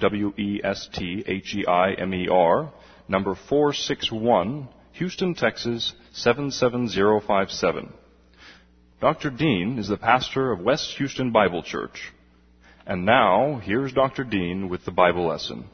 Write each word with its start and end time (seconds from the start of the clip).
W-E-S-T-H-E-I-M-E-R, 0.00 0.62
number 3.08 3.34
461, 3.48 4.68
Houston, 4.92 5.34
Texas 5.34 5.92
77057. 6.12 7.92
Dr. 9.00 9.30
Dean 9.30 9.78
is 9.78 9.88
the 9.88 9.96
pastor 9.96 10.52
of 10.52 10.60
West 10.60 10.96
Houston 10.98 11.30
Bible 11.30 11.62
Church. 11.62 12.12
And 12.86 13.04
now, 13.04 13.60
here's 13.62 13.92
Dr. 13.92 14.24
Dean 14.24 14.68
with 14.68 14.84
the 14.84 14.90
Bible 14.90 15.26
lesson. 15.26 15.64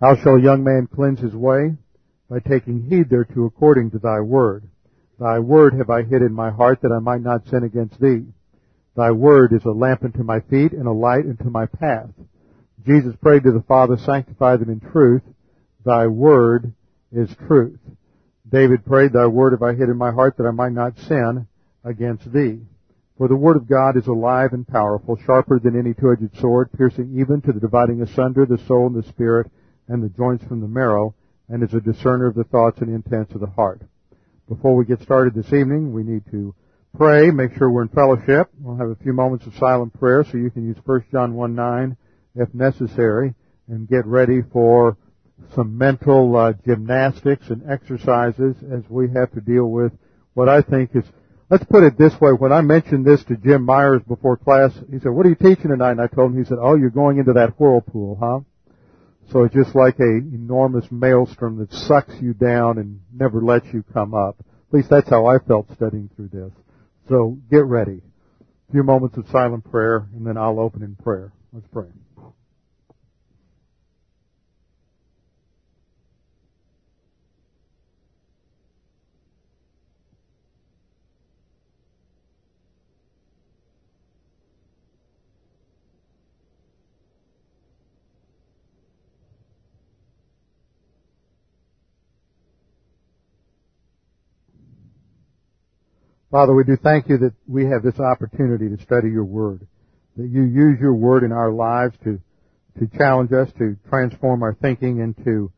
How 0.00 0.16
shall 0.16 0.36
a 0.36 0.42
young 0.42 0.64
man 0.64 0.88
cleanse 0.92 1.20
his 1.20 1.34
way? 1.34 1.76
By 2.30 2.38
taking 2.40 2.82
heed 2.88 3.10
thereto 3.10 3.44
according 3.46 3.90
to 3.90 3.98
thy 3.98 4.20
word. 4.20 4.64
Thy 5.18 5.38
word 5.38 5.74
have 5.74 5.90
I 5.90 6.02
hid 6.02 6.22
in 6.22 6.32
my 6.32 6.50
heart 6.50 6.80
that 6.82 6.92
I 6.92 6.98
might 7.00 7.20
not 7.20 7.46
sin 7.48 7.64
against 7.64 8.00
thee. 8.00 8.24
Thy 8.96 9.10
word 9.10 9.52
is 9.52 9.64
a 9.64 9.70
lamp 9.70 10.04
unto 10.04 10.22
my 10.22 10.40
feet 10.40 10.72
and 10.72 10.86
a 10.86 10.92
light 10.92 11.24
unto 11.24 11.50
my 11.50 11.66
path. 11.66 12.10
Jesus 12.86 13.14
prayed 13.16 13.42
to 13.44 13.52
the 13.52 13.62
Father, 13.62 13.96
sanctify 13.96 14.56
them 14.56 14.70
in 14.70 14.80
truth. 14.80 15.22
Thy 15.84 16.06
word 16.06 16.72
is 17.10 17.34
truth. 17.46 17.78
David 18.48 18.84
prayed, 18.84 19.12
Thy 19.12 19.26
word 19.26 19.52
have 19.52 19.62
I 19.62 19.74
hid 19.74 19.88
in 19.88 19.96
my 19.96 20.12
heart 20.12 20.36
that 20.36 20.46
I 20.46 20.52
might 20.52 20.72
not 20.72 20.98
sin 20.98 21.46
against 21.82 22.32
thee. 22.32 22.60
For 23.16 23.28
the 23.28 23.36
word 23.36 23.56
of 23.56 23.68
God 23.68 23.96
is 23.96 24.06
alive 24.06 24.52
and 24.52 24.66
powerful, 24.66 25.16
sharper 25.16 25.58
than 25.58 25.78
any 25.78 25.94
two-edged 25.94 26.36
sword, 26.40 26.70
piercing 26.72 27.16
even 27.18 27.40
to 27.42 27.52
the 27.52 27.60
dividing 27.60 28.02
asunder 28.02 28.44
the 28.44 28.58
soul 28.58 28.86
and 28.86 28.96
the 28.96 29.08
spirit 29.08 29.50
and 29.88 30.02
the 30.02 30.08
joints 30.08 30.44
from 30.44 30.60
the 30.60 30.68
marrow, 30.68 31.14
and 31.48 31.62
is 31.62 31.74
a 31.74 31.80
discerner 31.80 32.26
of 32.26 32.34
the 32.34 32.44
thoughts 32.44 32.80
and 32.80 32.92
intents 32.92 33.34
of 33.34 33.40
the 33.40 33.46
heart. 33.46 33.82
Before 34.48 34.74
we 34.74 34.84
get 34.84 35.02
started 35.02 35.34
this 35.34 35.52
evening, 35.52 35.92
we 35.92 36.02
need 36.02 36.24
to 36.30 36.54
pray, 36.96 37.30
make 37.30 37.56
sure 37.56 37.70
we're 37.70 37.82
in 37.82 37.88
fellowship. 37.88 38.50
We'll 38.60 38.76
have 38.76 38.88
a 38.88 39.02
few 39.02 39.12
moments 39.12 39.46
of 39.46 39.54
silent 39.56 39.98
prayer, 39.98 40.24
so 40.24 40.38
you 40.38 40.50
can 40.50 40.66
use 40.66 40.76
1 40.84 41.06
John 41.10 41.34
1 41.34 41.54
9 41.54 41.96
if 42.36 42.52
necessary, 42.54 43.34
and 43.68 43.88
get 43.88 44.06
ready 44.06 44.42
for 44.52 44.96
some 45.54 45.76
mental 45.76 46.36
uh, 46.36 46.52
gymnastics 46.64 47.48
and 47.48 47.62
exercises 47.68 48.56
as 48.72 48.82
we 48.88 49.08
have 49.14 49.30
to 49.32 49.40
deal 49.40 49.66
with 49.66 49.92
what 50.34 50.48
I 50.48 50.62
think 50.62 50.90
is, 50.94 51.04
let's 51.50 51.64
put 51.64 51.84
it 51.84 51.96
this 51.96 52.12
way, 52.20 52.30
when 52.30 52.52
I 52.52 52.60
mentioned 52.60 53.04
this 53.04 53.22
to 53.24 53.36
Jim 53.36 53.62
Myers 53.62 54.02
before 54.06 54.36
class, 54.36 54.72
he 54.90 54.98
said, 54.98 55.10
what 55.10 55.26
are 55.26 55.28
you 55.28 55.36
teaching 55.36 55.70
tonight? 55.70 55.92
And 55.92 56.00
I 56.00 56.08
told 56.08 56.32
him, 56.32 56.38
he 56.38 56.44
said, 56.44 56.58
oh, 56.60 56.74
you're 56.74 56.90
going 56.90 57.18
into 57.18 57.34
that 57.34 57.58
whirlpool, 57.58 58.18
huh? 58.20 58.40
So 59.30 59.44
it's 59.44 59.54
just 59.54 59.74
like 59.74 59.98
a 60.00 60.18
enormous 60.18 60.90
maelstrom 60.90 61.58
that 61.58 61.72
sucks 61.72 62.14
you 62.20 62.34
down 62.34 62.78
and 62.78 63.00
never 63.12 63.40
lets 63.40 63.66
you 63.72 63.82
come 63.92 64.12
up. 64.12 64.36
At 64.40 64.74
least 64.74 64.90
that's 64.90 65.08
how 65.08 65.26
I 65.26 65.38
felt 65.38 65.72
studying 65.72 66.10
through 66.16 66.28
this. 66.28 66.52
So 67.08 67.38
get 67.50 67.64
ready. 67.64 68.00
A 68.68 68.72
few 68.72 68.82
moments 68.82 69.16
of 69.16 69.26
silent 69.30 69.70
prayer 69.70 70.06
and 70.14 70.26
then 70.26 70.36
I'll 70.36 70.58
open 70.58 70.82
in 70.82 70.96
prayer. 70.96 71.32
Let's 71.52 71.66
pray. 71.72 71.86
Father, 96.34 96.52
we 96.52 96.64
do 96.64 96.76
thank 96.76 97.08
you 97.08 97.16
that 97.18 97.32
we 97.46 97.66
have 97.66 97.84
this 97.84 98.00
opportunity 98.00 98.68
to 98.68 98.82
study 98.82 99.08
your 99.08 99.22
word, 99.22 99.64
that 100.16 100.26
you 100.26 100.42
use 100.42 100.80
your 100.80 100.92
word 100.92 101.22
in 101.22 101.30
our 101.30 101.52
lives 101.52 101.94
to, 102.02 102.20
to 102.76 102.88
challenge 102.98 103.30
us, 103.32 103.52
to 103.56 103.76
transform 103.88 104.42
our 104.42 104.56
thinking 104.60 105.00
and 105.00 105.16
to 105.24 105.52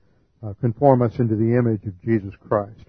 uh, 0.46 0.52
conform 0.60 1.00
us 1.00 1.18
into 1.18 1.34
the 1.34 1.56
image 1.56 1.86
of 1.86 1.98
Jesus 2.02 2.34
Christ. 2.46 2.84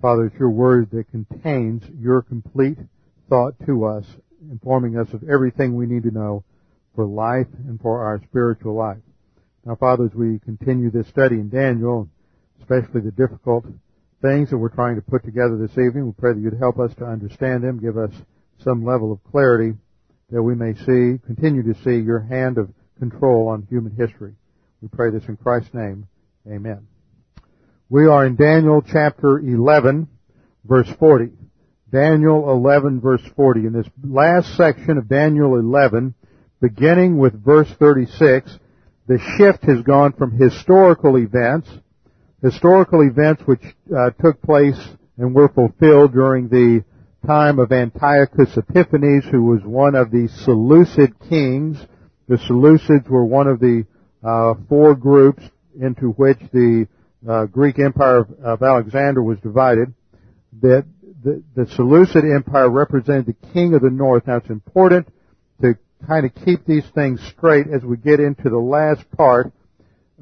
Father, 0.00 0.24
it's 0.24 0.38
your 0.38 0.48
word 0.48 0.88
that 0.92 1.10
contains 1.10 1.82
your 2.00 2.22
complete 2.22 2.78
thought 3.28 3.52
to 3.66 3.84
us, 3.84 4.06
informing 4.50 4.98
us 4.98 5.12
of 5.12 5.28
everything 5.28 5.76
we 5.76 5.84
need 5.84 6.04
to 6.04 6.10
know 6.10 6.42
for 6.94 7.04
life 7.04 7.48
and 7.68 7.78
for 7.82 8.02
our 8.02 8.18
spiritual 8.30 8.74
life. 8.74 8.96
Now, 9.66 9.76
Father, 9.76 10.06
as 10.06 10.14
we 10.14 10.38
continue 10.38 10.90
this 10.90 11.08
study 11.08 11.34
in 11.34 11.50
Daniel, 11.50 12.08
especially 12.62 13.02
the 13.02 13.10
difficult 13.10 13.66
things 14.26 14.50
that 14.50 14.58
we're 14.58 14.68
trying 14.68 14.96
to 14.96 15.02
put 15.02 15.24
together 15.24 15.56
this 15.56 15.72
evening. 15.72 16.06
We 16.06 16.12
pray 16.12 16.32
that 16.32 16.40
you'd 16.40 16.58
help 16.58 16.80
us 16.80 16.92
to 16.96 17.04
understand 17.04 17.62
them, 17.62 17.78
give 17.78 17.96
us 17.96 18.10
some 18.64 18.84
level 18.84 19.12
of 19.12 19.22
clarity 19.30 19.74
that 20.30 20.42
we 20.42 20.56
may 20.56 20.74
see, 20.74 21.20
continue 21.24 21.62
to 21.62 21.80
see 21.84 21.96
your 22.04 22.20
hand 22.20 22.58
of 22.58 22.70
control 22.98 23.48
on 23.48 23.66
human 23.70 23.94
history. 23.94 24.34
We 24.80 24.88
pray 24.88 25.10
this 25.10 25.24
in 25.28 25.36
Christ's 25.36 25.72
name. 25.74 26.08
Amen. 26.48 26.88
We 27.88 28.06
are 28.08 28.26
in 28.26 28.34
Daniel 28.34 28.82
chapter 28.82 29.38
11 29.38 30.08
verse 30.64 30.90
40. 30.98 31.30
Daniel 31.92 32.50
11 32.50 33.00
verse 33.00 33.22
40. 33.36 33.60
In 33.60 33.72
this 33.72 33.86
last 34.02 34.56
section 34.56 34.98
of 34.98 35.08
Daniel 35.08 35.56
11, 35.56 36.14
beginning 36.60 37.18
with 37.18 37.44
verse 37.44 37.70
36, 37.78 38.58
the 39.06 39.20
shift 39.38 39.62
has 39.64 39.82
gone 39.82 40.14
from 40.14 40.36
historical 40.36 41.16
events 41.16 41.68
historical 42.42 43.02
events 43.02 43.42
which 43.46 43.62
uh, 43.96 44.10
took 44.22 44.40
place 44.42 44.78
and 45.18 45.34
were 45.34 45.48
fulfilled 45.48 46.12
during 46.12 46.48
the 46.48 46.84
time 47.26 47.58
of 47.58 47.72
Antiochus 47.72 48.56
Epiphanes, 48.56 49.24
who 49.30 49.44
was 49.44 49.62
one 49.64 49.94
of 49.94 50.10
the 50.10 50.28
Seleucid 50.44 51.18
kings. 51.28 51.78
The 52.28 52.36
Seleucids 52.36 53.08
were 53.08 53.24
one 53.24 53.48
of 53.48 53.58
the 53.58 53.86
uh, 54.22 54.54
four 54.68 54.94
groups 54.94 55.42
into 55.80 56.10
which 56.10 56.38
the 56.52 56.86
uh, 57.28 57.46
Greek 57.46 57.78
Empire 57.78 58.18
of, 58.18 58.30
of, 58.42 58.62
Alexander 58.62 59.22
was 59.22 59.38
divided. 59.40 59.92
That 60.60 60.84
the, 61.24 61.42
the 61.54 61.66
Seleucid 61.66 62.24
Empire 62.24 62.70
represented 62.70 63.26
the 63.26 63.48
king 63.52 63.74
of 63.74 63.82
the 63.82 63.90
north. 63.90 64.26
Now 64.26 64.36
it's 64.36 64.50
important 64.50 65.08
to 65.62 65.76
kind 66.06 66.26
of 66.26 66.34
keep 66.44 66.64
these 66.66 66.86
things 66.94 67.20
straight 67.36 67.66
as 67.66 67.82
we 67.82 67.96
get 67.96 68.20
into 68.20 68.48
the 68.48 68.58
last 68.58 69.10
part 69.10 69.52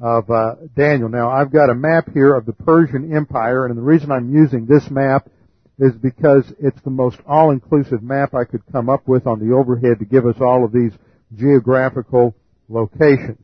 of 0.01 0.29
uh, 0.29 0.55
Daniel. 0.75 1.09
Now, 1.09 1.29
I've 1.29 1.51
got 1.51 1.69
a 1.69 1.75
map 1.75 2.09
here 2.13 2.35
of 2.35 2.45
the 2.45 2.53
Persian 2.53 3.15
Empire, 3.15 3.65
and 3.65 3.77
the 3.77 3.81
reason 3.81 4.11
I'm 4.11 4.33
using 4.33 4.65
this 4.65 4.89
map 4.89 5.29
is 5.77 5.93
because 5.93 6.45
it's 6.59 6.79
the 6.81 6.89
most 6.89 7.17
all-inclusive 7.27 8.01
map 8.01 8.33
I 8.33 8.45
could 8.45 8.61
come 8.71 8.89
up 8.89 9.07
with 9.07 9.27
on 9.27 9.39
the 9.39 9.53
overhead 9.53 9.99
to 9.99 10.05
give 10.05 10.25
us 10.25 10.35
all 10.39 10.63
of 10.63 10.71
these 10.71 10.91
geographical 11.35 12.35
locations. 12.69 13.39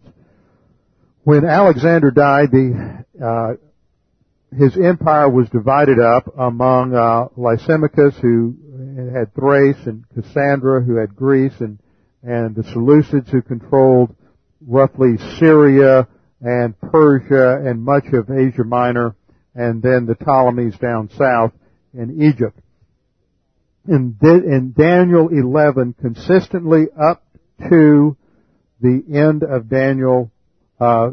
When 1.24 1.46
Alexander 1.46 2.10
died, 2.12 2.52
the 2.52 3.06
uh, 3.24 3.54
his 4.58 4.76
empire 4.78 5.30
was 5.30 5.48
divided 5.50 6.00
up 6.00 6.34
among 6.38 6.94
uh, 6.94 7.28
Lysimachus, 7.38 8.16
who 8.22 8.56
had 9.14 9.34
Thrace, 9.36 9.86
and 9.86 10.04
Cassander, 10.14 10.82
who 10.82 10.96
had 10.96 11.16
Greece, 11.16 11.54
and 11.60 11.80
and 12.24 12.56
the 12.56 12.64
Seleucids, 12.64 13.30
who 13.30 13.42
controlled 13.42 14.16
roughly 14.66 15.18
Syria, 15.40 16.08
and 16.42 16.80
Persia 16.80 17.62
and 17.64 17.84
much 17.84 18.06
of 18.14 18.30
Asia 18.30 18.64
Minor, 18.64 19.16
and 19.54 19.82
then 19.82 20.06
the 20.06 20.16
Ptolemies 20.16 20.78
down 20.78 21.10
south 21.18 21.52
in 21.94 22.22
Egypt. 22.22 22.60
In, 23.88 24.74
Daniel 24.78 25.30
11, 25.30 25.96
consistently 26.00 26.88
up 27.00 27.24
to 27.70 28.16
the 28.80 29.04
end 29.14 29.44
of 29.44 29.70
Daniel 29.70 30.32
uh, 30.80 31.12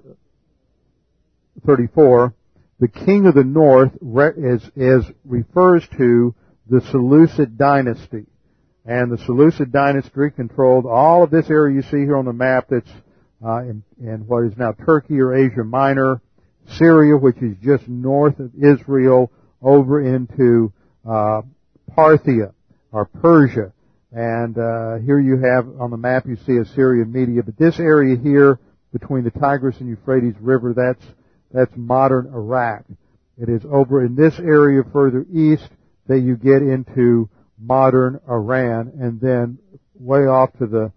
34, 1.67 2.35
the 2.81 2.89
king 2.89 3.27
of 3.27 3.35
the 3.35 3.45
north 3.45 3.93
is, 4.37 4.63
is 4.77 5.05
refers 5.25 5.87
to 5.97 6.35
the 6.69 6.81
Seleucid 6.81 7.59
dynasty. 7.59 8.27
And 8.85 9.11
the 9.11 9.19
Seleucid 9.19 9.73
dynasty 9.73 10.31
controlled 10.35 10.87
all 10.87 11.23
of 11.23 11.31
this 11.31 11.51
area 11.51 11.77
you 11.77 11.83
see 11.83 12.05
here 12.05 12.17
on 12.17 12.25
the 12.25 12.33
map 12.33 12.69
that's 12.71 12.91
uh, 13.45 13.63
in, 13.63 13.83
in 14.01 14.27
what 14.27 14.45
is 14.45 14.57
now 14.57 14.73
Turkey 14.73 15.21
or 15.21 15.35
Asia 15.35 15.65
Minor, 15.65 16.21
Syria, 16.77 17.17
which 17.17 17.37
is 17.39 17.57
just 17.63 17.89
north 17.89 18.39
of 18.41 18.53
Israel, 18.55 19.31
over 19.63 20.01
into 20.01 20.73
uh, 21.09 21.43
Parthia 21.97 22.53
or 22.93 23.07
Persia. 23.07 23.73
And 24.13 24.57
uh, 24.57 24.97
here 25.05 25.19
you 25.19 25.39
have 25.39 25.81
on 25.81 25.91
the 25.91 25.97
map 25.97 26.27
you 26.27 26.37
see 26.47 26.57
Assyrian 26.57 27.13
Media, 27.13 27.43
but 27.43 27.57
this 27.59 27.79
area 27.79 28.17
here 28.17 28.59
between 28.93 29.25
the 29.25 29.31
Tigris 29.31 29.79
and 29.81 29.89
Euphrates 29.89 30.35
River. 30.41 30.73
That's, 30.75 31.05
that's 31.53 31.73
modern 31.77 32.27
Iraq. 32.27 32.85
It 33.37 33.49
is 33.49 33.63
over 33.71 34.05
in 34.05 34.15
this 34.15 34.39
area 34.39 34.83
further 34.93 35.27
east 35.33 35.69
that 36.07 36.21
you 36.21 36.37
get 36.37 36.63
into 36.63 37.29
modern 37.59 38.21
Iran 38.29 38.93
and 39.01 39.21
then 39.21 39.59
way 39.95 40.21
off 40.21 40.53
to 40.59 40.67
the 40.67 40.93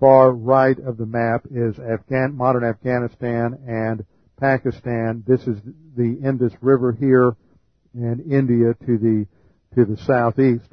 far 0.00 0.32
right 0.32 0.78
of 0.78 0.96
the 0.96 1.06
map 1.06 1.46
is 1.50 1.78
Afghan, 1.78 2.36
modern 2.36 2.64
Afghanistan 2.64 3.58
and 3.66 4.04
Pakistan. 4.40 5.24
This 5.26 5.40
is 5.46 5.58
the 5.96 6.18
Indus 6.24 6.52
River 6.60 6.92
here 6.92 7.36
and 7.94 8.20
India 8.20 8.74
to 8.86 8.98
the, 8.98 9.26
to 9.74 9.84
the 9.84 9.96
southeast. 10.02 10.68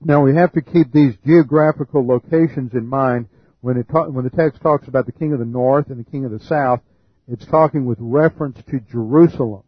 Now 0.00 0.22
we 0.22 0.34
have 0.34 0.52
to 0.52 0.62
keep 0.62 0.92
these 0.92 1.14
geographical 1.26 2.06
locations 2.06 2.74
in 2.74 2.86
mind 2.86 3.28
when, 3.60 3.76
it 3.78 3.86
when 3.90 4.24
the 4.24 4.30
text 4.30 4.62
talks 4.62 4.86
about 4.86 5.06
the 5.06 5.12
king 5.12 5.32
of 5.32 5.38
the 5.38 5.44
north 5.44 5.90
and 5.90 5.98
the 5.98 6.10
king 6.10 6.24
of 6.24 6.30
the 6.30 6.40
south. 6.40 6.80
It's 7.28 7.44
talking 7.46 7.86
with 7.86 7.98
reference 8.00 8.58
to 8.70 8.80
Jerusalem. 8.80 9.64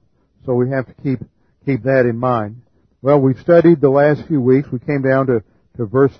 So 0.47 0.55
we 0.55 0.71
have 0.71 0.87
to 0.87 0.95
keep, 1.03 1.21
keep 1.67 1.83
that 1.83 2.07
in 2.07 2.17
mind. 2.17 2.63
Well, 3.03 3.21
we've 3.21 3.39
studied 3.41 3.81
the 3.81 3.91
last 3.91 4.27
few 4.27 4.41
weeks. 4.41 4.71
We 4.71 4.79
came 4.79 5.03
down 5.03 5.27
to, 5.27 5.43
to 5.77 5.87
verse 5.87 6.13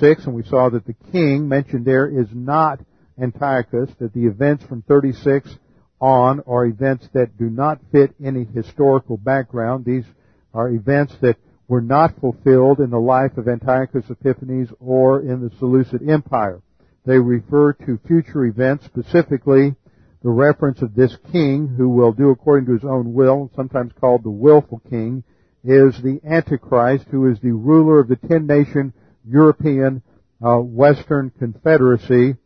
36 0.00 0.26
and 0.26 0.34
we 0.34 0.42
saw 0.44 0.70
that 0.70 0.86
the 0.86 0.96
king 1.12 1.48
mentioned 1.48 1.84
there 1.84 2.08
is 2.08 2.28
not 2.32 2.80
Antiochus, 3.20 3.90
that 4.00 4.12
the 4.14 4.26
events 4.26 4.64
from 4.64 4.82
36 4.82 5.58
on 6.00 6.40
are 6.46 6.64
events 6.64 7.08
that 7.12 7.36
do 7.36 7.50
not 7.50 7.78
fit 7.92 8.14
any 8.24 8.44
historical 8.44 9.16
background. 9.16 9.84
These 9.84 10.06
are 10.54 10.70
events 10.70 11.14
that 11.20 11.36
were 11.68 11.82
not 11.82 12.18
fulfilled 12.20 12.80
in 12.80 12.90
the 12.90 12.98
life 12.98 13.36
of 13.36 13.48
Antiochus 13.48 14.08
Epiphanes 14.08 14.70
or 14.80 15.20
in 15.20 15.40
the 15.42 15.54
Seleucid 15.58 16.08
Empire. 16.08 16.62
They 17.04 17.18
refer 17.18 17.74
to 17.74 18.00
future 18.06 18.46
events, 18.46 18.86
specifically 18.86 19.74
the 20.22 20.30
reference 20.30 20.82
of 20.82 20.94
this 20.94 21.16
king 21.32 21.68
who 21.68 21.88
will 21.88 22.12
do 22.12 22.30
according 22.30 22.66
to 22.66 22.72
his 22.72 22.84
own 22.84 23.12
will, 23.12 23.50
sometimes 23.54 23.92
called 24.00 24.22
the 24.24 24.30
willful 24.30 24.80
king, 24.88 25.22
is 25.64 26.00
the 26.02 26.20
Antichrist 26.24 27.04
who 27.10 27.30
is 27.30 27.38
the 27.40 27.52
ruler 27.52 28.00
of 28.00 28.08
the 28.08 28.16
ten 28.16 28.46
nation 28.46 28.92
European 29.26 30.02
uh, 30.44 30.56
Western 30.56 31.30
Confederacy, 31.38 32.36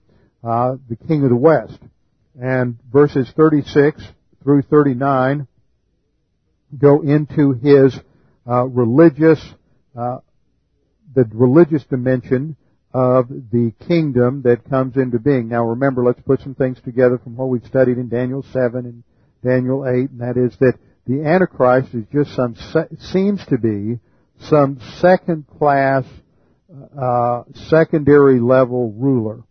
uh, 0.44 0.76
the 0.88 0.96
king 1.08 1.25
of 1.25 1.31
the 1.31 1.37
West. 1.37 1.78
And 2.40 2.78
verses 2.93 3.31
36 3.34 4.02
through 4.43 4.62
39 4.62 5.46
go 6.76 7.00
into 7.02 7.52
his 7.52 7.99
uh, 8.49 8.64
religious, 8.64 9.40
uh, 9.96 10.19
the 11.14 11.28
religious 11.32 11.84
dimension 11.84 12.56
of 12.93 13.29
the 13.29 13.72
kingdom 13.87 14.43
that 14.43 14.69
comes 14.69 14.96
into 14.96 15.19
being. 15.19 15.49
Now 15.49 15.64
remember, 15.64 16.05
let's 16.05 16.20
put 16.20 16.40
some 16.40 16.55
things 16.55 16.79
together 16.84 17.19
from 17.19 17.37
what 17.37 17.49
we've 17.49 17.64
studied 17.67 17.99
in 17.99 18.08
Daniel 18.08 18.44
7 18.52 18.87
and 18.87 19.02
Daniel 19.44 19.87
8, 19.87 20.11
and 20.11 20.20
that 20.20 20.37
is 20.37 20.56
that 20.61 20.79
the 21.06 21.22
Antichrist 21.22 21.94
is 21.94 22.05
just 22.12 22.34
some, 22.34 22.56
seems 22.99 23.44
to 23.46 23.58
be 23.58 23.99
some 24.40 24.81
second 25.00 25.46
class, 25.58 26.05
uh, 27.00 27.43
secondary 27.69 28.40
level 28.40 28.93
ruler 28.93 29.43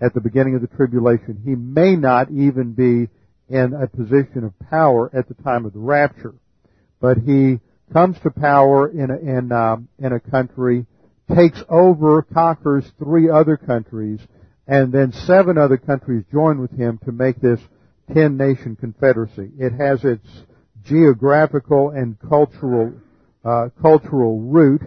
at 0.00 0.14
the 0.14 0.20
beginning 0.20 0.54
of 0.54 0.60
the 0.60 0.76
tribulation. 0.76 1.40
He 1.44 1.54
may 1.54 1.96
not 1.96 2.30
even 2.30 2.72
be 2.72 3.08
in 3.48 3.72
a 3.72 3.86
position 3.86 4.44
of 4.44 4.52
power 4.70 5.10
at 5.14 5.28
the 5.28 5.34
time 5.42 5.64
of 5.64 5.72
the 5.72 5.78
rapture, 5.78 6.34
but 7.00 7.18
he 7.18 7.60
comes 7.92 8.18
to 8.20 8.30
power 8.30 8.88
in 8.88 9.10
a, 9.10 9.16
in, 9.16 9.52
um, 9.52 9.88
in 9.98 10.12
a 10.12 10.20
country, 10.20 10.86
takes 11.34 11.62
over, 11.68 12.22
conquers 12.22 12.84
three 12.98 13.30
other 13.30 13.56
countries, 13.56 14.20
and 14.66 14.92
then 14.92 15.12
seven 15.12 15.56
other 15.56 15.78
countries 15.78 16.24
join 16.30 16.60
with 16.60 16.70
him 16.70 16.98
to 17.04 17.12
make 17.12 17.40
this 17.40 17.60
ten 18.12 18.36
nation 18.36 18.76
confederacy. 18.76 19.50
It 19.58 19.72
has 19.72 20.04
its 20.04 20.26
geographical 20.84 21.90
and 21.90 22.18
cultural 22.20 22.92
uh, 23.44 23.68
cultural 23.80 24.40
root 24.40 24.82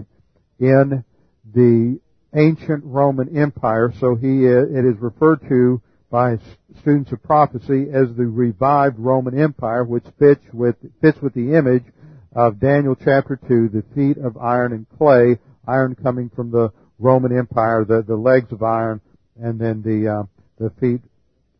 in 0.59 1.03
the 1.53 1.99
ancient 2.35 2.83
Roman 2.85 3.37
Empire. 3.37 3.93
So 3.99 4.15
he 4.15 4.45
it 4.45 4.85
is 4.85 4.97
referred 4.99 5.41
to 5.49 5.81
by 6.09 6.37
students 6.81 7.11
of 7.11 7.23
prophecy 7.23 7.87
as 7.93 8.13
the 8.15 8.25
revived 8.25 8.99
Roman 8.99 9.39
Empire, 9.39 9.83
which 9.83 10.05
fits 10.19 10.43
with 10.53 10.75
fits 11.01 11.21
with 11.21 11.33
the 11.33 11.55
image 11.55 11.85
of 12.33 12.59
Daniel 12.59 12.95
chapter 12.95 13.39
2, 13.47 13.69
the 13.69 13.83
feet 13.93 14.17
of 14.17 14.37
iron 14.37 14.73
and 14.73 14.85
clay, 14.97 15.37
iron 15.67 15.95
coming 15.95 16.29
from 16.29 16.51
the 16.51 16.71
Roman 16.99 17.37
Empire, 17.37 17.83
the, 17.83 18.03
the 18.03 18.15
legs 18.15 18.51
of 18.51 18.63
iron, 18.63 19.01
and 19.41 19.59
then 19.59 19.81
the, 19.81 20.07
uh, 20.07 20.23
the 20.57 20.69
feet 20.79 21.01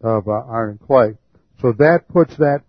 of 0.01 0.27
uh, 0.27 0.43
iron 0.49 0.71
and 0.71 0.81
clay. 0.81 1.17
So 1.61 1.73
that 1.73 2.07
puts 2.07 2.35
that, 2.37 2.61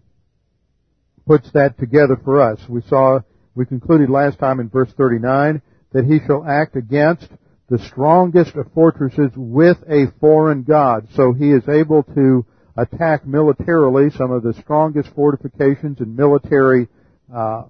puts 1.26 1.50
that 1.52 1.78
together 1.78 2.19
for 2.24 2.40
us. 2.40 2.60
We 2.69 2.82
saw, 2.82 3.20
we 3.54 3.66
concluded 3.66 4.10
last 4.10 4.38
time 4.38 4.58
in 4.58 4.69
verse 4.69 4.92
39 4.96 5.62
that 5.93 6.05
he 6.05 6.21
shall 6.27 6.44
act 6.44 6.77
against 6.77 7.29
the 7.69 7.79
strongest 7.79 8.55
of 8.55 8.71
fortresses 8.73 9.31
with 9.35 9.79
a 9.89 10.06
foreign 10.21 10.62
god. 10.62 11.09
So 11.15 11.33
he 11.33 11.53
is 11.53 11.69
able 11.69 12.03
to 12.15 12.44
attack 12.77 13.27
militarily 13.27 14.11
some 14.11 14.31
of 14.31 14.43
the 14.43 14.55
strongest 14.55 15.11
fortifications 15.15 16.00
and 16.00 16.17
military 16.17 16.89
uh, 17.33 17.65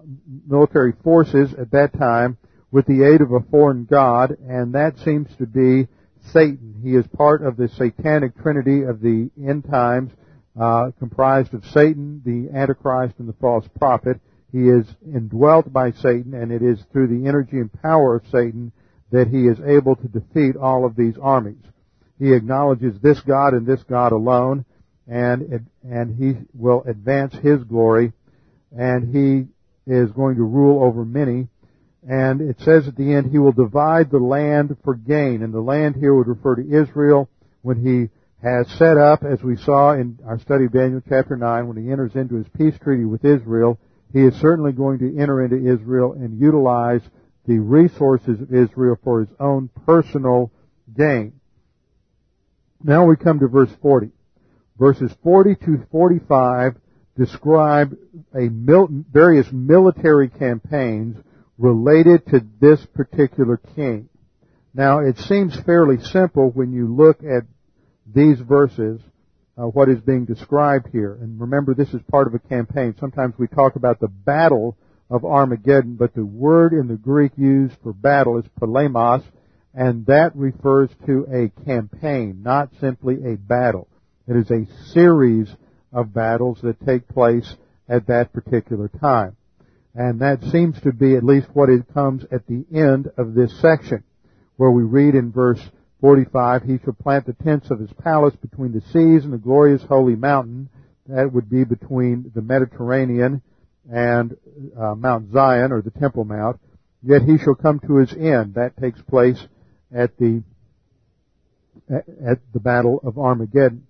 military 0.46 0.92
forces 1.04 1.54
at 1.54 1.70
that 1.70 1.96
time 1.96 2.36
with 2.72 2.86
the 2.86 3.04
aid 3.04 3.20
of 3.20 3.30
a 3.32 3.40
foreign 3.50 3.84
god, 3.84 4.36
and 4.48 4.74
that 4.74 4.98
seems 4.98 5.28
to 5.36 5.46
be 5.46 5.86
Satan. 6.32 6.80
He 6.82 6.96
is 6.96 7.06
part 7.16 7.42
of 7.42 7.56
the 7.56 7.68
satanic 7.68 8.36
trinity 8.42 8.82
of 8.82 9.00
the 9.00 9.30
end 9.46 9.64
times, 9.70 10.10
uh, 10.60 10.90
comprised 10.98 11.54
of 11.54 11.64
Satan, 11.66 12.22
the 12.24 12.56
Antichrist, 12.56 13.14
and 13.18 13.28
the 13.28 13.34
false 13.34 13.66
prophet. 13.78 14.20
He 14.52 14.68
is 14.68 14.86
indwelt 15.04 15.72
by 15.72 15.92
Satan, 15.92 16.34
and 16.34 16.52
it 16.52 16.62
is 16.62 16.78
through 16.92 17.08
the 17.08 17.26
energy 17.26 17.58
and 17.58 17.72
power 17.72 18.16
of 18.16 18.26
Satan 18.30 18.72
that 19.10 19.28
he 19.28 19.46
is 19.46 19.58
able 19.60 19.96
to 19.96 20.08
defeat 20.08 20.56
all 20.56 20.84
of 20.84 20.94
these 20.94 21.14
armies. 21.20 21.62
He 22.18 22.32
acknowledges 22.32 23.00
this 23.00 23.20
God 23.20 23.54
and 23.54 23.66
this 23.66 23.82
God 23.84 24.12
alone, 24.12 24.64
and 25.08 25.66
and 25.82 26.16
he 26.16 26.46
will 26.54 26.84
advance 26.86 27.34
his 27.34 27.62
glory 27.64 28.12
and 28.76 29.14
he 29.14 29.92
is 29.92 30.10
going 30.12 30.36
to 30.36 30.42
rule 30.42 30.82
over 30.82 31.04
many. 31.04 31.48
And 32.08 32.40
it 32.40 32.60
says 32.60 32.88
at 32.88 32.96
the 32.96 33.14
end, 33.14 33.30
he 33.30 33.38
will 33.38 33.52
divide 33.52 34.10
the 34.10 34.18
land 34.18 34.76
for 34.82 34.94
gain. 34.94 35.42
And 35.42 35.52
the 35.52 35.60
land 35.60 35.96
here 35.96 36.14
would 36.14 36.26
refer 36.26 36.56
to 36.56 36.82
Israel 36.82 37.28
when 37.62 37.84
he 37.84 38.10
has 38.46 38.68
set 38.76 38.96
up, 38.96 39.22
as 39.22 39.40
we 39.42 39.56
saw 39.56 39.92
in 39.92 40.18
our 40.26 40.38
study 40.40 40.64
of 40.64 40.72
Daniel 40.72 41.00
chapter 41.08 41.36
9, 41.36 41.68
when 41.68 41.76
he 41.76 41.92
enters 41.92 42.16
into 42.16 42.34
his 42.34 42.46
peace 42.58 42.74
treaty 42.82 43.04
with 43.04 43.24
Israel, 43.24 43.78
he 44.12 44.20
is 44.20 44.34
certainly 44.36 44.72
going 44.72 44.98
to 44.98 45.18
enter 45.18 45.42
into 45.42 45.56
Israel 45.56 46.12
and 46.12 46.38
utilize 46.38 47.02
the 47.46 47.58
resources 47.58 48.40
of 48.40 48.54
Israel 48.54 48.98
for 49.02 49.20
his 49.20 49.30
own 49.40 49.68
personal 49.86 50.50
gain. 50.96 51.32
Now 52.82 53.06
we 53.06 53.16
come 53.16 53.40
to 53.40 53.48
verse 53.48 53.72
40. 53.80 54.10
Verses 54.78 55.12
40 55.22 55.54
to 55.56 55.86
45 55.90 56.76
describe 57.16 57.96
a 58.34 58.48
mil- 58.48 58.88
various 59.12 59.46
military 59.52 60.28
campaigns 60.28 61.16
related 61.58 62.26
to 62.26 62.40
this 62.60 62.84
particular 62.86 63.58
king. 63.76 64.08
Now, 64.74 65.00
it 65.00 65.18
seems 65.18 65.58
fairly 65.60 66.00
simple 66.00 66.50
when 66.50 66.72
you 66.72 66.92
look 66.92 67.22
at 67.22 67.44
these 68.06 68.40
verses, 68.40 69.00
uh, 69.58 69.66
what 69.66 69.88
is 69.88 70.00
being 70.00 70.24
described 70.24 70.88
here. 70.92 71.18
And 71.20 71.40
remember, 71.40 71.74
this 71.74 71.92
is 71.92 72.00
part 72.10 72.26
of 72.26 72.34
a 72.34 72.38
campaign. 72.38 72.94
Sometimes 72.98 73.34
we 73.38 73.48
talk 73.48 73.76
about 73.76 74.00
the 74.00 74.08
battle 74.08 74.76
of 75.10 75.24
Armageddon, 75.24 75.96
but 75.96 76.14
the 76.14 76.24
word 76.24 76.72
in 76.72 76.88
the 76.88 76.96
Greek 76.96 77.32
used 77.36 77.74
for 77.82 77.92
battle 77.92 78.38
is 78.38 78.44
polemos, 78.60 79.22
and 79.74 80.06
that 80.06 80.34
refers 80.34 80.88
to 81.06 81.26
a 81.30 81.64
campaign, 81.64 82.42
not 82.42 82.70
simply 82.80 83.16
a 83.24 83.36
battle. 83.36 83.88
It 84.26 84.36
is 84.36 84.50
a 84.50 84.66
series 84.92 85.48
of 85.92 86.14
battles 86.14 86.58
that 86.62 86.84
take 86.86 87.08
place 87.08 87.56
at 87.88 88.06
that 88.06 88.32
particular 88.32 88.88
time. 88.88 89.36
And 89.94 90.20
that 90.20 90.42
seems 90.44 90.80
to 90.80 90.92
be 90.92 91.16
at 91.16 91.24
least 91.24 91.48
what 91.52 91.68
it 91.68 91.92
comes 91.92 92.24
at 92.32 92.46
the 92.46 92.64
end 92.72 93.10
of 93.18 93.34
this 93.34 93.52
section, 93.60 94.04
where 94.56 94.70
we 94.70 94.82
read 94.82 95.14
in 95.14 95.32
verse 95.32 95.60
45, 96.02 96.64
He 96.64 96.78
shall 96.84 96.92
plant 96.92 97.26
the 97.26 97.32
tents 97.32 97.70
of 97.70 97.78
His 97.78 97.92
palace 97.94 98.34
between 98.34 98.72
the 98.72 98.82
seas 98.92 99.24
and 99.24 99.32
the 99.32 99.38
glorious 99.38 99.82
holy 99.84 100.16
mountain. 100.16 100.68
That 101.06 101.32
would 101.32 101.48
be 101.48 101.64
between 101.64 102.32
the 102.34 102.42
Mediterranean 102.42 103.40
and 103.90 104.36
uh, 104.78 104.94
Mount 104.96 105.32
Zion, 105.32 105.72
or 105.72 105.80
the 105.80 105.92
Temple 105.92 106.24
Mount. 106.24 106.60
Yet 107.04 107.22
He 107.22 107.38
shall 107.38 107.54
come 107.54 107.78
to 107.86 107.96
His 107.96 108.12
end. 108.12 108.54
That 108.54 108.76
takes 108.76 109.00
place 109.02 109.40
at 109.94 110.16
the 110.18 110.42
at 111.90 112.38
the 112.52 112.60
Battle 112.60 113.00
of 113.04 113.18
Armageddon. 113.18 113.86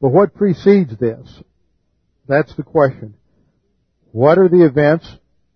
But 0.00 0.10
what 0.10 0.34
precedes 0.34 0.96
this? 0.98 1.42
That's 2.28 2.54
the 2.54 2.62
question. 2.62 3.14
What 4.12 4.38
are 4.38 4.48
the 4.48 4.64
events 4.64 5.06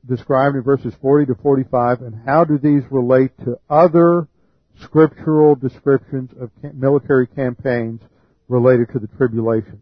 described 0.09 0.57
in 0.57 0.63
verses 0.63 0.95
40 1.01 1.27
to 1.27 1.35
45 1.41 2.01
and 2.03 2.21
how 2.27 2.45
do 2.45 2.59
these 2.59 2.83
relate 2.91 3.33
to 3.45 3.59
other 3.69 4.29
scriptural 4.83 5.55
descriptions 5.55 6.31
of 6.41 6.51
military 6.75 7.27
campaigns 7.27 8.01
related 8.49 8.89
to 8.93 8.99
the 8.99 9.07
tribulation. 9.17 9.81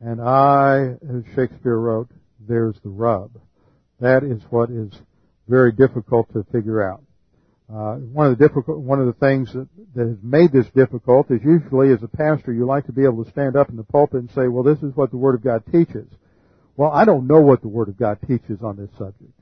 And 0.00 0.20
I, 0.20 0.96
as 1.02 1.24
Shakespeare 1.34 1.78
wrote, 1.78 2.08
there's 2.48 2.76
the 2.82 2.88
rub. 2.88 3.32
That 4.00 4.22
is 4.24 4.42
what 4.50 4.70
is 4.70 4.92
very 5.48 5.72
difficult 5.72 6.32
to 6.32 6.44
figure 6.52 6.82
out. 6.82 7.02
Uh, 7.72 7.96
one 7.96 8.26
of 8.26 8.36
the 8.36 8.48
difficult, 8.48 8.78
one 8.78 8.98
of 8.98 9.06
the 9.06 9.12
things 9.12 9.52
that, 9.52 9.68
that 9.94 10.06
has 10.08 10.16
made 10.22 10.50
this 10.52 10.66
difficult 10.74 11.30
is 11.30 11.40
usually 11.44 11.92
as 11.92 12.02
a 12.02 12.08
pastor 12.08 12.52
you 12.52 12.66
like 12.66 12.86
to 12.86 12.92
be 12.92 13.04
able 13.04 13.24
to 13.24 13.30
stand 13.30 13.56
up 13.56 13.68
in 13.68 13.76
the 13.76 13.84
pulpit 13.84 14.20
and 14.20 14.30
say, 14.30 14.48
well 14.48 14.64
this 14.64 14.78
is 14.82 14.94
what 14.96 15.10
the 15.10 15.16
Word 15.16 15.36
of 15.36 15.44
God 15.44 15.62
teaches. 15.70 16.08
Well, 16.76 16.90
I 16.90 17.04
don't 17.04 17.26
know 17.26 17.40
what 17.40 17.62
the 17.62 17.68
Word 17.68 17.88
of 17.88 17.96
God 17.96 18.18
teaches 18.26 18.60
on 18.62 18.76
this 18.76 18.90
subject. 18.98 19.32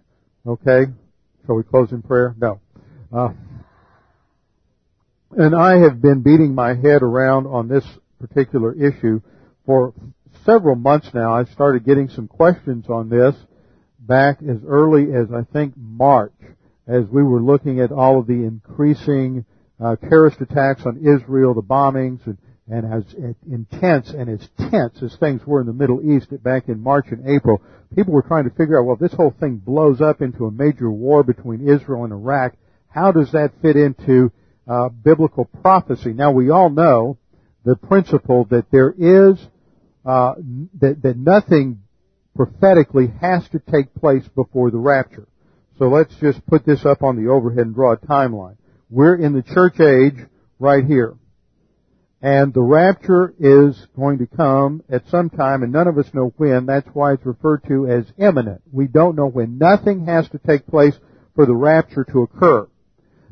Okay? 0.47 0.93
Shall 1.47 1.55
we 1.55 1.63
close 1.63 1.93
in 1.93 2.03
prayer? 2.03 2.35
No. 2.39 2.61
Uh, 3.11 3.31
and 5.37 5.55
I 5.55 5.79
have 5.79 6.01
been 6.01 6.23
beating 6.23 6.55
my 6.55 6.75
head 6.75 7.03
around 7.03 7.47
on 7.47 7.69
this 7.69 7.85
particular 8.19 8.73
issue 8.73 9.21
for 9.67 9.93
several 10.45 10.77
months 10.77 11.11
now. 11.13 11.35
I 11.35 11.45
started 11.45 11.85
getting 11.85 12.09
some 12.09 12.29
questions 12.29 12.87
on 12.89 13.09
this 13.09 13.35
back 13.99 14.39
as 14.43 14.59
early 14.67 15.13
as 15.13 15.27
I 15.33 15.43
think 15.53 15.75
March 15.77 16.33
as 16.87 17.05
we 17.11 17.23
were 17.23 17.43
looking 17.43 17.81
at 17.81 17.93
all 17.93 18.19
of 18.19 18.27
the 18.27 18.33
increasing 18.33 19.45
uh, 19.79 19.97
terrorist 19.97 20.41
attacks 20.41 20.87
on 20.87 20.97
Israel, 20.97 21.53
the 21.53 21.63
bombings, 21.63 22.27
and, 22.27 22.39
and 22.67 22.91
as 22.91 23.05
intense 23.47 24.09
and 24.09 24.31
as 24.31 24.49
tense 24.71 25.03
as 25.03 25.15
things 25.17 25.43
were 25.47 25.61
in 25.61 25.67
the 25.67 25.73
Middle 25.73 26.01
East 26.17 26.29
back 26.43 26.69
in 26.69 26.81
March 26.81 27.07
and 27.11 27.29
April, 27.29 27.63
people 27.95 28.15
were 28.15 28.23
trying 28.23 28.45
to 28.45 28.57
figure 28.57 28.81
out, 28.81 28.87
well, 28.87 28.95
if 28.95 29.01
this 29.01 29.13
whole 29.13 29.35
thing 29.39 29.57
blows 29.57 30.01
up 30.01 30.23
into 30.23 30.47
a 30.47 30.51
major 30.51 30.91
war 30.91 31.23
between 31.23 31.69
Israel 31.69 32.05
and 32.05 32.13
Iraq, 32.13 32.55
how 32.89 33.13
does 33.13 33.31
that 33.33 33.53
fit 33.61 33.77
into 33.77 34.33
uh, 34.69 34.89
biblical 34.89 35.47
prophecy? 35.63 36.13
Now, 36.13 36.33
we 36.33 36.51
all 36.51 36.71
know 36.71 37.19
the 37.65 37.77
principle 37.77 38.45
that 38.51 38.71
there 38.71 38.95
is 38.97 39.39
uh, 40.05 40.35
that, 40.81 41.03
that 41.03 41.17
nothing 41.17 41.81
prophetically 42.35 43.13
has 43.21 43.47
to 43.49 43.59
take 43.59 43.93
place 43.95 44.27
before 44.35 44.71
the 44.71 44.79
rapture. 44.79 45.27
So 45.79 45.87
let's 45.87 46.15
just 46.17 46.45
put 46.47 46.65
this 46.65 46.85
up 46.87 47.03
on 47.03 47.23
the 47.23 47.31
overhead 47.31 47.67
and 47.67 47.75
draw 47.75 47.93
a 47.93 47.97
timeline. 47.97 48.57
We're 48.91 49.17
in 49.17 49.33
the 49.33 49.43
church 49.43 49.81
age 49.81 50.25
right 50.59 50.85
here. 50.85 51.15
And 52.21 52.53
the 52.53 52.63
rapture 52.63 53.33
is 53.39 53.87
going 53.97 54.19
to 54.19 54.27
come 54.27 54.83
at 54.89 55.07
some 55.09 55.31
time 55.31 55.63
and 55.63 55.73
none 55.73 55.87
of 55.87 55.99
us 55.99 56.13
know 56.13 56.33
when. 56.37 56.67
That's 56.67 56.89
why 56.93 57.13
it's 57.13 57.25
referred 57.25 57.63
to 57.69 57.87
as 57.87 58.07
imminent. 58.19 58.63
We 58.73 58.89
don't 58.89 59.15
know 59.15 59.29
when. 59.29 59.59
Nothing 59.59 60.07
has 60.07 60.29
to 60.31 60.39
take 60.39 60.67
place 60.67 60.99
for 61.37 61.47
the 61.47 61.55
rapture 61.55 62.05
to 62.05 62.23
occur. 62.23 62.67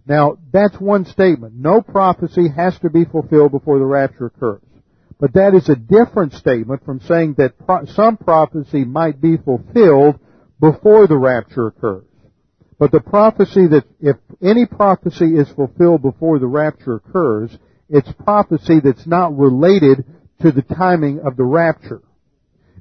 Now, 0.06 0.38
that's 0.52 0.78
one 0.80 1.04
statement. 1.04 1.54
No 1.54 1.80
prophecy 1.82 2.48
has 2.54 2.78
to 2.80 2.90
be 2.90 3.04
fulfilled 3.04 3.50
before 3.52 3.78
the 3.78 3.84
rapture 3.84 4.26
occurs. 4.26 4.62
But 5.18 5.32
that 5.32 5.54
is 5.54 5.68
a 5.68 5.76
different 5.76 6.34
statement 6.34 6.84
from 6.84 7.00
saying 7.00 7.34
that 7.38 7.58
pro- 7.58 7.86
some 7.86 8.16
prophecy 8.16 8.84
might 8.84 9.20
be 9.20 9.36
fulfilled 9.36 10.18
before 10.60 11.06
the 11.06 11.16
rapture 11.16 11.66
occurs. 11.68 12.04
But 12.78 12.92
the 12.92 13.00
prophecy 13.00 13.66
that, 13.68 13.84
if 14.00 14.16
any 14.42 14.66
prophecy 14.66 15.36
is 15.36 15.48
fulfilled 15.48 16.02
before 16.02 16.38
the 16.38 16.46
rapture 16.46 16.96
occurs, 16.96 17.56
it's 17.88 18.10
prophecy 18.24 18.80
that's 18.80 19.06
not 19.06 19.36
related 19.36 20.04
to 20.42 20.52
the 20.52 20.62
timing 20.62 21.20
of 21.20 21.36
the 21.36 21.44
rapture. 21.44 22.02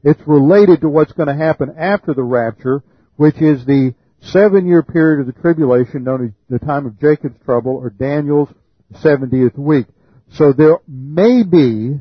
It's 0.04 0.22
related 0.28 0.82
to 0.82 0.90
what's 0.90 1.14
going 1.14 1.30
to 1.30 1.36
happen 1.36 1.76
after 1.78 2.14
the 2.14 2.24
rapture, 2.24 2.84
which 3.16 3.38
is 3.42 3.66
the 3.66 3.96
seven 4.26 4.68
year 4.68 4.84
period 4.84 5.22
of 5.22 5.28
the 5.28 5.42
tribulation 5.42 6.04
known 6.04 6.26
as 6.26 6.32
the 6.50 6.66
time 6.66 6.86
of 6.86 7.00
Jacob's 7.00 7.40
trouble 7.46 7.76
or 7.76 7.90
Daniel's 7.90 8.50
70th 8.94 9.58
week. 9.58 9.88
So 10.32 10.54
there 10.54 10.78
may 10.88 11.44
be 11.44 12.00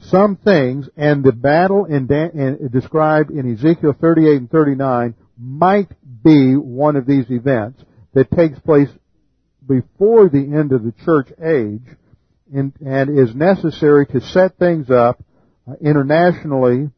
some 0.00 0.36
things, 0.36 0.88
and 0.96 1.22
the 1.22 1.32
battle 1.32 1.84
in, 1.84 2.10
in, 2.10 2.68
described 2.72 3.30
in 3.30 3.52
Ezekiel 3.52 3.94
38 4.00 4.36
and 4.36 4.50
39 4.50 5.14
might 5.38 5.88
be 6.24 6.54
one 6.56 6.96
of 6.96 7.06
these 7.06 7.30
events 7.30 7.82
that 8.14 8.30
takes 8.30 8.58
place 8.60 8.88
before 9.66 10.28
the 10.28 10.38
end 10.38 10.72
of 10.72 10.82
the 10.82 10.92
church 11.04 11.28
age 11.42 11.96
and, 12.52 12.72
and 12.84 13.16
is 13.16 13.34
necessary 13.34 14.06
to 14.06 14.20
set 14.20 14.58
things 14.58 14.90
up 14.90 15.22
uh, 15.68 15.74
internationally 15.80 16.90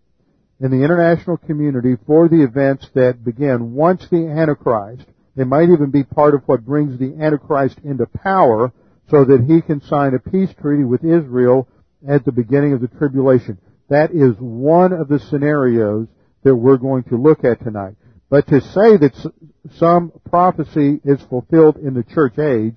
in 0.60 0.70
the 0.70 0.84
international 0.84 1.36
community 1.36 1.96
for 2.06 2.28
the 2.28 2.42
events 2.42 2.88
that 2.94 3.24
begin 3.24 3.74
once 3.74 4.06
the 4.08 4.26
Antichrist. 4.26 5.04
They 5.36 5.44
might 5.44 5.68
even 5.70 5.90
be 5.90 6.04
part 6.04 6.34
of 6.34 6.42
what 6.46 6.64
brings 6.64 6.98
the 6.98 7.16
Antichrist 7.20 7.78
into 7.84 8.06
power 8.06 8.72
so 9.10 9.24
that 9.24 9.44
he 9.44 9.60
can 9.60 9.82
sign 9.82 10.14
a 10.14 10.30
peace 10.30 10.54
treaty 10.60 10.84
with 10.84 11.04
Israel 11.04 11.68
at 12.08 12.24
the 12.24 12.32
beginning 12.32 12.72
of 12.72 12.80
the 12.80 12.88
tribulation. 12.88 13.58
That 13.88 14.12
is 14.12 14.34
one 14.38 14.92
of 14.92 15.08
the 15.08 15.18
scenarios 15.18 16.06
that 16.42 16.54
we're 16.54 16.76
going 16.76 17.04
to 17.04 17.16
look 17.16 17.44
at 17.44 17.62
tonight. 17.62 17.96
But 18.30 18.46
to 18.48 18.60
say 18.60 18.96
that 18.96 19.32
some 19.76 20.12
prophecy 20.28 21.00
is 21.04 21.20
fulfilled 21.22 21.76
in 21.76 21.94
the 21.94 22.04
church 22.04 22.38
age 22.38 22.74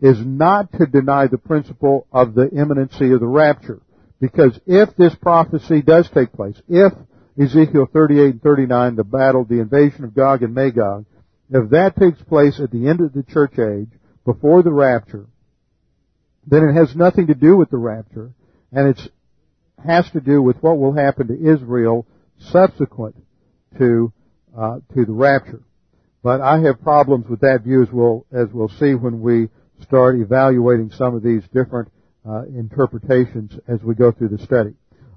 is 0.00 0.18
not 0.24 0.72
to 0.72 0.86
deny 0.86 1.26
the 1.26 1.38
principle 1.38 2.06
of 2.12 2.34
the 2.34 2.48
imminency 2.50 3.12
of 3.12 3.20
the 3.20 3.26
rapture. 3.26 3.80
Because 4.20 4.58
if 4.66 4.94
this 4.96 5.14
prophecy 5.16 5.82
does 5.82 6.08
take 6.10 6.32
place, 6.32 6.60
if 6.68 6.92
Ezekiel 7.40 7.88
38 7.92 8.24
and 8.24 8.42
39, 8.42 8.96
the 8.96 9.04
battle, 9.04 9.44
the 9.44 9.60
invasion 9.60 10.04
of 10.04 10.14
Gog 10.14 10.42
and 10.42 10.54
Magog, 10.54 11.06
if 11.50 11.70
that 11.70 11.96
takes 11.96 12.20
place 12.22 12.60
at 12.60 12.70
the 12.70 12.88
end 12.88 13.00
of 13.00 13.12
the 13.12 13.22
church 13.22 13.58
age, 13.58 13.90
before 14.24 14.62
the 14.62 14.72
rapture, 14.72 15.26
then 16.46 16.64
it 16.64 16.72
has 16.74 16.94
nothing 16.96 17.28
to 17.28 17.34
do 17.34 17.56
with 17.56 17.70
the 17.70 17.76
rapture 17.76 18.32
and 18.72 18.88
it 18.88 19.00
has 19.86 20.10
to 20.10 20.20
do 20.20 20.42
with 20.42 20.56
what 20.62 20.78
will 20.78 20.92
happen 20.92 21.28
to 21.28 21.52
Israel 21.52 22.06
subsequent 22.38 23.16
to 23.78 24.12
uh, 24.56 24.78
to 24.94 25.04
the 25.04 25.12
rapture. 25.12 25.62
But 26.22 26.40
I 26.40 26.60
have 26.60 26.82
problems 26.82 27.28
with 27.28 27.40
that 27.40 27.62
view 27.64 27.82
as 27.82 27.88
we'll 27.92 28.26
as 28.32 28.48
we'll 28.52 28.68
see 28.68 28.94
when 28.94 29.20
we 29.20 29.48
start 29.82 30.16
evaluating 30.18 30.90
some 30.90 31.14
of 31.14 31.22
these 31.22 31.42
different 31.54 31.90
uh, 32.28 32.42
interpretations 32.46 33.52
as 33.68 33.82
we 33.82 33.94
go 33.94 34.10
through 34.10 34.28
the 34.28 34.44
study. 34.44 34.74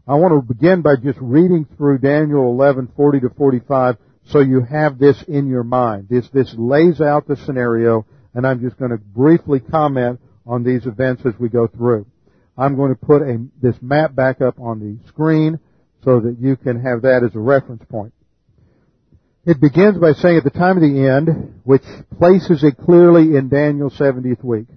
I 0.07 0.15
want 0.15 0.33
to 0.33 0.41
begin 0.41 0.81
by 0.81 0.95
just 0.95 1.19
reading 1.21 1.67
through 1.77 1.99
Daniel 1.99 2.55
11:40 2.57 3.21
to 3.21 3.29
45 3.29 3.97
so 4.25 4.39
you 4.39 4.61
have 4.61 4.97
this 4.97 5.21
in 5.23 5.47
your 5.47 5.63
mind. 5.63 6.07
This 6.09 6.27
this 6.29 6.53
lays 6.57 6.99
out 7.01 7.27
the 7.27 7.35
scenario 7.35 8.05
and 8.33 8.47
I'm 8.47 8.61
just 8.61 8.77
going 8.77 8.91
to 8.91 8.97
briefly 8.97 9.59
comment 9.59 10.19
on 10.45 10.63
these 10.63 10.87
events 10.87 11.23
as 11.25 11.33
we 11.39 11.49
go 11.49 11.67
through. 11.67 12.07
I'm 12.57 12.75
going 12.75 12.93
to 12.93 12.99
put 12.99 13.21
a, 13.21 13.45
this 13.61 13.75
map 13.81 14.15
back 14.15 14.41
up 14.41 14.59
on 14.59 14.79
the 14.79 15.07
screen 15.07 15.59
so 16.03 16.19
that 16.21 16.37
you 16.39 16.55
can 16.55 16.81
have 16.81 17.03
that 17.03 17.23
as 17.23 17.35
a 17.35 17.39
reference 17.39 17.83
point. 17.89 18.13
It 19.45 19.61
begins 19.61 19.97
by 19.97 20.13
saying 20.13 20.37
at 20.37 20.43
the 20.43 20.49
time 20.49 20.77
of 20.77 20.83
the 20.83 21.07
end, 21.07 21.61
which 21.63 21.83
places 22.17 22.63
it 22.63 22.77
clearly 22.77 23.35
in 23.35 23.49
Daniel's 23.49 23.97
70th 23.97 24.43
week. 24.43 24.67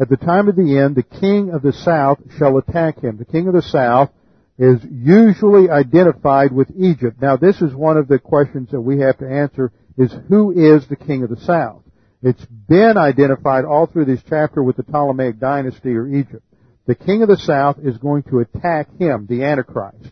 At 0.00 0.08
the 0.08 0.16
time 0.16 0.48
of 0.48 0.56
the 0.56 0.78
end, 0.78 0.96
the 0.96 1.02
king 1.02 1.50
of 1.50 1.62
the 1.62 1.72
south 1.72 2.18
shall 2.38 2.56
attack 2.58 3.00
him. 3.00 3.16
The 3.18 3.24
king 3.24 3.48
of 3.48 3.54
the 3.54 3.62
south 3.62 4.10
is 4.62 4.80
usually 4.90 5.68
identified 5.68 6.52
with 6.52 6.68
Egypt. 6.76 7.20
Now 7.20 7.36
this 7.36 7.60
is 7.60 7.74
one 7.74 7.96
of 7.96 8.08
the 8.08 8.18
questions 8.18 8.70
that 8.70 8.80
we 8.80 9.00
have 9.00 9.18
to 9.18 9.28
answer 9.28 9.72
is 9.98 10.14
who 10.28 10.52
is 10.52 10.86
the 10.86 10.96
king 10.96 11.22
of 11.22 11.30
the 11.30 11.40
south? 11.44 11.82
It's 12.22 12.44
been 12.46 12.96
identified 12.96 13.64
all 13.64 13.86
through 13.86 14.04
this 14.04 14.22
chapter 14.28 14.62
with 14.62 14.76
the 14.76 14.84
Ptolemaic 14.84 15.40
dynasty 15.40 15.90
or 15.90 16.06
Egypt 16.06 16.44
the 16.86 16.94
king 16.94 17.22
of 17.22 17.28
the 17.28 17.36
south 17.36 17.76
is 17.82 17.96
going 17.98 18.24
to 18.24 18.40
attack 18.40 18.88
him, 18.98 19.26
the 19.28 19.44
Antichrist. 19.44 20.10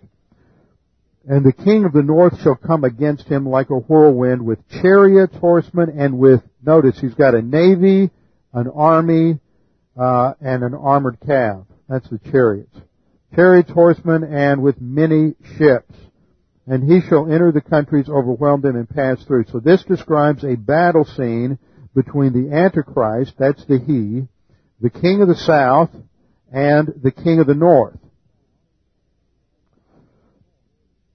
And 1.28 1.44
the 1.44 1.52
king 1.52 1.84
of 1.84 1.92
the 1.92 2.02
north 2.02 2.40
shall 2.40 2.54
come 2.54 2.84
against 2.84 3.26
him 3.26 3.46
like 3.46 3.70
a 3.70 3.78
whirlwind 3.78 4.44
with 4.44 4.66
chariots, 4.68 5.36
horsemen, 5.36 5.90
and 5.98 6.18
with, 6.18 6.42
notice, 6.64 6.98
he's 6.98 7.14
got 7.14 7.34
a 7.34 7.42
navy, 7.42 8.10
an 8.52 8.68
army, 8.68 9.38
uh, 9.98 10.34
and 10.40 10.62
an 10.62 10.74
armored 10.74 11.18
cav. 11.20 11.66
That's 11.88 12.08
the 12.08 12.18
chariots. 12.30 12.76
Chariots, 13.34 13.70
horsemen, 13.70 14.24
and 14.24 14.62
with 14.62 14.80
many 14.80 15.34
ships. 15.56 15.94
And 16.66 16.88
he 16.88 17.00
shall 17.08 17.30
enter 17.30 17.52
the 17.52 17.60
countries, 17.60 18.08
overwhelm 18.08 18.60
them, 18.60 18.76
and 18.76 18.88
pass 18.88 19.22
through. 19.24 19.44
So 19.50 19.60
this 19.60 19.82
describes 19.84 20.44
a 20.44 20.56
battle 20.56 21.04
scene 21.04 21.58
between 21.94 22.32
the 22.32 22.54
Antichrist, 22.54 23.34
that's 23.38 23.64
the 23.64 23.78
he, 23.78 24.28
the 24.80 24.90
king 24.90 25.22
of 25.22 25.28
the 25.28 25.34
south, 25.34 25.90
and 26.52 26.88
the 27.02 27.10
king 27.10 27.40
of 27.40 27.46
the 27.46 27.54
north. 27.54 27.98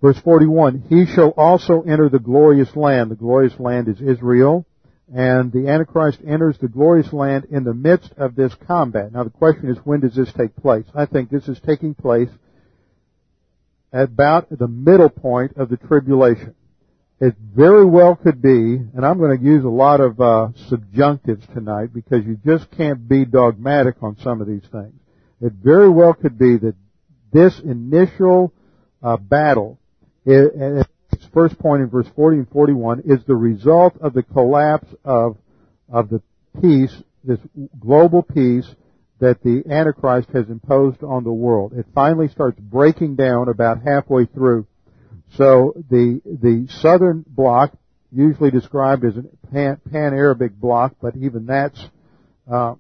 Verse 0.02 0.20
41, 0.20 0.86
He 0.90 1.06
shall 1.06 1.30
also 1.30 1.82
enter 1.82 2.10
the 2.10 2.20
glorious 2.20 2.76
land. 2.76 3.10
The 3.10 3.16
glorious 3.16 3.58
land 3.60 3.88
is 3.88 4.02
Israel. 4.02 4.66
And 5.14 5.52
the 5.52 5.68
Antichrist 5.68 6.20
enters 6.26 6.58
the 6.58 6.68
glorious 6.68 7.14
land 7.14 7.46
in 7.52 7.64
the 7.64 7.74
midst 7.74 8.12
of 8.18 8.36
this 8.36 8.54
combat. 8.68 9.12
Now 9.12 9.24
the 9.24 9.30
question 9.30 9.70
is, 9.70 9.78
when 9.84 10.00
does 10.00 10.16
this 10.16 10.32
take 10.34 10.56
place? 10.56 10.86
I 10.96 11.06
think 11.06 11.30
this 11.30 11.48
is 11.48 11.60
taking 11.60 11.94
place 11.94 12.30
at 13.94 14.06
about 14.06 14.48
the 14.50 14.68
middle 14.68 15.10
point 15.10 15.58
of 15.58 15.70
the 15.70 15.78
tribulation. 15.78 16.56
It 17.22 17.36
very 17.56 17.86
well 17.86 18.16
could 18.16 18.42
be, 18.42 18.50
and 18.50 19.06
I'm 19.06 19.20
going 19.20 19.38
to 19.38 19.44
use 19.44 19.64
a 19.64 19.70
lot 19.70 20.02
of 20.02 20.20
uh, 20.20 20.50
subjunctives 20.70 21.52
tonight 21.54 21.94
because 21.94 22.26
you 22.26 22.38
just 22.46 22.70
can't 22.72 23.08
be 23.08 23.24
dogmatic 23.24 23.96
on 24.02 24.18
some 24.18 24.42
of 24.42 24.48
these 24.48 24.66
things. 24.70 24.94
It 25.40 25.54
very 25.54 25.88
well 25.88 26.14
could 26.14 26.38
be 26.38 26.58
that 26.58 26.76
this 27.32 27.58
initial 27.60 28.54
uh, 29.02 29.18
battle, 29.18 29.80
it, 30.26 30.88
first 31.34 31.58
point 31.60 31.82
in 31.82 31.90
verse 31.90 32.08
40 32.16 32.38
and 32.38 32.50
41, 32.50 33.04
is 33.06 33.24
the 33.26 33.36
result 33.36 33.98
of 34.02 34.14
the 34.14 34.24
collapse 34.24 34.88
of 35.04 35.38
of 35.90 36.10
the 36.10 36.22
peace, 36.62 36.94
this 37.24 37.40
global 37.80 38.24
peace 38.24 38.68
that 39.20 39.42
the 39.44 39.64
Antichrist 39.70 40.30
has 40.30 40.50
imposed 40.50 41.04
on 41.04 41.24
the 41.24 41.32
world. 41.32 41.74
It 41.74 41.86
finally 41.94 42.28
starts 42.28 42.60
breaking 42.60 43.16
down 43.16 43.48
about 43.50 43.82
halfway 43.82 44.26
through. 44.26 44.68
So 45.38 45.74
the 45.90 46.22
the 46.26 46.68
southern 46.82 47.24
bloc, 47.28 47.72
usually 48.12 48.52
described 48.52 49.04
as 49.06 49.18
a 49.18 49.24
pan, 49.52 49.80
pan-Arabic 49.92 50.60
bloc, 50.60 50.96
but 51.02 51.16
even 51.16 51.46
that's 51.46 51.80
uh, 52.52 52.76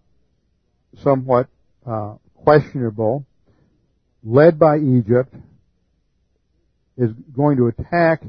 somewhat 1.03 1.47
uh, 1.85 2.15
questionable, 2.35 3.25
led 4.23 4.59
by 4.59 4.77
Egypt, 4.77 5.33
is 6.97 7.11
going 7.35 7.57
to 7.57 7.67
attack 7.67 8.23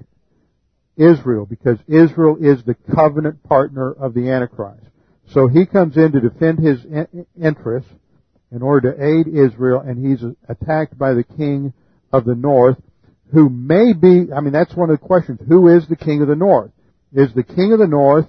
Israel 0.97 1.47
because 1.47 1.79
Israel 1.87 2.37
is 2.41 2.63
the 2.65 2.77
covenant 2.95 3.43
partner 3.43 3.93
of 3.93 4.15
the 4.15 4.31
Antichrist. 4.31 4.85
So 5.29 5.49
he 5.49 5.67
comes 5.67 5.97
in 5.97 6.13
to 6.13 6.21
defend 6.21 6.59
his 6.59 6.85
interests 7.41 7.91
in 8.51 8.63
order 8.63 8.93
to 8.93 9.05
aid 9.05 9.27
Israel 9.29 9.81
and 9.81 10.07
he's 10.07 10.25
attacked 10.49 10.97
by 10.97 11.15
the 11.15 11.25
king 11.25 11.73
of 12.13 12.25
the 12.25 12.35
north 12.35 12.79
who 13.33 13.49
may 13.49 13.93
be, 13.93 14.33
I 14.33 14.41
mean 14.41 14.53
that's 14.53 14.75
one 14.75 14.91
of 14.91 15.01
the 15.01 15.07
questions, 15.07 15.41
who 15.47 15.69
is 15.69 15.87
the 15.89 15.97
king 15.97 16.23
of 16.23 16.29
the 16.29 16.37
north? 16.37 16.71
Is 17.13 17.33
the 17.35 17.43
king 17.43 17.73
of 17.73 17.79
the 17.79 17.87
north 17.87 18.27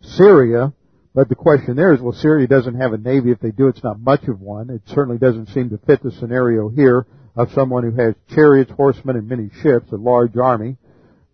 Syria? 0.00 0.72
But 1.14 1.28
the 1.28 1.34
question 1.34 1.76
there 1.76 1.94
is, 1.94 2.00
well, 2.00 2.12
Syria 2.12 2.46
doesn't 2.46 2.78
have 2.78 2.92
a 2.92 2.98
navy. 2.98 3.30
If 3.30 3.40
they 3.40 3.50
do, 3.50 3.68
it's 3.68 3.82
not 3.82 3.98
much 3.98 4.24
of 4.28 4.40
one. 4.40 4.68
It 4.70 4.82
certainly 4.86 5.18
doesn't 5.18 5.46
seem 5.48 5.70
to 5.70 5.78
fit 5.78 6.02
the 6.02 6.12
scenario 6.12 6.68
here 6.68 7.06
of 7.36 7.52
someone 7.52 7.84
who 7.84 8.02
has 8.02 8.14
chariots, 8.34 8.72
horsemen, 8.72 9.16
and 9.16 9.28
many 9.28 9.50
ships, 9.62 9.92
a 9.92 9.96
large 9.96 10.36
army. 10.36 10.76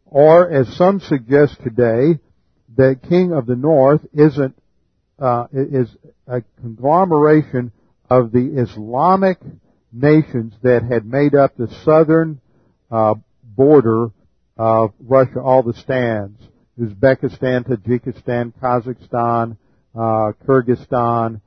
Or, 0.07 0.51
as 0.51 0.77
some 0.77 1.01
suggest 1.01 1.63
today, 1.63 2.19
the 2.77 2.99
king 3.09 3.33
of 3.33 3.47
the 3.47 3.57
north 3.57 4.03
isn't 4.13 4.57
uh, 5.19 5.47
is 5.53 5.89
a 6.27 6.43
conglomeration 6.61 7.71
of 8.11 8.33
the 8.33 8.61
Islamic 8.61 9.39
nations 9.93 10.55
that 10.63 10.83
had 10.83 11.07
made 11.07 11.35
up 11.35 11.57
the 11.57 11.69
southern 11.85 12.41
uh, 12.91 13.15
border 13.45 14.11
of 14.57 14.93
Russia, 15.01 15.41
all 15.41 15.63
the 15.63 15.75
stands, 15.75 16.41
Uzbekistan, 16.79 17.67
Tajikistan, 17.67 18.53
Kazakhstan, 18.61 19.57
uh, 19.95 20.33
Kyrgyzstan, 20.47 21.41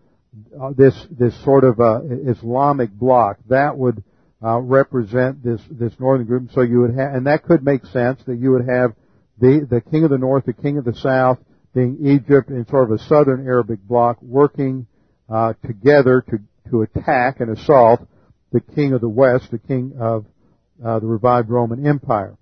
uh, 0.60 0.72
this 0.76 0.96
this 1.12 1.44
sort 1.44 1.64
of 1.64 1.80
uh, 1.80 2.02
Islamic 2.28 2.92
bloc 2.92 3.38
that 3.50 3.78
would 3.78 4.04
uh, 4.44 4.60
represent 4.60 5.44
this 5.44 5.62
this 5.70 5.94
northern 6.00 6.28
group. 6.28 6.52
So 6.52 6.62
you 6.62 6.82
would 6.82 6.96
have, 6.96 7.16
and 7.16 7.28
that 7.28 7.44
could 7.44 7.64
make 7.64 7.86
sense 7.86 8.22
that 8.26 8.38
you 8.38 8.52
would 8.52 8.68
have 8.68 8.94
the 9.40 9.68
the 9.70 9.82
king 9.82 10.04
of 10.04 10.10
the 10.10 10.18
north, 10.18 10.46
the 10.46 10.54
king 10.54 10.78
of 10.78 10.86
the 10.86 10.96
south, 10.96 11.40
being 11.74 11.98
Egypt, 12.02 12.50
and 12.50 12.68
sort 12.68 12.92
of 12.92 13.00
a 13.00 13.04
southern 13.04 13.46
Arabic 13.46 13.80
bloc 13.82 14.18
working 14.22 14.88
uh, 15.30 15.54
together 15.66 16.24
to 16.30 16.40
to 16.70 16.82
attack 16.82 17.40
and 17.40 17.58
assault 17.58 18.02
the 18.52 18.62
king 18.62 18.94
of 18.94 19.02
the 19.02 19.10
west, 19.10 19.52
the 19.52 19.60
king 19.60 19.94
of 20.00 20.26
uh, 20.84 21.00
the 21.00 21.06
revived 21.06 21.50
Roman 21.50 21.86
Empire. 21.86 22.38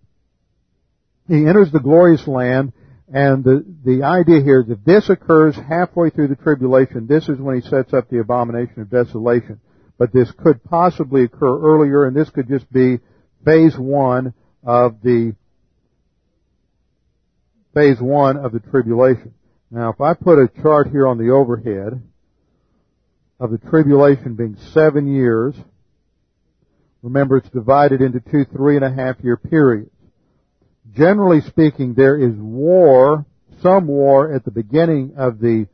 He 1.28 1.46
enters 1.46 1.72
the 1.72 1.80
glorious 1.80 2.28
land, 2.28 2.74
and 3.14 3.44
the 3.44 3.66
the 3.86 4.04
idea 4.04 4.42
here 4.42 4.62
is 4.62 4.70
if 4.70 4.84
this 4.84 5.10
occurs 5.10 5.56
halfway 5.56 6.10
through 6.10 6.28
the 6.28 6.36
tribulation, 6.36 7.08
this 7.08 7.30
is 7.30 7.40
when 7.40 7.62
he 7.62 7.68
sets 7.70 7.94
up 7.94 8.10
the 8.10 8.20
abomination 8.20 8.82
of 8.82 8.90
desolation 8.90 9.60
but 9.98 10.12
this 10.12 10.32
could 10.32 10.64
possibly 10.64 11.24
occur 11.24 11.60
earlier, 11.62 12.06
and 12.06 12.16
this 12.16 12.30
could 12.30 12.48
just 12.48 12.72
be 12.72 13.00
phase 13.46 13.78
one 13.78 14.34
of 14.64 15.02
the 15.02 15.36
phase 17.74 18.00
one 18.00 18.38
of 18.38 18.52
the 18.52 18.60
tribulation. 18.60 19.34
Now, 19.72 19.90
if 19.90 20.00
I 20.00 20.14
put 20.14 20.40
a 20.40 20.48
chart 20.62 20.90
here 20.90 21.08
on 21.08 21.18
the 21.18 21.32
overhead 21.32 22.02
of 23.40 23.52
the 23.52 23.58
tribulation 23.58 24.36
being 24.36 24.56
seven 24.72 25.08
years, 25.08 25.56
remember 27.02 27.38
it's 27.38 27.50
divided 27.50 28.02
into 28.02 28.20
two 28.20 28.46
three 28.46 28.76
and 28.76 28.86
a 28.86 28.94
half 28.94 29.18
year 29.24 29.38
periods. 29.38 29.90
Generally 30.96 31.42
speaking, 31.42 31.94
there 31.94 32.18
is 32.18 32.36
war, 32.36 33.26
some 33.62 33.88
war 33.88 34.34
at 34.34 34.46
the 34.46 34.52
beginning 34.52 35.14
of 35.18 35.40
the 35.40 35.68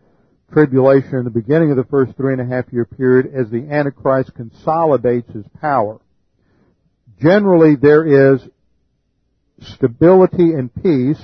tribulation 0.51 1.15
in 1.15 1.23
the 1.23 1.29
beginning 1.29 1.71
of 1.71 1.77
the 1.77 1.83
first 1.85 2.15
three 2.15 2.33
and 2.33 2.41
a 2.41 2.45
half 2.45 2.71
year 2.71 2.85
period 2.85 3.33
as 3.33 3.49
the 3.49 3.67
Antichrist 3.69 4.33
consolidates 4.35 5.31
his 5.31 5.45
power. 5.61 5.99
Generally, 7.21 7.75
there 7.75 8.33
is 8.33 8.41
stability 9.61 10.53
and 10.53 10.73
peace 10.73 11.21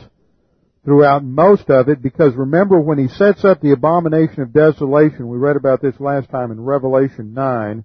throughout 0.83 1.23
most 1.23 1.69
of 1.69 1.89
it 1.89 2.01
because 2.01 2.35
remember 2.35 2.79
when 2.79 2.99
he 2.99 3.07
sets 3.07 3.43
up 3.43 3.61
the 3.61 3.71
abomination 3.71 4.41
of 4.41 4.53
desolation, 4.53 5.27
we 5.27 5.37
read 5.37 5.55
about 5.55 5.81
this 5.81 5.99
last 5.99 6.29
time 6.29 6.51
in 6.51 6.61
Revelation 6.61 7.33
9, 7.33 7.83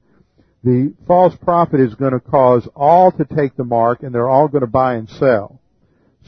the 0.63 0.93
false 1.07 1.35
prophet 1.37 1.81
is 1.81 1.95
going 1.95 2.13
to 2.13 2.21
cause 2.21 2.69
all 2.77 3.11
to 3.13 3.25
take 3.25 3.57
the 3.57 3.65
mark 3.65 4.03
and 4.03 4.15
they're 4.15 4.29
all 4.29 4.49
going 4.49 4.61
to 4.61 4.67
buy 4.67 4.95
and 4.95 5.09
sell. 5.09 5.61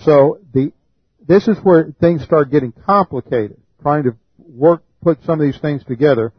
So 0.05 0.38
the, 0.55 0.72
this 1.27 1.46
is 1.48 1.59
where 1.62 1.92
things 2.01 2.22
start 2.22 2.51
getting 2.51 2.72
complicated, 2.72 3.59
trying 3.83 4.05
to 4.05 4.16
work 4.38 4.83
put 5.02 5.22
some 5.24 5.40
of 5.40 5.46
these 5.46 5.60
things 5.60 5.84
together 5.84 6.32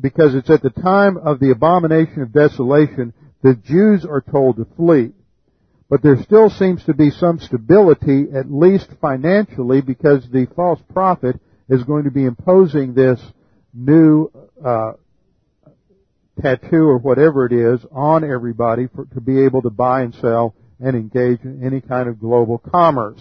because 0.00 0.34
it's 0.34 0.50
at 0.50 0.62
the 0.62 0.70
time 0.70 1.16
of 1.16 1.40
the 1.40 1.50
abomination 1.50 2.22
of 2.22 2.32
desolation 2.32 3.12
the 3.42 3.54
Jews 3.54 4.04
are 4.04 4.20
told 4.20 4.56
to 4.56 4.66
flee. 4.76 5.12
But 5.88 6.02
there 6.02 6.22
still 6.22 6.50
seems 6.50 6.84
to 6.84 6.94
be 6.94 7.10
some 7.10 7.40
stability, 7.40 8.26
at 8.34 8.50
least 8.50 8.88
financially, 9.00 9.80
because 9.80 10.28
the 10.30 10.46
false 10.54 10.80
prophet 10.92 11.40
is 11.68 11.82
going 11.82 12.04
to 12.04 12.10
be 12.10 12.24
imposing 12.24 12.94
this 12.94 13.20
new 13.74 14.30
uh, 14.64 14.92
tattoo 16.40 16.84
or 16.84 16.98
whatever 16.98 17.46
it 17.46 17.52
is 17.52 17.84
on 17.90 18.30
everybody 18.30 18.88
for, 18.94 19.06
to 19.06 19.20
be 19.20 19.44
able 19.44 19.62
to 19.62 19.70
buy 19.70 20.02
and 20.02 20.14
sell 20.16 20.54
and 20.78 20.96
engage 20.96 21.42
in 21.42 21.64
any 21.64 21.80
kind 21.80 22.08
of 22.08 22.20
global 22.20 22.58
commerce. 22.58 23.20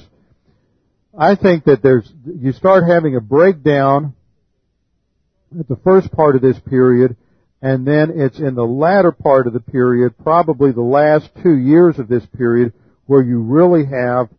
I 1.17 1.35
think 1.35 1.65
that 1.65 1.81
there's 1.81 2.11
you 2.23 2.51
start 2.53 2.83
having 2.87 3.15
a 3.15 3.21
breakdown 3.21 4.13
at 5.57 5.67
the 5.67 5.79
first 5.83 6.11
part 6.11 6.35
of 6.35 6.41
this 6.41 6.59
period, 6.59 7.15
and 7.61 7.85
then 7.85 8.11
it's 8.15 8.39
in 8.39 8.55
the 8.55 8.65
latter 8.65 9.11
part 9.11 9.47
of 9.47 9.53
the 9.53 9.59
period, 9.59 10.17
probably 10.17 10.71
the 10.71 10.81
last 10.81 11.29
two 11.41 11.57
years 11.57 11.99
of 11.99 12.07
this 12.07 12.25
period, 12.37 12.73
where 13.05 13.21
you 13.21 13.39
really 13.39 13.85
have 13.85 14.29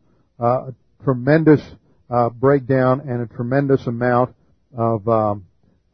uh, 0.40 0.68
a 0.68 0.74
tremendous 1.04 1.60
uh, 2.08 2.28
breakdown 2.30 3.00
and 3.00 3.22
a 3.22 3.26
tremendous 3.34 3.86
amount 3.86 4.34
of 4.76 5.06
um, 5.08 5.44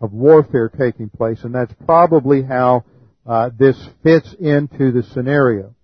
of 0.00 0.12
warfare 0.12 0.68
taking 0.68 1.08
place, 1.08 1.42
and 1.42 1.54
that's 1.54 1.72
probably 1.86 2.42
how 2.42 2.84
uh, 3.26 3.50
this 3.58 3.76
fits 4.02 4.34
into 4.34 4.92
the 4.92 5.02
scenario. 5.02 5.74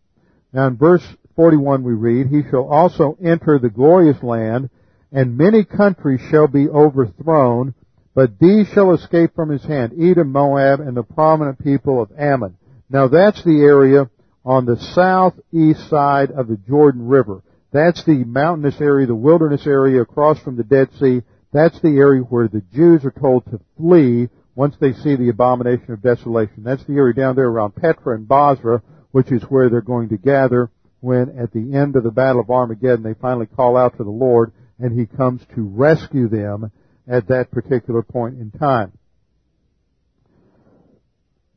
Now, 0.53 0.67
in 0.67 0.77
verse 0.77 1.05
41, 1.35 1.83
we 1.83 1.95
read, 1.95 2.27
"He 2.27 2.43
shall 2.51 2.69
also 2.69 3.17
enter 3.23 3.59
the 3.59 3.71
glorious 3.71 4.23
land, 4.23 4.69
and 5.11 5.37
many 5.37 5.65
countries 5.65 6.21
shall 6.31 6.47
be 6.47 6.69
overthrown." 6.69 7.75
But 8.15 8.39
these 8.39 8.69
shall 8.69 8.93
escape 8.93 9.35
from 9.35 9.49
his 9.49 9.65
hand, 9.65 9.95
Edom, 9.99 10.33
Moab, 10.33 10.81
and 10.81 10.97
the 10.97 11.03
prominent 11.03 11.59
people 11.63 12.01
of 12.01 12.13
Ammon. 12.19 12.57
Now 12.91 13.09
that's 13.09 13.43
the 13.43 13.63
area 13.63 14.11
on 14.45 14.67
the 14.67 14.77
southeast 14.77 15.89
side 15.89 16.31
of 16.31 16.49
the 16.49 16.59
Jordan 16.69 17.07
River. 17.07 17.43
That's 17.73 18.05
the 18.05 18.25
mountainous 18.25 18.81
area, 18.81 19.07
the 19.07 19.15
wilderness 19.15 19.67
area 19.67 20.03
across 20.03 20.39
from 20.41 20.57
the 20.57 20.65
Dead 20.65 20.91
Sea. 21.01 21.23
That's 21.53 21.81
the 21.81 21.97
area 21.97 22.21
where 22.23 22.49
the 22.49 22.63
Jews 22.75 23.05
are 23.05 23.13
told 23.19 23.47
to 23.47 23.61
flee 23.79 24.29
once 24.55 24.77
they 24.79 24.93
see 24.93 25.17
the 25.17 25.31
abomination 25.31 25.93
of 25.93 26.03
desolation. 26.03 26.65
That's 26.65 26.85
the 26.85 26.95
area 26.95 27.15
down 27.15 27.37
there 27.37 27.49
around 27.49 27.77
Petra 27.77 28.15
and 28.15 28.29
Bozrah, 28.29 28.83
which 29.13 29.33
is 29.33 29.43
where 29.45 29.71
they're 29.71 29.81
going 29.81 30.11
to 30.11 30.19
gather 30.19 30.71
when 31.01 31.39
at 31.39 31.53
the 31.53 31.75
end 31.75 31.97
of 31.97 32.05
the 32.05 32.11
Battle 32.11 32.43
of 32.43 32.51
Armageddon 32.51 33.03
they 33.03 33.15
finally 33.15 33.47
call 33.47 33.77
out 33.77 33.97
to 33.97 34.05
the 34.05 34.11
Lord 34.11 34.53
and 34.79 34.99
He 34.99 35.07
comes 35.07 35.41
to 35.55 35.63
rescue 35.63 36.29
them 36.29 36.71
at 37.09 37.29
that 37.29 37.51
particular 37.51 38.03
point 38.03 38.39
in 38.39 38.51
time. 38.51 38.93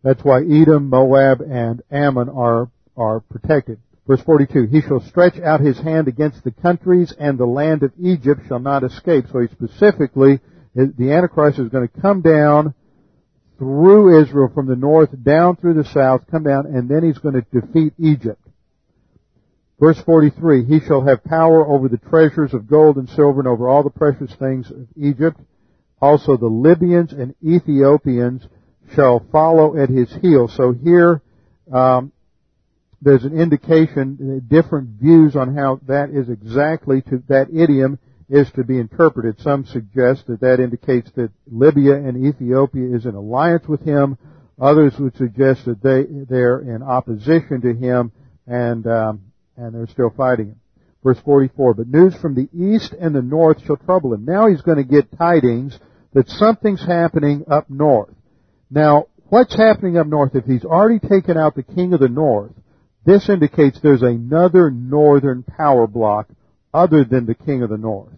That's 0.04 0.24
why 0.24 0.42
Edom, 0.44 0.90
Moab, 0.90 1.42
and 1.42 1.82
Ammon 1.90 2.30
are, 2.30 2.70
are 2.96 3.22
protected. 3.22 3.80
Verse 4.08 4.22
42, 4.22 4.68
He 4.68 4.82
shall 4.82 5.00
stretch 5.02 5.40
out 5.40 5.62
His 5.62 5.80
hand 5.80 6.08
against 6.08 6.44
the 6.44 6.52
countries 6.52 7.14
and 7.18 7.38
the 7.38 7.46
land 7.46 7.82
of 7.82 7.92
Egypt 8.00 8.42
shall 8.48 8.60
not 8.60 8.84
escape. 8.84 9.26
So 9.32 9.40
he 9.40 9.48
specifically, 9.48 10.40
the 10.76 11.12
Antichrist 11.12 11.58
is 11.58 11.70
going 11.70 11.88
to 11.88 12.02
come 12.02 12.22
down 12.22 12.76
through 13.58 14.22
Israel 14.22 14.52
from 14.54 14.68
the 14.68 14.76
north, 14.76 15.10
down 15.24 15.56
through 15.56 15.76
the 15.76 15.86
south, 15.86 16.22
come 16.30 16.44
down, 16.44 16.68
and 16.68 16.90
then 16.90 17.04
he's 17.04 17.18
going 17.18 17.36
to 17.36 17.62
defeat 17.62 17.94
Egypt. 17.98 18.45
Verse 19.80 20.00
43, 20.02 20.66
He 20.66 20.80
shall 20.80 21.02
have 21.06 21.24
power 21.24 21.68
over 21.68 21.90
the 21.90 21.98
treasures 21.98 22.54
of 22.54 22.68
gold 22.68 22.98
and 22.98 23.10
silver 23.10 23.40
and 23.40 23.48
over 23.48 23.68
all 23.68 23.84
the 23.84 23.90
precious 23.90 24.34
things 24.36 24.70
of 24.72 24.88
Egypt. 24.96 25.40
Also 26.02 26.38
the 26.38 26.48
Libyans 26.48 27.12
and 27.12 27.36
Ethiopians 27.44 28.48
shall 28.94 29.26
follow 29.32 29.78
at 29.78 29.90
his 29.90 30.14
heels. 30.22 30.56
So 30.56 30.72
here, 30.72 31.22
um, 31.74 32.12
there's 33.02 33.24
an 33.24 33.38
indication, 33.40 34.46
different 34.48 35.00
views 35.00 35.36
on 35.36 35.56
how 35.56 35.80
that 35.88 36.10
is 36.10 36.30
exactly 36.30 37.02
to 37.04 37.22
that 37.28 37.48
idiom 37.54 38.00
is 38.30 38.50
to 38.52 38.64
be 38.64 38.80
interpreted. 38.80 39.40
Some 39.40 39.66
suggest 39.66 40.28
that 40.28 40.40
that 40.40 40.60
indicates 40.60 41.12
that 41.12 41.32
Libya 41.52 41.96
and 41.96 42.26
Ethiopia 42.26 42.96
is 42.96 43.06
in 43.06 43.14
alliance 43.14 43.68
with 43.68 43.82
him. 43.82 44.18
Others 44.60 44.98
would 45.00 45.16
suggest 45.18 45.66
that 45.66 45.84
they 45.84 46.06
they're 46.10 46.60
in 46.60 46.82
opposition 46.82 47.62
to 47.62 47.74
him 47.74 48.12
and 48.48 48.88
um, 48.88 49.22
and 49.58 49.74
they're 49.74 49.88
still 49.88 50.14
fighting 50.16 50.48
him. 50.48 50.60
Verse 51.04 51.20
44, 51.24 51.76
but 51.76 51.88
news 51.88 52.16
from 52.16 52.34
the 52.34 52.50
east 52.52 52.94
and 53.00 53.14
the 53.14 53.22
north 53.22 53.64
shall 53.64 53.78
trouble 53.78 54.14
him. 54.14 54.26
Now 54.26 54.48
he's 54.48 54.62
going 54.62 54.78
to 54.78 54.84
get 54.84 55.18
tidings 55.18 55.78
that 56.14 56.28
something's 56.30 56.84
happening 56.84 57.46
up 57.48 57.70
north. 57.70 58.16
Now, 58.72 59.08
what's 59.30 59.56
happening 59.56 59.98
up 59.98 60.08
north? 60.08 60.34
If 60.34 60.46
he's 60.46 60.66
already 60.66 61.00
taken 61.00 61.38
out 61.38 61.56
the 61.56 61.64
king 61.64 61.94
of 61.94 62.00
the 62.00 62.10
north, 62.10 62.54
this 63.06 63.30
indicates 63.30 63.80
there's 63.80 64.02
another 64.02 64.72
northern 64.72 65.44
power 65.44 65.86
block 65.86 66.28
other 66.74 67.04
than 67.04 67.28
the 67.28 67.36
king 67.36 67.62
of 67.62 67.70
the 67.70 67.78
north. 67.78 68.14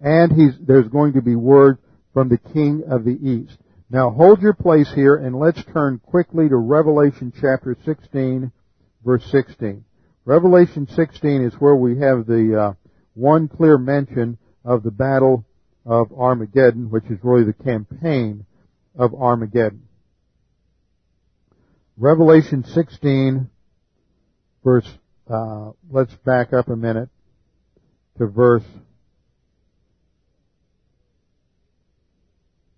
And 0.00 0.32
there's 0.60 0.88
going 0.88 1.14
to 1.14 1.22
be 1.22 1.34
word 1.34 1.78
from 2.12 2.28
the 2.28 2.38
king 2.38 2.84
of 2.88 3.04
the 3.04 3.18
east. 3.18 3.56
Now 3.90 4.10
hold 4.10 4.42
your 4.42 4.52
place 4.52 4.92
here 4.94 5.16
and 5.16 5.38
let's 5.38 5.64
turn 5.72 5.98
quickly 5.98 6.48
to 6.48 6.56
Revelation 6.56 7.32
chapter 7.40 7.76
16 7.84 8.52
verse 9.04 9.24
16. 9.30 9.84
Revelation 10.28 10.86
16 10.86 11.40
is 11.40 11.54
where 11.54 11.74
we 11.74 12.00
have 12.00 12.26
the 12.26 12.60
uh, 12.60 12.72
one 13.14 13.48
clear 13.48 13.78
mention 13.78 14.36
of 14.62 14.82
the 14.82 14.90
battle 14.90 15.46
of 15.86 16.12
Armageddon, 16.12 16.90
which 16.90 17.06
is 17.06 17.18
really 17.22 17.44
the 17.44 17.54
campaign 17.54 18.44
of 18.94 19.14
Armageddon. 19.14 19.84
Revelation 21.96 22.62
16 22.62 23.48
verse, 24.62 24.86
uh, 25.30 25.70
let's 25.90 26.12
back 26.26 26.52
up 26.52 26.68
a 26.68 26.76
minute 26.76 27.08
to 28.18 28.26
verse 28.26 28.64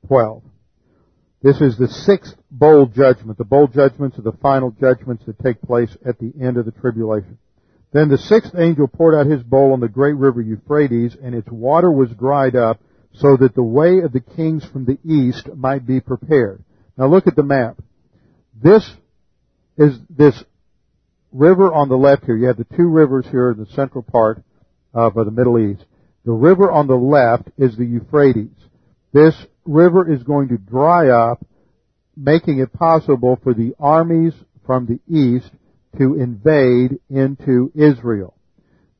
12. 0.06 0.44
This 1.42 1.60
is 1.62 1.78
the 1.78 1.88
sixth 1.88 2.34
bowl 2.50 2.86
judgment. 2.86 3.38
The 3.38 3.44
bowl 3.44 3.66
judgments 3.66 4.18
are 4.18 4.22
the 4.22 4.36
final 4.42 4.72
judgments 4.72 5.24
that 5.24 5.38
take 5.38 5.62
place 5.62 5.96
at 6.04 6.18
the 6.18 6.32
end 6.40 6.58
of 6.58 6.66
the 6.66 6.70
tribulation. 6.70 7.38
Then 7.92 8.08
the 8.08 8.18
sixth 8.18 8.54
angel 8.56 8.88
poured 8.88 9.14
out 9.14 9.26
his 9.26 9.42
bowl 9.42 9.72
on 9.72 9.80
the 9.80 9.88
great 9.88 10.16
river 10.16 10.42
Euphrates, 10.42 11.16
and 11.20 11.34
its 11.34 11.48
water 11.50 11.90
was 11.90 12.10
dried 12.10 12.56
up, 12.56 12.80
so 13.14 13.36
that 13.38 13.54
the 13.54 13.62
way 13.62 14.00
of 14.00 14.12
the 14.12 14.20
kings 14.20 14.64
from 14.66 14.84
the 14.84 14.98
east 15.04 15.48
might 15.56 15.86
be 15.86 16.00
prepared. 16.00 16.62
Now 16.96 17.06
look 17.06 17.26
at 17.26 17.36
the 17.36 17.42
map. 17.42 17.78
This 18.62 18.88
is 19.78 19.98
this 20.10 20.44
river 21.32 21.72
on 21.72 21.88
the 21.88 21.96
left 21.96 22.26
here. 22.26 22.36
You 22.36 22.48
have 22.48 22.58
the 22.58 22.76
two 22.76 22.88
rivers 22.88 23.26
here 23.30 23.50
in 23.50 23.58
the 23.58 23.66
central 23.66 24.02
part 24.02 24.44
of 24.92 25.16
uh, 25.16 25.24
the 25.24 25.30
Middle 25.30 25.58
East. 25.58 25.84
The 26.24 26.32
river 26.32 26.70
on 26.70 26.86
the 26.86 26.94
left 26.94 27.48
is 27.56 27.76
the 27.76 27.86
Euphrates. 27.86 28.50
This 29.12 29.34
river 29.64 30.10
is 30.10 30.22
going 30.22 30.48
to 30.48 30.58
dry 30.58 31.08
up, 31.08 31.44
making 32.16 32.58
it 32.58 32.72
possible 32.72 33.38
for 33.42 33.54
the 33.54 33.74
armies 33.78 34.34
from 34.66 34.86
the 34.86 35.00
east 35.08 35.50
to 35.98 36.14
invade 36.14 36.98
into 37.08 37.72
Israel. 37.74 38.34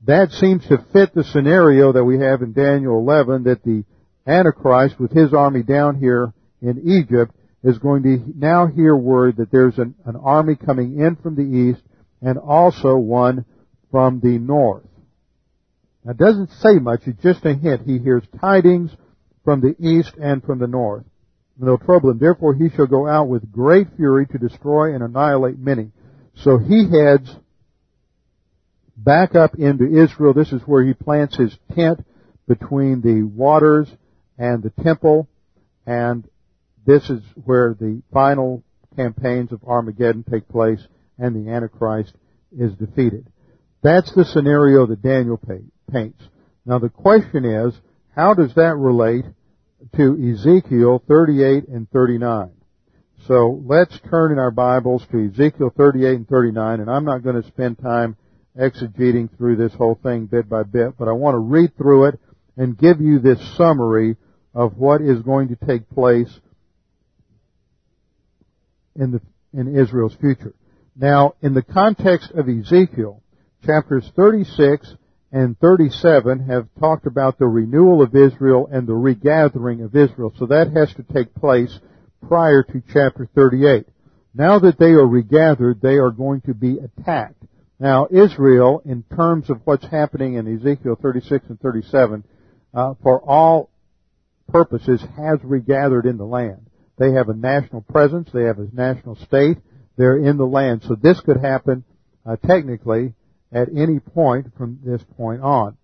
That 0.07 0.31
seems 0.33 0.67
to 0.69 0.85
fit 0.93 1.15
the 1.15 1.25
scenario 1.25 1.93
that 1.93 2.05
we 2.05 2.19
have 2.19 2.43
in 2.43 2.53
Daniel 2.53 2.99
11 2.99 3.45
that 3.45 3.63
the 3.63 3.85
Antichrist 4.27 4.99
with 4.99 5.13
his 5.13 5.35
army 5.35 5.63
down 5.63 5.99
here 5.99 6.33
in 6.63 6.81
Egypt 6.85 7.35
is 7.63 7.79
going 7.79 8.03
to 8.03 8.25
now 8.35 8.67
hear 8.67 8.97
word 8.97 9.37
that 9.37 9.51
there's 9.51 9.79
an, 9.79 9.95
an 10.07 10.17
army 10.17 10.57
coming 10.57 10.99
in 10.99 11.17
from 11.17 11.37
the 11.37 11.43
east 11.43 11.83
and 12.23 12.39
also 12.39 12.97
one 12.97 13.45
from 13.91 14.21
the 14.21 14.39
north. 14.39 14.85
Now 16.05 16.13
it 16.13 16.17
doesn't 16.17 16.51
say 16.61 16.79
much, 16.79 17.03
it's 17.07 17.23
just 17.23 17.45
a 17.45 17.55
hint. 17.55 17.83
He 17.87 17.99
hears 17.99 18.23
tidings 18.41 18.91
from 19.45 19.61
the 19.61 19.75
east 19.79 20.13
and 20.21 20.43
from 20.43 20.59
the 20.59 20.67
north. 20.67 21.05
No 21.59 21.77
trouble 21.77 22.11
him. 22.11 22.19
Therefore 22.19 22.55
he 22.55 22.71
shall 22.71 22.87
go 22.87 23.07
out 23.07 23.29
with 23.29 23.53
great 23.53 23.89
fury 23.97 24.27
to 24.27 24.39
destroy 24.39 24.95
and 24.95 25.03
annihilate 25.03 25.59
many. 25.59 25.91
So 26.37 26.59
he 26.59 26.89
heads 26.91 27.31
back 28.97 29.35
up 29.35 29.55
into 29.57 29.87
Israel. 29.87 30.33
This 30.33 30.53
is 30.53 30.63
where 30.65 30.83
he 30.85 30.95
plants 30.95 31.37
his 31.37 31.57
tent 31.75 32.05
between 32.49 33.01
the 33.01 33.23
waters 33.23 33.89
and 34.39 34.63
the 34.63 34.73
temple. 34.83 35.29
And 35.87 36.29
this 36.87 37.09
is 37.11 37.23
where 37.45 37.75
the 37.79 38.03
final 38.13 38.63
campaigns 38.97 39.53
of 39.53 39.65
Armageddon 39.65 40.25
take 40.31 40.49
place 40.49 40.81
and 41.19 41.35
the 41.35 41.51
Antichrist 41.51 42.15
is 42.57 42.73
defeated. 42.75 43.27
That's 43.83 44.13
the 44.15 44.25
scenario 44.25 44.87
that 44.87 45.03
Daniel 45.03 45.41
paints. 45.91 46.23
Now 46.67 46.79
the 46.79 46.89
question 46.89 47.45
is, 47.45 47.75
how 48.21 48.35
does 48.35 48.53
that 48.55 48.77
relate 48.77 49.25
to 49.97 50.35
Ezekiel 50.35 51.03
38 51.09 51.69
and 51.69 51.91
39? 51.91 52.51
So 53.27 53.63
let's 53.65 53.99
turn 54.11 54.33
in 54.33 54.39
our 54.39 54.51
Bibles 54.51 55.07
to 55.11 55.31
Ezekiel 55.31 55.73
38 55.75 56.17
and 56.17 56.29
39, 56.29 56.81
and 56.81 56.91
I'm 56.91 57.07
not 57.07 57.23
going 57.23 57.41
to 57.41 57.49
spend 57.49 57.79
time 57.79 58.19
exegeting 58.61 59.35
through 59.39 59.57
this 59.57 59.73
whole 59.73 59.99
thing 60.03 60.27
bit 60.27 60.51
by 60.51 60.65
bit, 60.65 60.99
but 60.99 61.09
I 61.09 61.13
want 61.13 61.33
to 61.33 61.39
read 61.39 61.75
through 61.79 62.09
it 62.09 62.21
and 62.59 62.77
give 62.77 63.01
you 63.01 63.21
this 63.21 63.41
summary 63.57 64.19
of 64.55 64.77
what 64.77 65.01
is 65.01 65.23
going 65.23 65.49
to 65.49 65.57
take 65.57 65.89
place 65.89 66.41
in 68.97 69.13
the 69.13 69.23
in 69.55 69.75
Israel's 69.75 70.15
future. 70.21 70.53
Now, 70.95 71.37
in 71.41 71.55
the 71.55 71.63
context 71.63 72.33
of 72.33 72.51
Ezekiel, 72.51 73.23
chapters 73.65 74.13
36 74.15 74.95
and 75.33 75.59
37 75.59 76.47
have 76.49 76.69
talked 76.79 77.07
about 77.07 77.39
the 77.39 77.47
renewal 77.47 78.03
of 78.03 78.15
Israel 78.15 78.69
and 78.71 78.87
the 78.87 78.95
regathering 78.95 79.83
of 79.83 79.95
Israel. 79.95 80.33
So 80.39 80.47
that 80.47 80.73
has 80.73 80.93
to 80.95 81.03
take 81.03 81.35
place 81.35 81.79
prior 82.27 82.63
to 82.65 82.83
chapter 82.93 83.29
38. 83.35 83.87
Now 84.35 84.59
that 84.61 84.79
they 84.79 84.91
are 84.91 85.07
regathered, 85.07 85.81
they 85.81 85.97
are 85.97 86.11
going 86.11 86.41
to 86.43 86.55
be 86.55 86.79
attacked. 86.79 87.43
Now, 87.79 88.09
Israel, 88.11 88.83
in 88.85 89.05
terms 89.15 89.49
of 89.51 89.61
what's 89.65 89.87
happening 89.87 90.35
in 90.35 90.47
Ezekiel 90.57 90.99
36 91.01 91.47
and 91.49 91.61
37, 91.61 92.25
uh, 92.75 92.95
for 93.03 93.21
all 93.23 93.71
purposes, 94.49 95.03
has 95.17 95.39
regathered 95.43 96.07
in 96.07 96.19
the 96.19 96.27
land. 96.27 96.67
They 96.99 97.13
have 97.13 97.29
a 97.29 97.35
national 97.35 97.81
presence. 97.83 98.29
They 98.33 98.45
have 98.45 98.59
a 98.59 98.69
national 98.73 99.17
state. 99.17 99.59
They're 99.97 100.19
in 100.19 100.37
the 100.37 100.47
land. 100.47 100.83
So 100.87 100.95
this 100.95 101.21
could 101.21 101.39
happen 101.39 101.85
uh, 102.27 102.37
technically 102.37 103.15
at 103.53 103.69
any 103.75 103.99
point 103.99 104.55
from 104.57 104.79
this 104.85 105.03
point 105.17 105.43
on. 105.43 105.77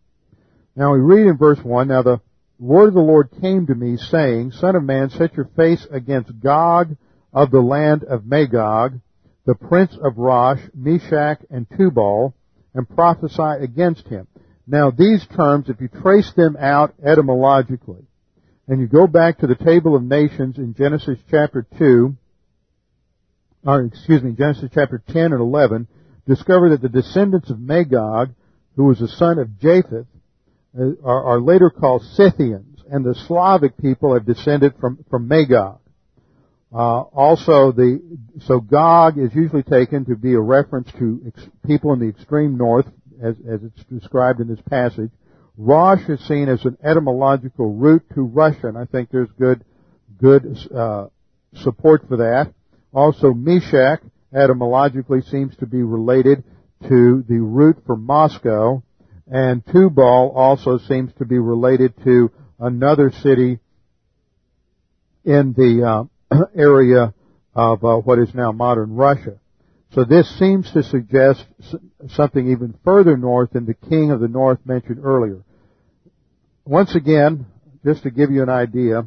Now 0.75 0.93
we 0.93 1.01
read 1.01 1.27
in 1.27 1.37
verse 1.37 1.59
1, 1.63 1.89
Now 1.89 2.03
the 2.03 2.21
word 2.59 2.89
of 2.89 2.95
the 2.95 3.01
Lord 3.01 3.31
came 3.41 3.67
to 3.67 3.75
me 3.75 3.97
saying, 3.97 4.53
Son 4.53 4.77
of 4.77 4.85
man, 4.85 5.11
set 5.11 5.35
your 5.35 5.49
face 5.57 5.87
against 5.91 6.41
Gog 6.41 6.97
of 7.33 7.51
the 7.51 7.61
land 7.61 8.05
of 8.05 8.27
Magog, 8.27 9.01
the 9.45 9.55
prince 9.55 9.97
of 10.03 10.19
Rosh, 10.19 10.61
Meshech, 10.75 11.41
and 11.51 11.67
Tubal, 11.77 12.35
and 12.75 12.89
prophesy 12.89 13.63
against 13.63 14.07
him. 14.09 14.27
Now 14.67 14.91
these 14.91 15.27
terms, 15.27 15.69
if 15.69 15.81
you 15.81 15.89
trace 15.89 16.33
them 16.33 16.57
out 16.59 16.95
etymologically, 17.05 18.05
and 18.69 18.81
you 18.81 18.87
go 18.87 19.07
back 19.07 19.39
to 19.39 19.47
the 19.47 19.55
table 19.55 19.95
of 19.95 20.03
nations 20.03 20.59
in 20.59 20.75
Genesis 20.75 21.19
chapter 21.31 21.67
2, 21.79 22.17
or 23.65 23.83
excuse 23.83 24.23
me, 24.23 24.33
Genesis 24.33 24.71
chapter 24.75 25.03
10 25.09 25.33
and 25.33 25.41
11, 25.41 25.87
discover 26.27 26.71
that 26.71 26.83
the 26.83 26.89
descendants 26.89 27.51
of 27.51 27.61
Magog, 27.61 28.31
who 28.77 28.85
was 28.85 29.01
a 29.01 29.09
son 29.09 29.39
of 29.39 29.59
Japheth, 29.59 30.07
uh, 30.79 30.83
are, 31.05 31.25
are 31.25 31.41
later 31.41 31.71
called 31.71 32.03
Scythians, 32.03 32.83
and 32.91 33.05
the 33.05 33.15
Slavic 33.27 33.77
people 33.79 34.15
have 34.15 34.27
descended 34.27 34.75
from, 34.81 35.05
from 35.11 35.29
Magog. 35.29 35.81
Uh, 36.73 37.01
also, 37.01 37.73
the 37.73 38.03
so 38.43 38.61
Gog 38.61 39.19
is 39.19 39.35
usually 39.35 39.63
taken 39.63 40.05
to 40.07 40.17
be 40.17 40.35
a 40.35 40.41
reference 40.41 40.91
to 40.99 41.23
ex, 41.27 41.49
people 41.65 41.93
in 41.93 42.01
the 42.01 42.09
extreme 42.09 42.59
north, 42.59 42.87
as, 43.23 43.37
as 43.49 43.63
it's 43.63 43.85
described 43.85 44.41
in 44.41 44.49
this 44.49 44.61
passage. 44.69 45.11
Rosh 45.57 46.07
is 46.09 46.21
seen 46.27 46.49
as 46.49 46.65
an 46.65 46.77
etymological 46.85 47.73
root 47.73 48.03
to 48.15 48.23
Russia, 48.23 48.67
and 48.67 48.77
I 48.77 48.85
think 48.85 49.11
there's 49.11 49.31
good 49.39 49.65
good 50.21 50.59
uh, 50.75 51.07
support 51.55 52.07
for 52.09 52.19
that. 52.19 52.53
Also, 52.93 53.33
Meshech 53.33 54.03
etymologically 54.37 55.23
seems 55.23 55.57
to 55.57 55.67
be 55.67 55.83
related 55.83 56.45
to 56.89 57.25
the 57.29 57.39
root 57.39 57.79
for 57.87 57.97
Moscow, 57.97 58.83
and 59.27 59.65
Tubal 59.67 60.33
also 60.35 60.79
seems 60.79 61.13
to 61.15 61.25
be 61.25 61.39
related 61.39 61.95
to 62.05 62.31
another 62.61 63.11
city 63.11 63.59
in 65.25 65.53
the 65.55 66.09
uh, 66.33 66.45
area 66.57 67.15
of 67.55 67.85
uh, 67.85 67.97
what 67.97 68.19
is 68.19 68.35
now 68.35 68.53
modern 68.53 68.95
Russia. 68.95 69.39
So 69.93 70.05
this 70.05 70.29
seems 70.39 70.71
to 70.73 70.83
suggest 70.83 71.45
something 72.11 72.51
even 72.51 72.79
further 72.85 73.17
north 73.17 73.53
than 73.53 73.67
the 73.67 73.75
king 73.75 74.11
of 74.11 74.21
the 74.21 74.29
north 74.29 74.59
mentioned 74.65 75.01
earlier. 75.03 75.43
Once 76.65 76.95
again, 76.95 77.47
just 77.85 78.03
to 78.03 78.11
give 78.11 78.31
you 78.31 78.43
an 78.43 78.49
idea, 78.49 79.07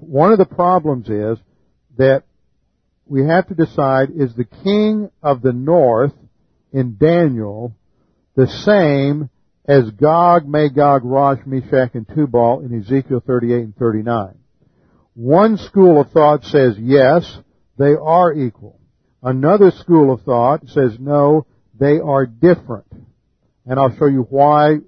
one 0.00 0.32
of 0.32 0.38
the 0.38 0.44
problems 0.46 1.08
is 1.08 1.38
that 1.98 2.24
we 3.06 3.24
have 3.26 3.48
to 3.48 3.54
decide, 3.54 4.10
is 4.14 4.34
the 4.34 4.44
king 4.44 5.10
of 5.22 5.42
the 5.42 5.52
north 5.52 6.14
in 6.72 6.96
Daniel 6.96 7.74
the 8.34 8.46
same 8.46 9.30
as 9.66 9.90
Gog, 9.90 10.46
Magog, 10.46 11.04
Rosh, 11.04 11.40
Meshech, 11.46 11.94
and 11.94 12.06
Tubal 12.08 12.60
in 12.60 12.78
Ezekiel 12.78 13.22
38 13.26 13.54
and 13.56 13.76
39? 13.76 14.34
One 15.14 15.56
school 15.58 16.00
of 16.00 16.10
thought 16.10 16.44
says 16.44 16.76
yes, 16.78 17.38
they 17.78 17.94
are 17.94 18.32
equal. 18.32 18.80
Another 19.22 19.70
school 19.70 20.12
of 20.12 20.22
thought 20.22 20.68
says 20.68 20.96
no, 20.98 21.46
they 21.78 21.98
are 21.98 22.26
different. 22.26 22.86
And 23.66 23.78
I'll 23.78 23.96
show 23.96 24.06
you 24.06 24.26
why 24.28 24.78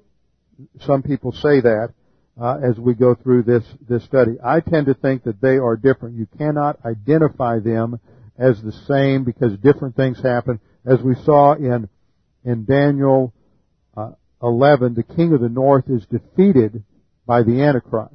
some 0.81 1.03
people 1.03 1.33
say 1.33 1.61
that 1.61 1.95
uh, 2.41 2.59
as 2.63 2.79
we 2.79 2.95
go 2.95 3.15
through 3.15 3.43
this 3.43 3.65
this 3.89 4.05
study. 4.05 4.37
I 4.45 4.61
tend 4.61 4.87
to 4.87 4.95
think 4.95 5.25
that 5.25 5.41
they 5.41 5.57
are 5.57 5.77
different. 5.77 6.17
You 6.17 6.27
cannot 6.39 6.79
identify 6.85 7.59
them 7.61 7.99
as 8.39 8.61
the 8.63 8.73
same 8.73 9.25
because 9.25 9.57
different 9.59 9.97
things 9.97 10.21
happen. 10.21 10.61
As 10.85 11.01
we 11.01 11.15
saw 11.25 11.55
in 11.55 11.89
in 12.45 12.65
Daniel 12.65 13.33
uh, 13.97 14.13
11, 14.43 14.95
the 14.95 15.03
king 15.03 15.33
of 15.33 15.41
the 15.41 15.49
north 15.49 15.89
is 15.89 16.07
defeated 16.07 16.85
by 17.27 17.43
the 17.43 17.63
Antichrist. 17.63 18.15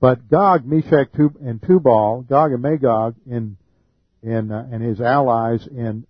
But 0.00 0.30
Gog, 0.30 0.64
Meshech, 0.64 1.08
and 1.14 1.60
Tubal, 1.62 2.22
Gog 2.22 2.52
and 2.52 2.62
Magog, 2.62 3.16
in 3.26 3.56
in 4.22 4.52
uh, 4.52 4.68
and 4.70 4.82
his 4.82 5.00
allies 5.00 5.66
in 5.66 6.06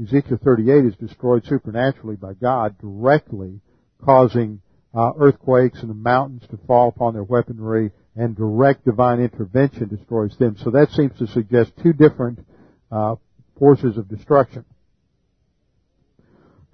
Ezekiel 0.00 0.38
38 0.42 0.84
is 0.84 0.96
destroyed 0.96 1.44
supernaturally 1.44 2.16
by 2.16 2.34
God 2.34 2.78
directly, 2.78 3.60
causing 4.04 4.60
uh, 4.98 5.12
earthquakes 5.16 5.80
and 5.80 5.88
the 5.88 5.94
mountains 5.94 6.42
to 6.50 6.58
fall 6.66 6.88
upon 6.88 7.14
their 7.14 7.22
weaponry, 7.22 7.92
and 8.16 8.36
direct 8.36 8.84
divine 8.84 9.20
intervention 9.20 9.86
destroys 9.86 10.36
them. 10.38 10.56
So 10.58 10.70
that 10.70 10.90
seems 10.90 11.16
to 11.18 11.28
suggest 11.28 11.70
two 11.80 11.92
different 11.92 12.44
uh, 12.90 13.14
forces 13.60 13.96
of 13.96 14.08
destruction. 14.08 14.64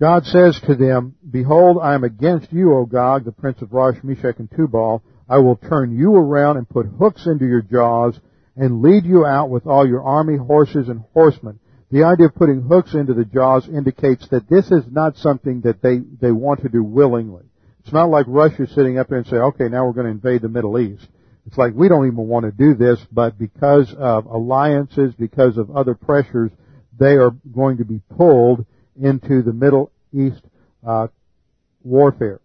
God 0.01 0.25
says 0.25 0.59
to 0.61 0.75
them, 0.75 1.17
Behold, 1.31 1.77
I 1.83 1.93
am 1.95 2.03
against 2.03 2.51
you, 2.51 2.73
O 2.73 2.87
Gog, 2.87 3.27
the 3.27 3.33
prince 3.33 3.61
of 3.61 3.75
Rosh, 3.75 3.99
Meshech, 4.03 4.39
and 4.39 4.51
Tubal. 4.51 5.03
I 5.29 5.37
will 5.39 5.57
turn 5.57 5.95
you 5.95 6.17
around 6.17 6.57
and 6.57 6.67
put 6.67 6.87
hooks 6.87 7.27
into 7.27 7.45
your 7.45 7.61
jaws 7.61 8.19
and 8.57 8.81
lead 8.81 9.05
you 9.05 9.27
out 9.27 9.51
with 9.51 9.67
all 9.67 9.87
your 9.87 10.03
army, 10.03 10.39
horses, 10.39 10.89
and 10.89 11.05
horsemen. 11.13 11.59
The 11.91 12.05
idea 12.05 12.27
of 12.29 12.35
putting 12.35 12.63
hooks 12.63 12.95
into 12.95 13.13
the 13.13 13.27
jaws 13.27 13.69
indicates 13.69 14.27
that 14.29 14.49
this 14.49 14.71
is 14.71 14.85
not 14.91 15.19
something 15.19 15.61
that 15.61 15.83
they, 15.83 15.99
they 15.99 16.33
want 16.33 16.63
to 16.63 16.71
do 16.71 16.83
willingly. 16.83 17.45
It's 17.85 17.92
not 17.92 18.09
like 18.09 18.25
Russia 18.27 18.66
sitting 18.66 18.99
up 18.99 19.09
there 19.09 19.18
and 19.18 19.27
say, 19.27 19.37
okay, 19.37 19.68
now 19.68 19.85
we're 19.85 19.92
going 19.92 20.07
to 20.07 20.12
invade 20.12 20.40
the 20.40 20.49
Middle 20.49 20.79
East. 20.79 21.07
It's 21.47 21.59
like 21.59 21.75
we 21.75 21.88
don't 21.88 22.07
even 22.07 22.27
want 22.27 22.47
to 22.47 22.51
do 22.51 22.75
this, 22.75 22.99
but 23.12 23.38
because 23.38 23.94
of 23.99 24.25
alliances, 24.25 25.12
because 25.14 25.59
of 25.59 25.70
other 25.70 25.94
pressures, 25.94 26.51
they 26.99 27.16
are 27.16 27.31
going 27.31 27.79
to 27.79 27.85
be 27.85 28.01
pulled 28.16 28.64
into 28.99 29.42
the 29.42 29.53
Middle 29.53 29.92
East 30.14 30.40
uh, 30.87 31.09
warfare. 31.83 32.40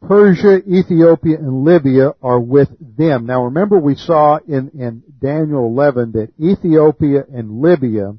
Persia, 0.00 0.62
Ethiopia, 0.66 1.36
and 1.36 1.64
Libya 1.64 2.14
are 2.22 2.40
with 2.40 2.68
them. 2.96 3.26
Now 3.26 3.44
remember 3.44 3.78
we 3.78 3.96
saw 3.96 4.38
in, 4.38 4.70
in 4.70 5.02
Daniel 5.20 5.66
11 5.66 6.12
that 6.12 6.32
Ethiopia 6.40 7.24
and 7.30 7.60
Libya 7.60 8.14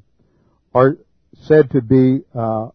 are 0.72 0.98
said 1.42 1.70
to 1.70 1.80
be 1.80 2.20
uh, 2.34 2.68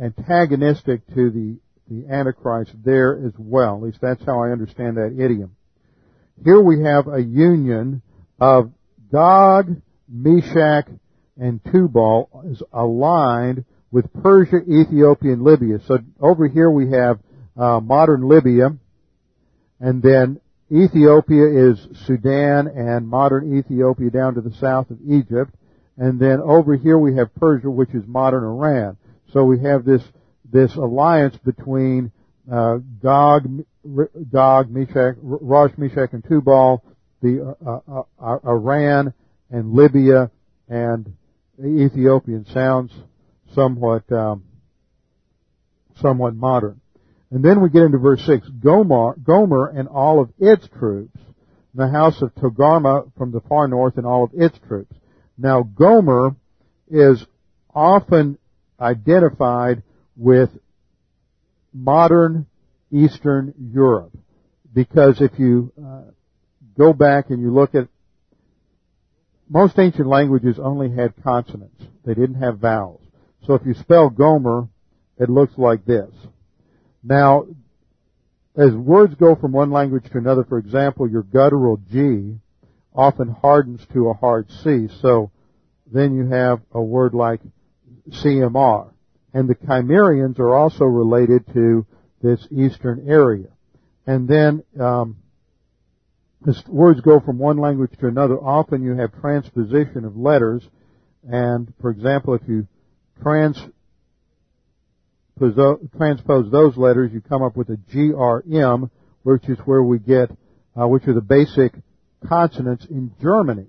antagonistic 0.00 1.06
to 1.14 1.30
the, 1.30 1.56
the 1.88 2.12
Antichrist 2.12 2.72
there 2.84 3.20
as 3.26 3.32
well. 3.38 3.76
At 3.76 3.82
least 3.82 3.98
that's 4.00 4.24
how 4.24 4.42
I 4.42 4.50
understand 4.50 4.96
that 4.96 5.16
idiom. 5.18 5.56
Here 6.42 6.60
we 6.60 6.82
have 6.82 7.06
a 7.06 7.22
union 7.22 8.02
of 8.40 8.72
Gog, 9.12 9.76
Meshech, 10.08 10.86
and 11.36 11.60
Tubal 11.70 12.44
is 12.50 12.62
aligned 12.72 13.64
with 13.90 14.12
Persia, 14.22 14.58
Ethiopia, 14.68 15.32
and 15.32 15.42
Libya. 15.42 15.80
So 15.86 15.98
over 16.20 16.48
here 16.48 16.70
we 16.70 16.90
have 16.92 17.18
uh, 17.56 17.80
modern 17.80 18.28
Libya, 18.28 18.70
and 19.80 20.02
then 20.02 20.40
Ethiopia 20.72 21.70
is 21.70 21.78
Sudan 22.06 22.68
and 22.68 23.08
modern 23.08 23.58
Ethiopia 23.58 24.10
down 24.10 24.34
to 24.34 24.40
the 24.40 24.54
south 24.54 24.90
of 24.90 24.98
Egypt, 25.06 25.54
and 25.96 26.20
then 26.20 26.40
over 26.40 26.76
here 26.76 26.96
we 26.96 27.16
have 27.16 27.34
Persia, 27.34 27.68
which 27.68 27.90
is 27.90 28.04
modern 28.06 28.44
Iran. 28.44 28.96
So 29.32 29.44
we 29.44 29.60
have 29.60 29.84
this 29.84 30.02
this 30.52 30.74
alliance 30.74 31.36
between 31.44 32.10
uh, 32.50 32.78
Gog, 33.00 33.64
Gog, 34.32 34.70
Meshech, 34.70 35.14
Rosh, 35.22 35.70
Meshech, 35.76 36.12
and 36.12 36.24
Tubal, 36.24 36.82
the 37.22 37.54
uh, 37.64 37.78
uh, 37.88 38.02
uh, 38.20 38.38
Iran 38.44 39.14
and 39.50 39.72
Libya 39.72 40.30
and 40.68 41.14
Ethiopian 41.64 42.44
sounds 42.46 42.92
somewhat 43.54 44.10
um, 44.10 44.44
somewhat 46.00 46.34
modern. 46.34 46.80
And 47.30 47.44
then 47.44 47.60
we 47.60 47.70
get 47.70 47.82
into 47.82 47.98
verse 47.98 48.24
six: 48.26 48.48
Gomer, 48.48 49.14
Gomer 49.22 49.68
and 49.68 49.86
all 49.86 50.20
of 50.20 50.30
its 50.40 50.66
troops, 50.78 51.20
the 51.74 51.88
house 51.88 52.20
of 52.22 52.34
Togarmah 52.34 53.12
from 53.16 53.30
the 53.30 53.40
far 53.42 53.68
north 53.68 53.96
and 53.96 54.06
all 54.06 54.24
of 54.24 54.30
its 54.34 54.58
troops. 54.66 54.96
Now 55.38 55.62
Gomer 55.62 56.34
is 56.88 57.24
often 57.72 58.38
identified 58.80 59.82
with 60.16 60.50
modern 61.72 62.46
Eastern 62.90 63.54
Europe. 63.72 64.12
Because 64.72 65.20
if 65.20 65.38
you 65.38 65.72
uh, 65.82 66.10
go 66.78 66.92
back 66.92 67.30
and 67.30 67.40
you 67.40 67.52
look 67.52 67.74
at 67.74 67.88
most 69.48 69.78
ancient 69.78 70.06
languages 70.06 70.58
only 70.60 70.90
had 70.90 71.12
consonants. 71.24 71.82
They 72.04 72.14
didn't 72.14 72.40
have 72.40 72.58
vowels. 72.58 73.02
So 73.46 73.54
if 73.54 73.62
you 73.66 73.74
spell 73.74 74.08
Gomer, 74.08 74.68
it 75.18 75.28
looks 75.28 75.58
like 75.58 75.84
this. 75.84 76.10
Now, 77.02 77.46
as 78.56 78.72
words 78.72 79.14
go 79.16 79.34
from 79.34 79.52
one 79.52 79.70
language 79.70 80.04
to 80.10 80.18
another, 80.18 80.44
for 80.44 80.58
example, 80.58 81.08
your 81.08 81.22
guttural 81.22 81.80
G 81.90 82.38
often 82.94 83.28
hardens 83.28 83.84
to 83.92 84.08
a 84.08 84.14
hard 84.14 84.50
C. 84.50 84.88
So 85.00 85.30
then 85.90 86.14
you 86.14 86.28
have 86.28 86.60
a 86.72 86.80
word 86.80 87.12
like 87.12 87.40
CMR. 88.12 88.92
And 89.32 89.48
the 89.48 89.54
Cimmerians 89.54 90.38
are 90.38 90.54
also 90.54 90.84
related 90.84 91.46
to 91.54 91.86
this 92.22 92.46
eastern 92.50 93.08
area. 93.08 93.48
And 94.06 94.28
then, 94.28 94.64
um, 94.80 95.16
as 96.46 96.62
words 96.66 97.00
go 97.00 97.20
from 97.20 97.38
one 97.38 97.58
language 97.58 97.92
to 98.00 98.06
another, 98.06 98.38
often 98.38 98.82
you 98.82 98.96
have 98.96 99.12
transposition 99.20 100.04
of 100.04 100.16
letters. 100.16 100.66
And, 101.30 101.72
for 101.80 101.90
example, 101.90 102.34
if 102.34 102.42
you 102.48 102.66
trans, 103.22 103.60
transpose 105.38 106.50
those 106.50 106.76
letters, 106.76 107.12
you 107.12 107.20
come 107.20 107.42
up 107.42 107.56
with 107.56 107.68
a 107.68 107.76
GRM, 107.76 108.90
which 109.22 109.48
is 109.48 109.58
where 109.64 109.82
we 109.82 109.98
get, 109.98 110.30
uh, 110.80 110.88
which 110.88 111.06
are 111.06 111.14
the 111.14 111.20
basic 111.20 111.72
consonants 112.26 112.86
in 112.86 113.12
Germany. 113.20 113.66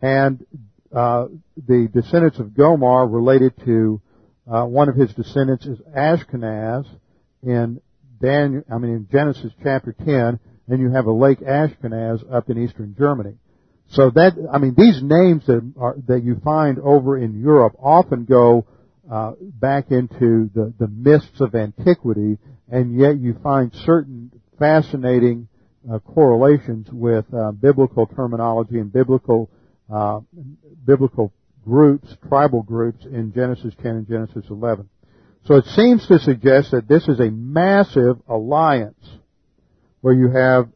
And 0.00 0.44
the 0.94 1.88
descendants 1.92 2.38
of 2.38 2.54
Gomer 2.54 3.06
related 3.06 3.52
to 3.64 4.00
uh, 4.50 4.64
one 4.64 4.88
of 4.88 4.96
his 4.96 5.12
descendants 5.14 5.66
is 5.66 5.78
Ashkenaz 5.96 6.86
in 7.42 7.80
Daniel, 8.20 8.62
I 8.70 8.78
mean 8.78 8.92
in 8.92 9.08
Genesis 9.10 9.52
chapter 9.62 9.92
10, 9.92 10.38
and 10.68 10.80
you 10.80 10.90
have 10.90 11.06
a 11.06 11.12
Lake 11.12 11.40
Ashkenaz 11.40 12.22
up 12.32 12.48
in 12.50 12.62
eastern 12.62 12.94
Germany. 12.98 13.34
So 13.88 14.10
that, 14.10 14.32
I 14.52 14.58
mean, 14.58 14.74
these 14.76 15.02
names 15.02 15.46
that 15.46 15.72
are, 15.78 15.96
that 16.06 16.22
you 16.24 16.40
find 16.42 16.78
over 16.78 17.18
in 17.18 17.40
Europe 17.40 17.74
often 17.78 18.24
go 18.24 18.66
uh, 19.10 19.32
back 19.40 19.90
into 19.90 20.50
the, 20.54 20.72
the 20.78 20.88
mists 20.88 21.40
of 21.40 21.54
antiquity, 21.54 22.38
and 22.70 22.98
yet 22.98 23.18
you 23.18 23.36
find 23.42 23.72
certain 23.84 24.30
fascinating 24.58 25.48
uh, 25.90 25.98
correlations 25.98 26.88
with 26.90 27.26
uh, 27.34 27.52
biblical 27.52 28.06
terminology 28.06 28.78
and 28.78 28.92
biblical 28.92 29.50
uh, 29.92 30.20
biblical 30.84 31.32
groups, 31.64 32.14
tribal 32.28 32.62
groups 32.62 33.04
in 33.04 33.32
Genesis 33.32 33.74
10 33.82 33.90
and 33.90 34.08
Genesis 34.08 34.44
11. 34.50 34.88
So 35.46 35.56
it 35.56 35.66
seems 35.66 36.06
to 36.06 36.18
suggest 36.18 36.70
that 36.70 36.88
this 36.88 37.06
is 37.08 37.20
a 37.20 37.30
massive 37.30 38.18
alliance 38.28 38.98
where 40.00 40.14
you 40.14 40.28
have 40.28 40.68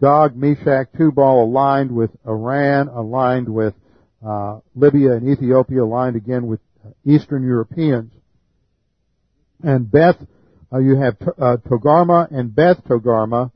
Gog, 0.00 0.36
Meshech, 0.36 0.92
Tubal 0.96 1.44
aligned 1.44 1.90
with 1.90 2.10
Iran, 2.26 2.88
aligned 2.88 3.48
with 3.48 3.74
uh, 4.24 4.60
Libya 4.74 5.12
and 5.12 5.28
Ethiopia, 5.28 5.82
aligned 5.82 6.16
again 6.16 6.46
with 6.46 6.60
Eastern 7.04 7.44
Europeans. 7.44 8.12
And 9.62 9.90
Beth, 9.90 10.16
uh, 10.72 10.78
you 10.78 10.96
have 10.96 11.16
uh, 11.20 11.56
Togarmah 11.68 12.30
and 12.30 12.54
Beth 12.54 12.84
Togarmah, 12.84 13.50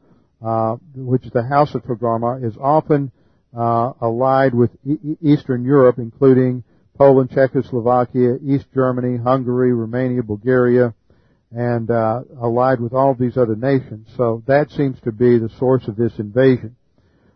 uh, 0.44 0.76
which 0.94 1.24
is 1.24 1.32
the 1.32 1.44
house 1.44 1.74
of 1.74 1.82
Togarmah, 1.82 2.44
is 2.44 2.56
often 2.60 3.12
uh, 3.56 3.92
allied 4.00 4.54
with 4.54 4.70
e- 4.84 5.16
Eastern 5.20 5.64
Europe, 5.64 5.98
including 5.98 6.64
Poland, 6.96 7.30
Czechoslovakia, 7.30 8.36
East 8.42 8.66
Germany, 8.74 9.18
Hungary, 9.18 9.72
Romania, 9.72 10.22
Bulgaria, 10.22 10.94
and 11.50 11.90
uh, 11.90 12.22
allied 12.40 12.80
with 12.80 12.92
all 12.92 13.10
of 13.10 13.18
these 13.18 13.36
other 13.36 13.56
nations. 13.56 14.08
So 14.16 14.42
that 14.46 14.70
seems 14.70 15.00
to 15.00 15.12
be 15.12 15.38
the 15.38 15.50
source 15.58 15.86
of 15.88 15.96
this 15.96 16.18
invasion. 16.18 16.76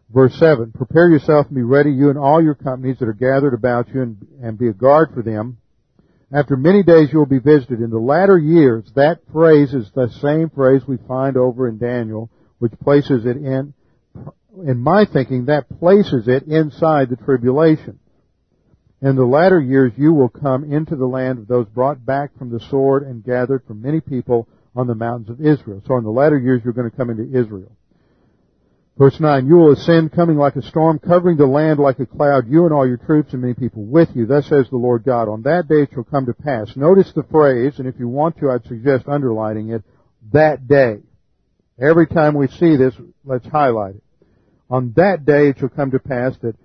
Verse 0.09 0.35
7, 0.39 0.73
Prepare 0.73 1.09
yourself 1.09 1.47
and 1.47 1.57
be 1.57 1.63
ready, 1.63 1.91
you 1.91 2.11
and 2.11 2.19
all 2.19 2.43
your 2.43 2.55
companies 2.55 2.99
that 3.01 3.09
are 3.09 3.13
gathered 3.13 3.55
about 3.55 3.89
you, 3.89 4.03
and, 4.03 4.27
and 4.41 4.59
be 4.59 4.69
a 4.69 4.73
guard 4.73 5.11
for 5.13 5.23
them. 5.23 5.59
After 6.33 6.57
many 6.57 6.83
days 6.83 7.13
you 7.13 7.19
will 7.19 7.27
be 7.27 7.39
visited. 7.39 7.81
In 7.81 7.91
the 7.91 7.99
latter 7.99 8.39
years, 8.39 8.85
that 8.95 9.21
phrase 9.33 9.75
is 9.75 9.91
the 9.95 10.09
same 10.21 10.51
phrase 10.51 10.83
we 10.87 10.97
find 11.09 11.37
over 11.37 11.69
in 11.69 11.79
Daniel, 11.79 12.31
which 12.59 12.73
places 12.81 13.27
it 13.27 13.37
in, 13.37 13.75
in 14.65 14.79
my 14.79 15.05
thinking, 15.05 15.47
that 15.47 15.79
places 15.79 16.29
it 16.29 16.45
inside 16.45 17.11
the 17.11 17.17
tribulation. 17.17 17.99
In 19.03 19.17
the 19.17 19.25
latter 19.25 19.61
years 19.61 19.93
you 19.97 20.15
will 20.15 20.29
come 20.29 20.65
into 20.73 20.97
the 20.97 21.07
land 21.07 21.39
of 21.39 21.47
those 21.47 21.67
brought 21.69 22.05
back 22.05 22.37
from 22.39 22.51
the 22.51 22.61
sword 22.61 23.03
and 23.03 23.23
gathered 23.23 23.65
from 23.67 23.83
many 23.83 24.01
people 24.01 24.49
on 24.75 24.87
the 24.87 24.95
mountains 24.95 25.29
of 25.29 25.41
Israel. 25.41 25.83
So 25.87 25.97
in 25.97 26.05
the 26.05 26.11
latter 26.11 26.39
years 26.39 26.63
you're 26.65 26.73
going 26.73 26.91
to 26.91 26.97
come 26.97 27.11
into 27.11 27.39
Israel. 27.39 27.73
Verse 28.99 29.21
9, 29.21 29.47
you 29.47 29.57
will 29.57 29.73
ascend 29.73 30.13
coming 30.13 30.39
like 30.39 30.57
a 30.57 30.63
storm, 30.63 30.99
covering 30.99 31.37
the 31.37 31.47
land 31.47 31.79
like 31.79 31.99
a 31.99 32.07
cloud, 32.07 32.49
you 32.49 32.65
and 32.65 32.73
all 32.73 32.87
your 32.87 32.97
troops 32.97 33.35
and 33.35 33.43
many 33.43 33.53
people 33.53 33.85
with 33.85 34.09
you. 34.15 34.25
Thus 34.25 34.47
says 34.47 34.71
the 34.71 34.79
Lord 34.79 35.05
God. 35.05 35.29
On 35.29 35.43
that 35.43 35.69
day 35.69 35.83
it 35.83 35.91
shall 35.93 36.05
come 36.05 36.25
to 36.25 36.33
pass. 36.33 36.75
Notice 36.77 37.13
the 37.13 37.23
phrase, 37.25 37.79
and 37.79 37.87
if 37.87 37.99
you 37.99 38.09
want 38.09 38.39
to, 38.39 38.51
I'd 38.51 38.65
suggest 38.65 39.07
underlining 39.07 39.69
it, 39.69 39.83
that 40.33 40.67
day. 40.67 41.01
Every 41.79 42.07
time 42.07 42.35
we 42.35 42.49
see 42.49 42.77
this, 42.77 42.95
let's 43.23 43.47
highlight 43.47 43.97
it. 43.97 44.03
On 44.71 44.93
that 44.97 45.25
day 45.25 45.49
it 45.49 45.59
shall 45.59 45.69
come 45.69 45.91
to 45.93 45.99
pass 45.99 46.37
that 46.39 46.57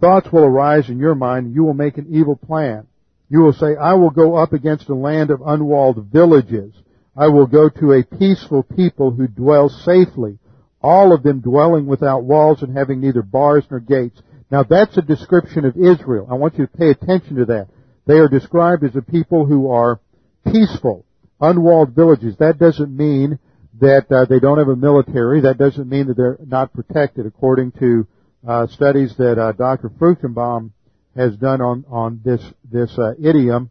thoughts 0.00 0.30
will 0.32 0.44
arise 0.44 0.88
in 0.88 0.98
your 0.98 1.14
mind, 1.14 1.46
and 1.46 1.54
you 1.54 1.64
will 1.64 1.74
make 1.74 1.98
an 1.98 2.06
evil 2.10 2.36
plan. 2.36 2.86
You 3.28 3.40
will 3.40 3.52
say, 3.52 3.76
I 3.76 3.94
will 3.94 4.10
go 4.10 4.36
up 4.36 4.52
against 4.52 4.88
a 4.88 4.94
land 4.94 5.30
of 5.30 5.42
unwalled 5.44 6.06
villages. 6.06 6.74
I 7.16 7.28
will 7.28 7.46
go 7.46 7.68
to 7.68 7.92
a 7.92 8.04
peaceful 8.04 8.62
people 8.62 9.10
who 9.10 9.26
dwell 9.26 9.68
safely 9.68 10.38
all 10.80 11.12
of 11.12 11.22
them 11.22 11.40
dwelling 11.40 11.86
without 11.86 12.24
walls 12.24 12.62
and 12.62 12.76
having 12.76 13.00
neither 13.00 13.22
bars 13.22 13.64
nor 13.70 13.80
gates. 13.80 14.20
Now 14.50 14.62
that's 14.62 14.96
a 14.96 15.02
description 15.02 15.64
of 15.64 15.76
Israel. 15.76 16.26
I 16.30 16.34
want 16.34 16.58
you 16.58 16.66
to 16.66 16.76
pay 16.76 16.90
attention 16.90 17.36
to 17.36 17.44
that. 17.46 17.68
They 18.06 18.18
are 18.18 18.28
described 18.28 18.84
as 18.84 18.96
a 18.96 19.02
people 19.02 19.44
who 19.44 19.70
are 19.70 20.00
peaceful, 20.46 21.04
unwalled 21.40 21.94
villages. 21.94 22.36
That 22.38 22.58
doesn't 22.58 22.96
mean 22.96 23.38
that 23.80 24.06
uh, 24.10 24.24
they 24.24 24.40
don't 24.40 24.58
have 24.58 24.68
a 24.68 24.76
military. 24.76 25.42
That 25.42 25.58
doesn't 25.58 25.88
mean 25.88 26.08
that 26.08 26.16
they're 26.16 26.38
not 26.44 26.72
protected, 26.72 27.26
according 27.26 27.72
to 27.72 28.06
uh, 28.46 28.66
studies 28.68 29.14
that 29.18 29.38
uh, 29.38 29.52
Dr. 29.52 29.88
Fruchtenbaum 29.88 30.70
has 31.16 31.36
done 31.36 31.60
on 31.60 31.84
on 31.88 32.20
this 32.24 32.42
this 32.70 32.96
uh, 32.98 33.14
idiom. 33.22 33.70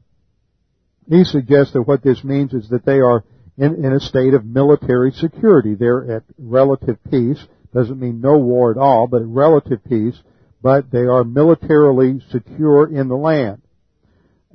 He 1.09 1.23
suggests 1.23 1.73
that 1.73 1.83
what 1.83 2.03
this 2.03 2.23
means 2.23 2.53
is 2.53 2.69
that 2.69 2.85
they 2.85 2.99
are 2.99 3.23
in, 3.57 3.83
in 3.83 3.93
a 3.93 3.99
state 3.99 4.33
of 4.33 4.45
military 4.45 5.11
security. 5.11 5.75
They're 5.75 6.17
at 6.17 6.23
relative 6.37 6.97
peace. 7.09 7.39
Doesn't 7.73 7.99
mean 7.99 8.21
no 8.21 8.37
war 8.37 8.71
at 8.71 8.77
all, 8.77 9.07
but 9.07 9.21
relative 9.23 9.83
peace. 9.83 10.21
But 10.61 10.91
they 10.91 11.05
are 11.05 11.23
militarily 11.23 12.21
secure 12.29 12.87
in 12.87 13.07
the 13.07 13.15
land. 13.15 13.61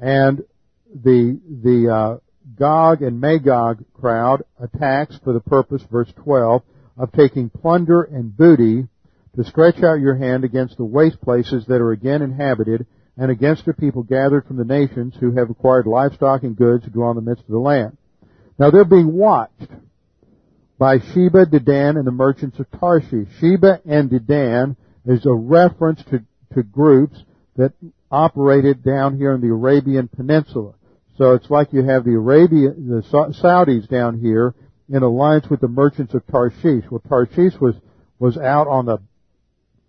And 0.01 0.45
the, 0.93 1.41
the, 1.49 1.95
uh, 1.95 2.19
Gog 2.57 3.03
and 3.03 3.21
Magog 3.21 3.85
crowd 3.95 4.43
attacks 4.61 5.19
for 5.23 5.33
the 5.33 5.41
purpose, 5.41 5.83
verse 5.91 6.13
12, 6.17 6.63
of 6.99 7.13
taking 7.13 7.51
plunder 7.51 8.03
and 8.03 8.37
booty 8.37 8.89
to 9.37 9.45
stretch 9.45 9.83
out 9.83 10.01
your 10.01 10.17
hand 10.17 10.45
against 10.45 10.77
the 10.77 10.85
waste 10.85 11.21
places 11.21 11.65
that 11.67 11.81
are 11.81 11.93
again 11.93 12.23
inhabited 12.23 12.87
and 13.17 13.31
against 13.31 13.65
the 13.65 13.73
people 13.73 14.03
gathered 14.03 14.47
from 14.47 14.57
the 14.57 14.65
nations 14.65 15.15
who 15.21 15.33
have 15.33 15.51
acquired 15.51 15.87
livestock 15.87 16.43
and 16.43 16.57
goods 16.57 16.85
to 16.85 16.91
dwell 16.91 17.11
in 17.11 17.17
the 17.17 17.23
midst 17.23 17.45
of 17.45 17.51
the 17.51 17.59
land. 17.59 17.97
Now 18.59 18.71
they're 18.71 18.85
being 18.85 19.13
watched 19.13 19.69
by 20.79 20.99
Sheba, 20.99 21.47
Dedan, 21.47 21.97
and 21.97 22.07
the 22.07 22.11
merchants 22.13 22.59
of 22.59 22.71
Tarshish. 22.73 23.29
Sheba 23.39 23.81
and 23.85 24.11
Dedan 24.11 24.77
is 25.07 25.25
a 25.27 25.33
reference 25.33 26.03
to, 26.05 26.23
to 26.55 26.63
groups 26.63 27.23
that 27.57 27.73
operated 28.11 28.83
down 28.83 29.17
here 29.17 29.33
in 29.33 29.41
the 29.41 29.49
Arabian 29.49 30.09
Peninsula. 30.09 30.75
So 31.23 31.35
it's 31.35 31.51
like 31.51 31.73
you 31.73 31.85
have 31.85 32.03
the 32.03 32.15
Arabian, 32.15 32.89
the 32.89 33.03
Saudis 33.03 33.89
down 33.89 34.19
here 34.19 34.57
in 34.89 35.05
alliance 35.05 35.49
with 35.49 35.61
the 35.61 35.69
merchants 35.69 36.15
of 36.15 36.27
Tarshish. 36.27 36.83
Well, 36.91 37.01
Tarshish 37.09 37.61
was, 37.61 37.77
was 38.19 38.37
out 38.37 38.67
on 38.67 38.87
the 38.87 38.99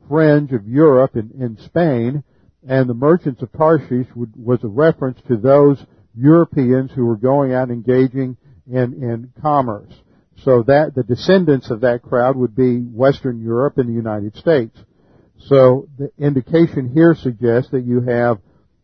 fringe 0.08 0.52
of 0.52 0.67
Europe 0.67 1.15
in, 1.15 1.32
in 1.39 1.58
Spain, 1.65 2.24
and 2.67 2.88
the 2.88 2.93
merchants 2.93 3.41
of 3.41 3.52
Tarshish 3.52 4.06
would, 4.15 4.34
was 4.36 4.63
a 4.63 4.67
reference 4.67 5.19
to 5.28 5.36
those 5.36 5.84
Europeans 6.15 6.91
who 6.91 7.04
were 7.04 7.17
going 7.17 7.52
out 7.52 7.72
engaging 7.72 8.38
in, 8.67 9.02
in 9.02 9.34
commerce. 9.41 9.91
So 10.43 10.62
that, 10.67 10.93
the 10.93 11.02
descendants 11.02 11.72
of 11.72 11.82
that 11.82 12.04
crowd 12.04 12.36
would 12.36 12.56
be 12.56 12.78
Western 12.78 13.41
Europe 13.41 13.80
and 13.80 13.89
the 13.89 13.93
United 13.93 14.36
States. 14.36 14.78
So 15.48 15.88
the 15.98 16.12
indication 16.19 16.93
here 16.93 17.15
suggests 17.15 17.72
that 17.72 17.86
you 17.86 18.02
have 18.02 18.38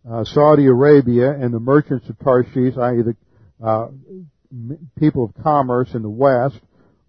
uh, 0.09 0.23
Saudi 0.23 0.65
Arabia 0.65 1.31
and 1.31 1.53
the 1.53 1.59
merchants 1.59 2.07
of 2.09 2.17
Tarshish, 2.19 2.77
i.e. 2.77 3.01
the 3.01 3.15
uh, 3.65 3.87
people 4.97 5.25
of 5.25 5.43
commerce 5.43 5.93
in 5.93 6.01
the 6.01 6.09
West, 6.09 6.59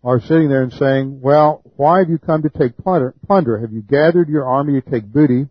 are 0.03 0.21
sitting 0.21 0.49
there 0.49 0.63
and 0.63 0.73
saying, 0.73 1.21
well, 1.21 1.63
why 1.77 1.99
have 1.99 2.09
you 2.09 2.19
come 2.19 2.43
to 2.43 2.49
take 2.49 2.77
plunder? 2.79 3.15
plunder? 3.27 3.59
Have 3.59 3.73
you 3.73 3.83
gathered 3.83 4.29
your 4.29 4.47
army 4.47 4.81
to 4.81 4.91
take 4.91 5.05
booty, 5.05 5.47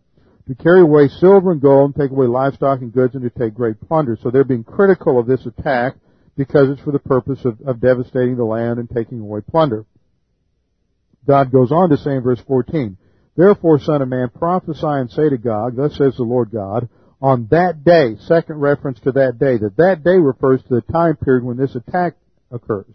to 0.48 0.54
carry 0.56 0.80
away 0.80 1.08
silver 1.08 1.52
and 1.52 1.60
gold, 1.60 1.94
and 1.94 2.02
take 2.02 2.10
away 2.10 2.26
livestock 2.26 2.80
and 2.80 2.92
goods, 2.92 3.14
and 3.14 3.22
to 3.22 3.30
take 3.30 3.54
great 3.54 3.80
plunder? 3.80 4.18
So 4.20 4.30
they're 4.30 4.44
being 4.44 4.64
critical 4.64 5.18
of 5.18 5.26
this 5.26 5.46
attack 5.46 5.94
because 6.36 6.68
it's 6.70 6.80
for 6.82 6.90
the 6.90 6.98
purpose 6.98 7.44
of, 7.44 7.60
of 7.64 7.80
devastating 7.80 8.36
the 8.36 8.44
land 8.44 8.78
and 8.80 8.90
taking 8.90 9.20
away 9.20 9.40
plunder. 9.40 9.84
God 11.26 11.52
goes 11.52 11.70
on 11.70 11.90
to 11.90 11.96
say 11.96 12.12
in 12.16 12.22
verse 12.22 12.40
14, 12.46 12.96
Therefore, 13.36 13.78
son 13.78 14.02
of 14.02 14.08
man, 14.08 14.30
prophesy 14.30 14.86
and 14.86 15.10
say 15.10 15.28
to 15.28 15.38
Gog, 15.38 15.76
thus 15.76 15.96
says 15.96 16.16
the 16.16 16.24
Lord 16.24 16.50
God, 16.50 16.88
on 17.20 17.48
that 17.50 17.84
day, 17.84 18.16
second 18.26 18.60
reference 18.60 18.98
to 19.00 19.12
that 19.12 19.38
day, 19.38 19.58
that 19.58 19.76
that 19.76 20.02
day 20.04 20.16
refers 20.16 20.62
to 20.62 20.74
the 20.74 20.92
time 20.92 21.16
period 21.16 21.44
when 21.44 21.56
this 21.56 21.74
attack 21.74 22.14
occurs. 22.50 22.86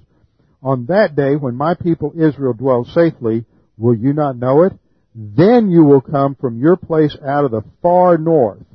On 0.63 0.88
that 0.88 1.15
day, 1.15 1.35
when 1.35 1.55
my 1.55 1.75
people 1.75 2.13
Israel 2.15 2.53
dwells 2.53 2.91
safely, 2.93 3.45
will 3.77 3.95
you 3.95 4.13
not 4.13 4.38
know 4.38 4.63
it? 4.63 4.73
Then 5.13 5.69
you 5.69 5.83
will 5.83 6.01
come 6.01 6.35
from 6.35 6.59
your 6.59 6.75
place 6.75 7.15
out 7.25 7.45
of 7.45 7.51
the 7.51 7.63
far 7.81 8.17
north 8.17 8.65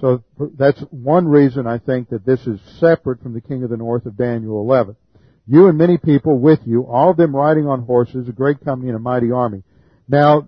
so 0.00 0.22
that's 0.56 0.80
one 0.90 1.28
reason 1.28 1.66
I 1.66 1.78
think 1.78 2.08
that 2.08 2.24
this 2.24 2.40
is 2.46 2.58
separate 2.78 3.22
from 3.22 3.34
the 3.34 3.40
king 3.40 3.62
of 3.62 3.70
the 3.70 3.76
north 3.76 4.06
of 4.06 4.16
Daniel 4.16 4.60
11. 4.60 4.96
You 5.46 5.68
and 5.68 5.76
many 5.76 5.98
people 5.98 6.38
with 6.38 6.60
you, 6.64 6.86
all 6.86 7.10
of 7.10 7.16
them 7.16 7.36
riding 7.36 7.66
on 7.66 7.82
horses, 7.82 8.28
a 8.28 8.32
great 8.32 8.64
company 8.64 8.88
and 8.88 8.96
a 8.96 9.00
mighty 9.00 9.30
army. 9.30 9.62
Now, 10.08 10.46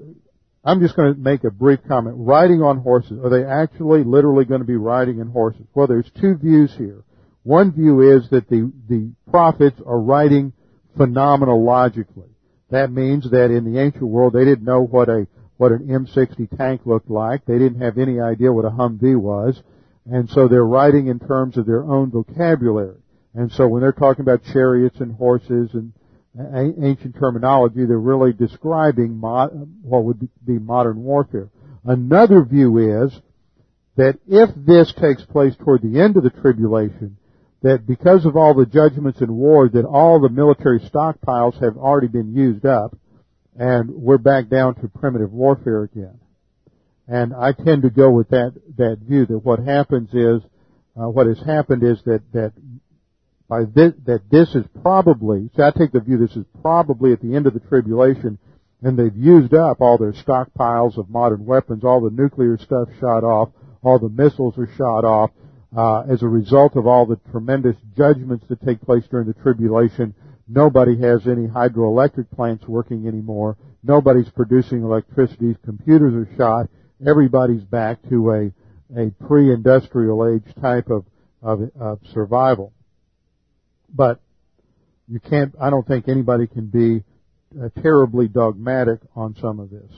I'm 0.64 0.81
just 0.81 0.94
going 0.94 1.14
to 1.14 1.20
make 1.20 1.44
a 1.44 1.51
brief 1.51 1.81
comment. 1.88 2.14
Riding 2.18 2.62
on 2.62 2.79
horses, 2.79 3.18
are 3.22 3.31
they 3.31 3.44
actually 3.44 4.05
literally 4.05 4.44
going 4.44 4.61
to 4.61 4.66
be 4.66 4.77
riding 4.77 5.18
in 5.18 5.29
horses? 5.29 5.66
Well, 5.75 5.88
there's 5.88 6.11
two 6.20 6.37
views 6.37 6.72
here. 6.77 7.03
One 7.42 7.72
view 7.72 8.16
is 8.16 8.31
that 8.31 8.48
the, 8.48 8.72
the 8.88 9.11
prophets 9.31 9.81
are 9.85 9.98
writing 9.98 10.53
phenomenologically. 10.96 12.29
That 12.70 12.92
means 12.92 13.29
that 13.31 13.51
in 13.51 13.70
the 13.70 13.81
ancient 13.81 14.05
world 14.05 14.35
they 14.35 14.44
didn't 14.44 14.64
know 14.64 14.83
what 14.83 15.09
a 15.09 15.27
what 15.59 15.72
an 15.72 15.87
M60 15.87 16.57
tank 16.57 16.81
looked 16.87 17.11
like. 17.11 17.44
They 17.44 17.59
didn't 17.59 17.83
have 17.83 17.98
any 17.98 18.18
idea 18.18 18.53
what 18.53 18.64
a 18.64 18.70
Humvee 18.70 19.16
was. 19.16 19.62
And 20.11 20.29
so 20.31 20.48
they're 20.48 20.66
writing 20.66 21.07
in 21.07 21.20
terms 21.20 21.57
of 21.57 21.66
their 21.66 21.85
own 21.85 22.11
vocabulary. 22.11 22.98
And 23.35 23.53
so 23.53 23.68
when 23.68 23.81
they're 23.81 23.92
talking 23.92 24.22
about 24.22 24.42
chariots 24.53 25.01
and 25.01 25.14
horses 25.14 25.70
and 25.75 25.92
ancient 26.38 27.14
terminology, 27.18 27.85
they're 27.85 27.99
really 27.99 28.33
describing 28.33 29.21
what 29.21 30.05
would 30.05 30.29
be 30.45 30.59
modern 30.59 31.03
warfare. 31.03 31.51
Another 31.85 32.45
view 32.45 33.05
is 33.05 33.12
that 33.97 34.18
if 34.27 34.51
this 34.57 34.92
takes 34.95 35.23
place 35.25 35.55
toward 35.57 35.83
the 35.83 36.01
end 36.01 36.16
of 36.16 36.23
the 36.23 36.31
tribulation, 36.31 37.16
that 37.62 37.87
because 37.87 38.25
of 38.25 38.37
all 38.37 38.55
the 38.55 38.66
judgments 38.66 39.21
and 39.21 39.31
war, 39.31 39.68
that 39.68 39.85
all 39.85 40.21
the 40.21 40.29
military 40.29 40.81
stockpiles 40.81 41.61
have 41.62 41.77
already 41.77 42.09
been 42.09 42.35
used 42.35 42.64
up, 42.64 42.97
and 43.57 43.90
we're 43.90 44.18
back 44.18 44.49
down 44.49 44.75
to 44.77 44.88
primitive 44.88 45.33
warfare 45.33 45.83
again. 45.83 46.18
And 47.07 47.35
I 47.35 47.53
tend 47.53 47.83
to 47.83 47.91
go 47.91 48.11
with 48.11 48.30
that 48.30 48.55
that 48.78 48.99
view 49.03 49.26
that 49.26 49.39
what 49.39 49.59
happens 49.59 50.09
is 50.14 50.43
uh, 50.97 51.09
what 51.09 51.26
has 51.26 51.39
happened 51.41 51.83
is 51.83 51.99
that 52.05 52.22
that 52.33 52.53
by 53.53 53.64
this, 53.74 53.92
that 54.07 54.22
this 54.30 54.55
is 54.55 54.64
probably 54.80 55.50
see, 55.55 55.62
I 55.62 55.70
take 55.70 55.92
the 55.92 56.00
view 56.00 56.16
this 56.16 56.36
is 56.36 56.46
probably 56.62 57.12
at 57.12 57.20
the 57.20 57.36
end 57.36 57.46
of 57.46 57.53
the 57.53 57.61
tribulation, 57.61 58.38
and 58.82 58.98
they've 58.98 59.16
used 59.16 59.53
up 59.53 59.80
all 59.80 59.98
their 59.98 60.12
stockpiles 60.12 60.96
of 60.96 61.11
modern 61.11 61.44
weapons, 61.44 61.84
all 61.84 62.00
the 62.00 62.11
nuclear 62.11 62.57
stuff 62.57 62.88
shot 62.98 63.24
off, 63.24 63.50
all 63.82 63.98
the 63.98 64.09
missiles 64.09 64.57
are 64.57 64.70
shot 64.78 65.05
off. 65.05 65.30
Uh, 65.76 66.03
as 66.03 66.22
a 66.22 66.28
result 66.28 66.76
of 66.76 66.86
all 66.86 67.07
the 67.07 67.18
tremendous 67.30 67.76
judgments 67.96 68.44
that 68.48 68.61
take 68.61 68.80
place 68.82 69.05
during 69.11 69.26
the 69.26 69.32
tribulation, 69.32 70.14
Nobody 70.48 70.98
has 71.00 71.26
any 71.26 71.46
hydroelectric 71.46 72.30
plants 72.30 72.66
working 72.66 73.07
anymore. 73.07 73.57
Nobody's 73.82 74.28
producing 74.28 74.82
electricity. 74.82 75.57
Computers 75.64 76.14
are 76.14 76.36
shot. 76.36 76.68
Everybody's 77.07 77.62
back 77.62 77.98
to 78.11 78.30
a, 78.32 78.53
a 78.94 79.11
pre-industrial 79.26 80.34
age 80.34 80.55
type 80.61 80.90
of, 80.90 81.07
of, 81.40 81.70
of 81.80 82.00
survival. 82.12 82.72
But 83.95 84.20
you 85.09 85.20
can't, 85.20 85.55
I 85.61 85.70
don't 85.70 85.86
think 85.86 86.09
anybody 86.09 86.47
can 86.47 86.66
be 86.66 87.05
uh, 87.61 87.68
terribly 87.82 88.28
dogmatic 88.28 89.01
on 89.14 89.36
some 89.40 89.61
of 89.61 89.70
this. 89.70 89.90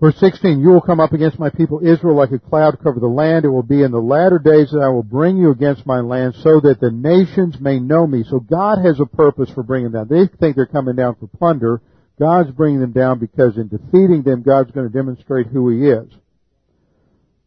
Verse 0.00 0.16
16, 0.18 0.60
you 0.60 0.68
will 0.68 0.80
come 0.80 0.98
up 0.98 1.12
against 1.12 1.38
my 1.38 1.50
people 1.50 1.86
Israel 1.86 2.16
like 2.16 2.32
a 2.32 2.38
cloud 2.38 2.78
cover 2.82 2.98
the 2.98 3.06
land. 3.06 3.44
It 3.44 3.50
will 3.50 3.62
be 3.62 3.82
in 3.82 3.90
the 3.90 4.00
latter 4.00 4.38
days 4.38 4.70
that 4.70 4.80
I 4.80 4.88
will 4.88 5.02
bring 5.02 5.36
you 5.36 5.50
against 5.50 5.84
my 5.84 6.00
land 6.00 6.36
so 6.36 6.58
that 6.60 6.80
the 6.80 6.90
nations 6.90 7.60
may 7.60 7.78
know 7.78 8.06
me. 8.06 8.24
So 8.24 8.40
God 8.40 8.78
has 8.82 8.98
a 8.98 9.04
purpose 9.04 9.50
for 9.50 9.62
bringing 9.62 9.92
them 9.92 10.08
down. 10.08 10.18
They 10.18 10.26
think 10.38 10.56
they're 10.56 10.64
coming 10.64 10.96
down 10.96 11.16
for 11.16 11.26
plunder. 11.26 11.82
God's 12.18 12.50
bringing 12.50 12.80
them 12.80 12.92
down 12.92 13.18
because 13.18 13.58
in 13.58 13.68
defeating 13.68 14.22
them, 14.22 14.42
God's 14.42 14.70
going 14.70 14.86
to 14.86 14.92
demonstrate 14.92 15.48
who 15.48 15.68
He 15.68 15.90
is. 15.90 16.10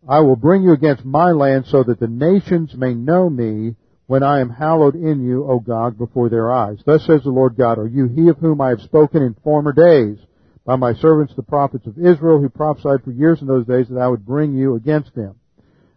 I 0.08 0.20
will 0.20 0.36
bring 0.36 0.62
you 0.62 0.74
against 0.74 1.04
my 1.04 1.32
land 1.32 1.66
so 1.68 1.84
that 1.84 2.00
the 2.00 2.08
nations 2.08 2.76
may 2.76 2.94
know 2.94 3.32
me 3.32 3.76
when 4.08 4.24
I 4.24 4.40
am 4.40 4.50
hallowed 4.50 4.96
in 4.96 5.24
you, 5.24 5.46
O 5.46 5.60
God, 5.60 5.98
before 5.98 6.30
their 6.30 6.52
eyes. 6.52 6.80
Thus 6.86 7.06
says 7.06 7.24
the 7.24 7.30
Lord 7.30 7.56
God, 7.56 7.78
Are 7.80 7.88
you 7.88 8.08
he 8.08 8.28
of 8.30 8.38
whom 8.38 8.62
I 8.62 8.70
have 8.70 8.82
spoken 8.82 9.24
in 9.24 9.36
former 9.44 9.74
days? 9.74 10.18
by 10.66 10.76
my 10.76 10.94
servants 10.94 11.34
the 11.36 11.44
prophets 11.44 11.86
of 11.88 11.98
Israel 11.98 12.40
who 12.40 12.50
prophesied 12.50 13.04
for 13.04 13.12
years 13.12 13.42
in 13.42 13.48
those 13.48 13.66
days 13.66 13.88
that 13.90 14.00
I 14.00 14.08
would 14.08 14.26
bring 14.26 14.54
you 14.54 14.76
against 14.76 15.14
them. 15.16 15.36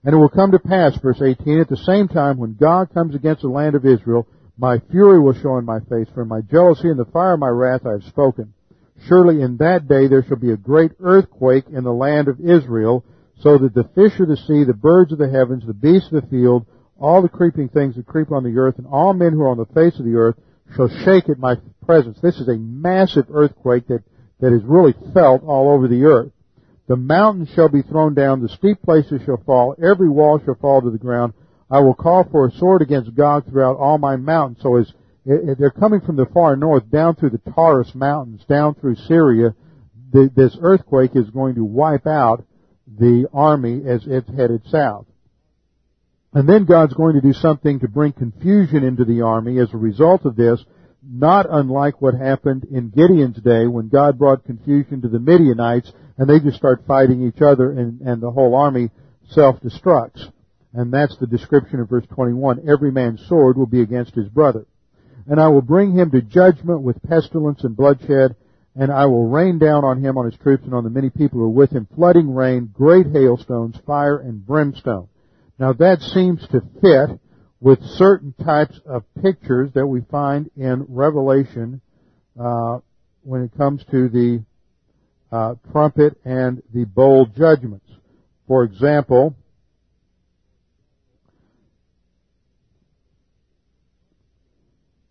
And 0.04 0.14
it 0.14 0.18
will 0.18 0.28
come 0.28 0.52
to 0.52 0.58
pass, 0.58 0.96
verse 0.98 1.20
18, 1.20 1.60
at 1.60 1.68
the 1.68 1.76
same 1.76 2.08
time 2.08 2.38
when 2.38 2.54
God 2.54 2.92
comes 2.92 3.14
against 3.14 3.42
the 3.42 3.48
land 3.48 3.74
of 3.74 3.86
Israel, 3.86 4.26
my 4.58 4.80
fury 4.90 5.20
will 5.20 5.34
show 5.34 5.58
in 5.58 5.64
my 5.64 5.80
face, 5.80 6.08
for 6.14 6.22
in 6.22 6.28
my 6.28 6.40
jealousy 6.40 6.88
and 6.88 6.98
the 6.98 7.04
fire 7.06 7.34
of 7.34 7.40
my 7.40 7.48
wrath 7.48 7.86
I 7.86 7.92
have 7.92 8.04
spoken. 8.04 8.54
Surely 9.06 9.42
in 9.42 9.58
that 9.58 9.88
day 9.88 10.06
there 10.06 10.24
shall 10.24 10.36
be 10.36 10.52
a 10.52 10.56
great 10.56 10.92
earthquake 11.00 11.64
in 11.68 11.84
the 11.84 11.92
land 11.92 12.28
of 12.28 12.40
Israel, 12.40 13.04
so 13.40 13.58
that 13.58 13.74
the 13.74 13.88
fish 13.94 14.18
of 14.18 14.28
the 14.28 14.36
sea, 14.36 14.64
the 14.64 14.72
birds 14.72 15.12
of 15.12 15.18
the 15.18 15.28
heavens, 15.28 15.66
the 15.66 15.74
beasts 15.74 16.10
of 16.10 16.22
the 16.22 16.28
field, 16.28 16.66
all 16.98 17.22
the 17.22 17.28
creeping 17.28 17.68
things 17.68 17.96
that 17.96 18.06
creep 18.06 18.32
on 18.32 18.44
the 18.44 18.58
earth, 18.58 18.78
and 18.78 18.86
all 18.86 19.12
men 19.12 19.32
who 19.32 19.42
are 19.42 19.50
on 19.50 19.58
the 19.58 19.66
face 19.66 19.98
of 19.98 20.04
the 20.04 20.14
earth 20.14 20.36
shall 20.74 20.88
shake 21.04 21.28
at 21.28 21.38
my 21.38 21.56
presence. 21.84 22.18
This 22.20 22.36
is 22.36 22.48
a 22.48 22.56
massive 22.56 23.26
earthquake 23.30 23.86
that 23.88 24.02
that 24.40 24.52
is 24.52 24.62
really 24.64 24.94
felt 25.14 25.42
all 25.44 25.70
over 25.70 25.88
the 25.88 26.04
earth. 26.04 26.32
The 26.88 26.96
mountains 26.96 27.48
shall 27.54 27.68
be 27.68 27.82
thrown 27.82 28.14
down, 28.14 28.42
the 28.42 28.48
steep 28.48 28.82
places 28.82 29.22
shall 29.24 29.42
fall, 29.44 29.74
every 29.82 30.08
wall 30.08 30.40
shall 30.44 30.54
fall 30.54 30.82
to 30.82 30.90
the 30.90 30.98
ground. 30.98 31.32
I 31.70 31.80
will 31.80 31.94
call 31.94 32.24
for 32.30 32.46
a 32.46 32.52
sword 32.52 32.82
against 32.82 33.14
Gog 33.14 33.46
throughout 33.46 33.76
all 33.78 33.98
my 33.98 34.16
mountains. 34.16 34.58
So 34.62 34.76
as 34.76 34.92
eh, 35.28 35.32
eh, 35.32 35.54
they're 35.58 35.70
coming 35.70 36.00
from 36.00 36.14
the 36.14 36.26
far 36.26 36.54
north 36.54 36.88
down 36.90 37.16
through 37.16 37.30
the 37.30 37.50
Taurus 37.50 37.92
mountains, 37.94 38.44
down 38.48 38.74
through 38.74 38.96
Syria, 39.08 39.54
this 40.12 40.56
earthquake 40.60 41.16
is 41.16 41.28
going 41.30 41.56
to 41.56 41.64
wipe 41.64 42.06
out 42.06 42.44
the 42.86 43.28
army 43.32 43.82
as 43.86 44.02
it's 44.06 44.28
headed 44.28 44.62
south. 44.68 45.06
And 46.36 46.46
then 46.46 46.66
God's 46.66 46.92
going 46.92 47.14
to 47.14 47.22
do 47.22 47.32
something 47.32 47.80
to 47.80 47.88
bring 47.88 48.12
confusion 48.12 48.84
into 48.84 49.06
the 49.06 49.22
army 49.22 49.58
as 49.58 49.72
a 49.72 49.78
result 49.78 50.26
of 50.26 50.36
this 50.36 50.62
not 51.02 51.46
unlike 51.48 52.02
what 52.02 52.12
happened 52.12 52.64
in 52.70 52.90
Gideon's 52.90 53.38
day 53.38 53.66
when 53.66 53.88
God 53.88 54.18
brought 54.18 54.44
confusion 54.44 55.00
to 55.00 55.08
the 55.08 55.18
Midianites 55.18 55.90
and 56.18 56.28
they 56.28 56.38
just 56.38 56.58
start 56.58 56.84
fighting 56.86 57.26
each 57.26 57.40
other 57.40 57.70
and, 57.70 58.02
and 58.02 58.22
the 58.22 58.30
whole 58.30 58.54
army 58.54 58.90
self-destructs. 59.30 60.30
And 60.74 60.92
that's 60.92 61.16
the 61.16 61.26
description 61.26 61.80
of 61.80 61.88
verse 61.88 62.04
21. 62.14 62.68
Every 62.68 62.92
man's 62.92 63.26
sword 63.28 63.56
will 63.56 63.64
be 63.64 63.80
against 63.80 64.14
his 64.14 64.28
brother. 64.28 64.66
And 65.26 65.40
I 65.40 65.48
will 65.48 65.62
bring 65.62 65.92
him 65.92 66.10
to 66.10 66.20
judgment 66.20 66.82
with 66.82 67.02
pestilence 67.02 67.64
and 67.64 67.74
bloodshed, 67.74 68.36
and 68.78 68.92
I 68.92 69.06
will 69.06 69.26
rain 69.26 69.58
down 69.58 69.86
on 69.86 70.04
him, 70.04 70.18
on 70.18 70.26
his 70.26 70.38
troops, 70.38 70.64
and 70.64 70.74
on 70.74 70.84
the 70.84 70.90
many 70.90 71.08
people 71.08 71.38
who 71.38 71.46
are 71.46 71.48
with 71.48 71.70
him, 71.70 71.88
flooding 71.94 72.34
rain, 72.34 72.68
great 72.74 73.06
hailstones, 73.06 73.76
fire, 73.86 74.18
and 74.18 74.46
brimstone. 74.46 75.08
Now 75.58 75.72
that 75.74 76.02
seems 76.02 76.46
to 76.48 76.60
fit 76.82 77.18
with 77.60 77.82
certain 77.82 78.34
types 78.44 78.78
of 78.84 79.04
pictures 79.22 79.70
that 79.74 79.86
we 79.86 80.02
find 80.02 80.50
in 80.56 80.84
Revelation 80.88 81.80
uh, 82.38 82.80
when 83.22 83.42
it 83.42 83.56
comes 83.56 83.82
to 83.90 84.08
the 84.08 84.44
uh, 85.32 85.54
trumpet 85.72 86.18
and 86.24 86.62
the 86.74 86.84
bowl 86.84 87.26
judgments. 87.26 87.90
For 88.46 88.64
example, 88.64 89.34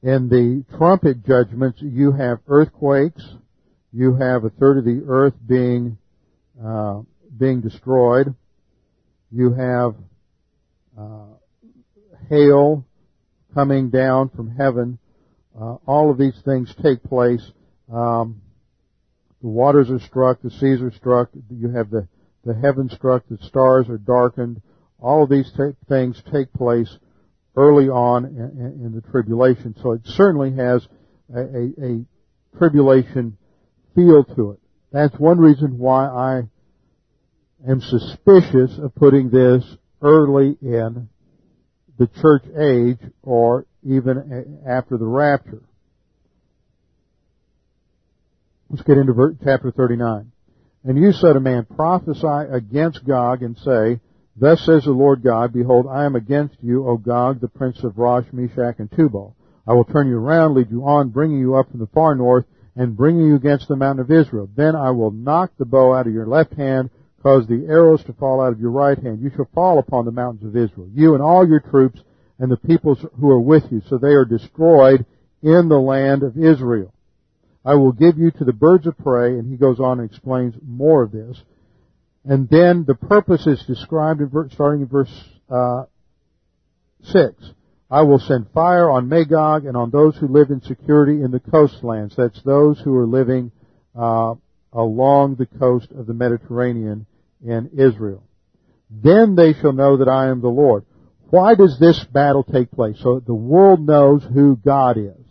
in 0.03 0.29
the 0.29 0.63
trumpet 0.77 1.25
judgments, 1.25 1.79
you 1.81 2.11
have 2.11 2.39
earthquakes, 2.47 3.23
you 3.91 4.15
have 4.15 4.43
a 4.43 4.51
third 4.51 4.77
of 4.77 4.85
the 4.85 5.03
earth 5.07 5.33
being 5.45 5.97
uh, 6.63 7.01
being 7.37 7.59
destroyed, 7.59 8.33
you 9.31 9.51
have 9.53 9.95
uh, 10.97 11.25
hail 12.29 12.85
coming 13.53 13.89
down 13.89 14.29
from 14.29 14.55
heaven. 14.55 14.97
Uh, 15.59 15.75
all 15.85 16.11
of 16.11 16.17
these 16.17 16.39
things 16.43 16.73
take 16.81 17.03
place. 17.03 17.51
Um, 17.91 18.41
the 19.41 19.47
waters 19.47 19.89
are 19.89 19.99
struck, 19.99 20.41
the 20.41 20.49
seas 20.49 20.81
are 20.81 20.91
struck. 20.91 21.29
You 21.49 21.69
have 21.69 21.89
the 21.89 22.07
the 22.45 22.53
heavens 22.53 22.93
struck, 22.93 23.23
the 23.27 23.37
stars 23.43 23.89
are 23.89 23.97
darkened. 23.97 24.61
All 24.99 25.23
of 25.23 25.29
these 25.29 25.51
t- 25.57 25.75
things 25.89 26.21
take 26.31 26.53
place 26.53 26.97
early 27.55 27.89
on 27.89 28.25
in, 28.25 28.85
in, 28.85 28.91
the 28.93 29.01
tribulation. 29.01 29.75
So 29.81 29.93
it 29.93 30.01
certainly 30.05 30.53
has 30.55 30.87
a, 31.33 31.39
a, 31.39 31.85
a 31.85 32.05
tribulation 32.57 33.37
feel 33.95 34.23
to 34.35 34.51
it. 34.51 34.59
That's 34.91 35.17
one 35.17 35.39
reason 35.39 35.77
why 35.77 36.05
I 36.05 36.43
am 37.67 37.81
suspicious 37.81 38.77
of 38.77 38.93
putting 38.95 39.29
this 39.29 39.63
early 40.01 40.57
in 40.61 41.09
the 41.97 42.07
church 42.21 42.43
age 42.57 42.99
or 43.23 43.65
even 43.83 44.61
after 44.67 44.97
the 44.97 45.05
rapture. 45.05 45.63
Let's 48.69 48.83
get 48.83 48.97
into 48.97 49.37
chapter 49.43 49.71
39. 49.71 50.31
And 50.83 50.97
you, 50.97 51.11
said 51.13 51.35
a 51.35 51.39
man, 51.39 51.65
prophesy 51.65 52.51
against 52.51 53.05
Gog 53.05 53.41
and 53.41 53.57
say, 53.57 53.99
Thus 54.35 54.63
says 54.65 54.83
the 54.83 54.91
Lord 54.91 55.23
God, 55.23 55.53
Behold, 55.53 55.87
I 55.89 56.05
am 56.05 56.15
against 56.15 56.57
you, 56.61 56.87
O 56.87 56.97
Gog, 56.97 57.39
the 57.39 57.47
prince 57.47 57.83
of 57.83 57.97
Rosh, 57.97 58.25
Meshech, 58.33 58.79
and 58.79 58.91
Tubal. 58.91 59.35
I 59.67 59.73
will 59.73 59.85
turn 59.85 60.07
you 60.07 60.17
around, 60.17 60.53
lead 60.55 60.69
you 60.69 60.85
on, 60.85 61.09
bringing 61.09 61.39
you 61.39 61.55
up 61.55 61.71
from 61.71 61.79
the 61.79 61.87
far 61.87 62.15
north, 62.15 62.45
and 62.75 62.97
bringing 62.97 63.27
you 63.27 63.35
against 63.35 63.67
the 63.67 63.75
mountain 63.75 64.03
of 64.03 64.11
Israel. 64.11 64.49
Then 64.55 64.75
I 64.75 64.91
will 64.91 65.11
knock 65.11 65.51
the 65.57 65.65
bow 65.65 65.93
out 65.93 66.07
of 66.07 66.13
your 66.13 66.27
left 66.27 66.53
hand, 66.53 66.89
cause 67.25 67.47
the 67.47 67.65
arrows 67.67 68.03
to 68.03 68.13
fall 68.13 68.39
out 68.39 68.53
of 68.53 68.59
your 68.59 68.69
right 68.69 68.99
hand. 68.99 69.19
You 69.19 69.31
shall 69.35 69.49
fall 69.55 69.79
upon 69.79 70.05
the 70.05 70.11
mountains 70.11 70.43
of 70.43 70.55
Israel, 70.55 70.87
you 70.93 71.15
and 71.15 71.23
all 71.23 71.47
your 71.47 71.59
troops 71.59 71.99
and 72.37 72.51
the 72.51 72.57
peoples 72.57 73.03
who 73.19 73.31
are 73.31 73.39
with 73.39 73.63
you, 73.71 73.81
so 73.89 73.97
they 73.97 74.13
are 74.13 74.25
destroyed 74.25 75.07
in 75.41 75.67
the 75.67 75.79
land 75.79 76.21
of 76.21 76.37
Israel. 76.37 76.93
I 77.65 77.73
will 77.73 77.93
give 77.93 78.19
you 78.19 78.29
to 78.29 78.43
the 78.43 78.53
birds 78.53 78.85
of 78.85 78.95
prey, 78.99 79.39
and 79.39 79.49
he 79.49 79.57
goes 79.57 79.79
on 79.79 79.99
and 79.99 80.07
explains 80.07 80.53
more 80.63 81.01
of 81.01 81.11
this. 81.11 81.41
And 82.25 82.47
then 82.47 82.85
the 82.85 82.93
purpose 82.93 83.47
is 83.47 83.63
described 83.65 84.21
in 84.21 84.29
verse, 84.29 84.51
starting 84.53 84.81
in 84.81 84.87
verse 84.87 85.23
uh, 85.49 85.85
six. 87.05 87.33
I 87.89 88.03
will 88.03 88.19
send 88.19 88.51
fire 88.53 88.91
on 88.91 89.09
Magog 89.09 89.65
and 89.65 89.75
on 89.75 89.89
those 89.89 90.15
who 90.17 90.27
live 90.27 90.51
in 90.51 90.61
security 90.61 91.23
in 91.23 91.31
the 91.31 91.39
coastlands. 91.39 92.15
That's 92.15 92.41
those 92.43 92.79
who 92.81 92.95
are 92.95 93.07
living 93.07 93.51
uh, 93.97 94.35
along 94.71 95.35
the 95.35 95.47
coast 95.47 95.91
of 95.91 96.05
the 96.05 96.13
Mediterranean 96.13 97.07
in 97.43 97.71
Israel. 97.77 98.23
Then 98.89 99.35
they 99.35 99.53
shall 99.53 99.73
know 99.73 99.97
that 99.97 100.07
I 100.07 100.27
am 100.27 100.41
the 100.41 100.47
Lord. 100.47 100.85
Why 101.29 101.55
does 101.55 101.77
this 101.79 102.03
battle 102.05 102.43
take 102.43 102.71
place? 102.71 102.97
So 103.01 103.19
the 103.19 103.33
world 103.33 103.85
knows 103.85 104.23
who 104.23 104.55
God 104.55 104.97
is. 104.97 105.25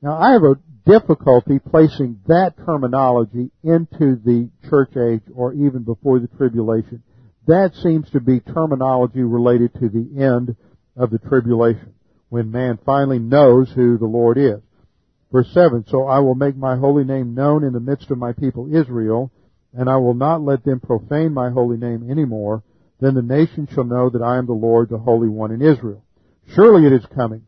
Now 0.00 0.16
I 0.16 0.32
have 0.32 0.44
a 0.44 0.58
difficulty 0.86 1.58
placing 1.58 2.20
that 2.28 2.56
terminology 2.64 3.50
into 3.62 4.16
the 4.16 4.48
church 4.70 4.96
age 4.96 5.22
or 5.34 5.52
even 5.52 5.82
before 5.82 6.18
the 6.18 6.28
tribulation. 6.28 7.02
That 7.46 7.74
seems 7.76 8.08
to 8.10 8.20
be 8.20 8.40
terminology 8.40 9.22
related 9.22 9.74
to 9.74 9.88
the 9.88 10.22
end 10.22 10.56
of 10.96 11.10
the 11.10 11.18
tribulation, 11.18 11.94
when 12.28 12.50
man 12.50 12.78
finally 12.84 13.18
knows 13.18 13.70
who 13.70 13.98
the 13.98 14.06
Lord 14.06 14.38
is. 14.38 14.60
Verse 15.30 15.50
7, 15.52 15.84
So 15.88 16.06
I 16.06 16.20
will 16.20 16.34
make 16.34 16.56
my 16.56 16.76
holy 16.76 17.04
name 17.04 17.34
known 17.34 17.64
in 17.64 17.72
the 17.72 17.80
midst 17.80 18.10
of 18.10 18.18
my 18.18 18.32
people 18.32 18.74
Israel, 18.74 19.30
and 19.74 19.88
I 19.88 19.96
will 19.96 20.14
not 20.14 20.42
let 20.42 20.64
them 20.64 20.80
profane 20.80 21.32
my 21.32 21.50
holy 21.50 21.76
name 21.76 22.10
any 22.10 22.24
more. 22.24 22.62
Then 23.00 23.14
the 23.14 23.22
nation 23.22 23.68
shall 23.72 23.84
know 23.84 24.10
that 24.10 24.22
I 24.22 24.38
am 24.38 24.46
the 24.46 24.52
Lord, 24.52 24.88
the 24.88 24.98
Holy 24.98 25.28
One 25.28 25.52
in 25.52 25.62
Israel. 25.62 26.02
Surely 26.54 26.86
it 26.86 26.92
is 26.92 27.06
coming, 27.14 27.42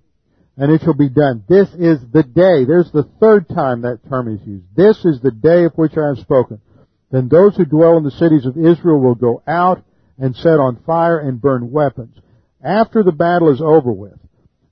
and 0.56 0.70
it 0.70 0.82
shall 0.82 0.94
be 0.94 1.08
done. 1.08 1.44
This 1.48 1.68
is 1.70 2.00
the 2.12 2.22
day. 2.22 2.64
There's 2.64 2.90
the 2.92 3.08
third 3.20 3.48
time 3.48 3.82
that 3.82 4.08
term 4.08 4.28
is 4.28 4.46
used. 4.46 4.66
This 4.76 5.04
is 5.04 5.20
the 5.20 5.32
day 5.32 5.64
of 5.64 5.72
which 5.74 5.96
I 5.96 6.08
have 6.08 6.18
spoken. 6.18 6.60
Then 7.10 7.28
those 7.28 7.56
who 7.56 7.64
dwell 7.64 7.96
in 7.96 8.04
the 8.04 8.10
cities 8.10 8.46
of 8.46 8.56
Israel 8.56 9.00
will 9.00 9.16
go 9.16 9.42
out 9.46 9.82
and 10.18 10.36
set 10.36 10.60
on 10.60 10.82
fire 10.86 11.18
and 11.18 11.40
burn 11.40 11.70
weapons. 11.70 12.16
After 12.62 13.02
the 13.02 13.12
battle 13.12 13.52
is 13.52 13.60
over 13.60 13.90
with, 13.90 14.18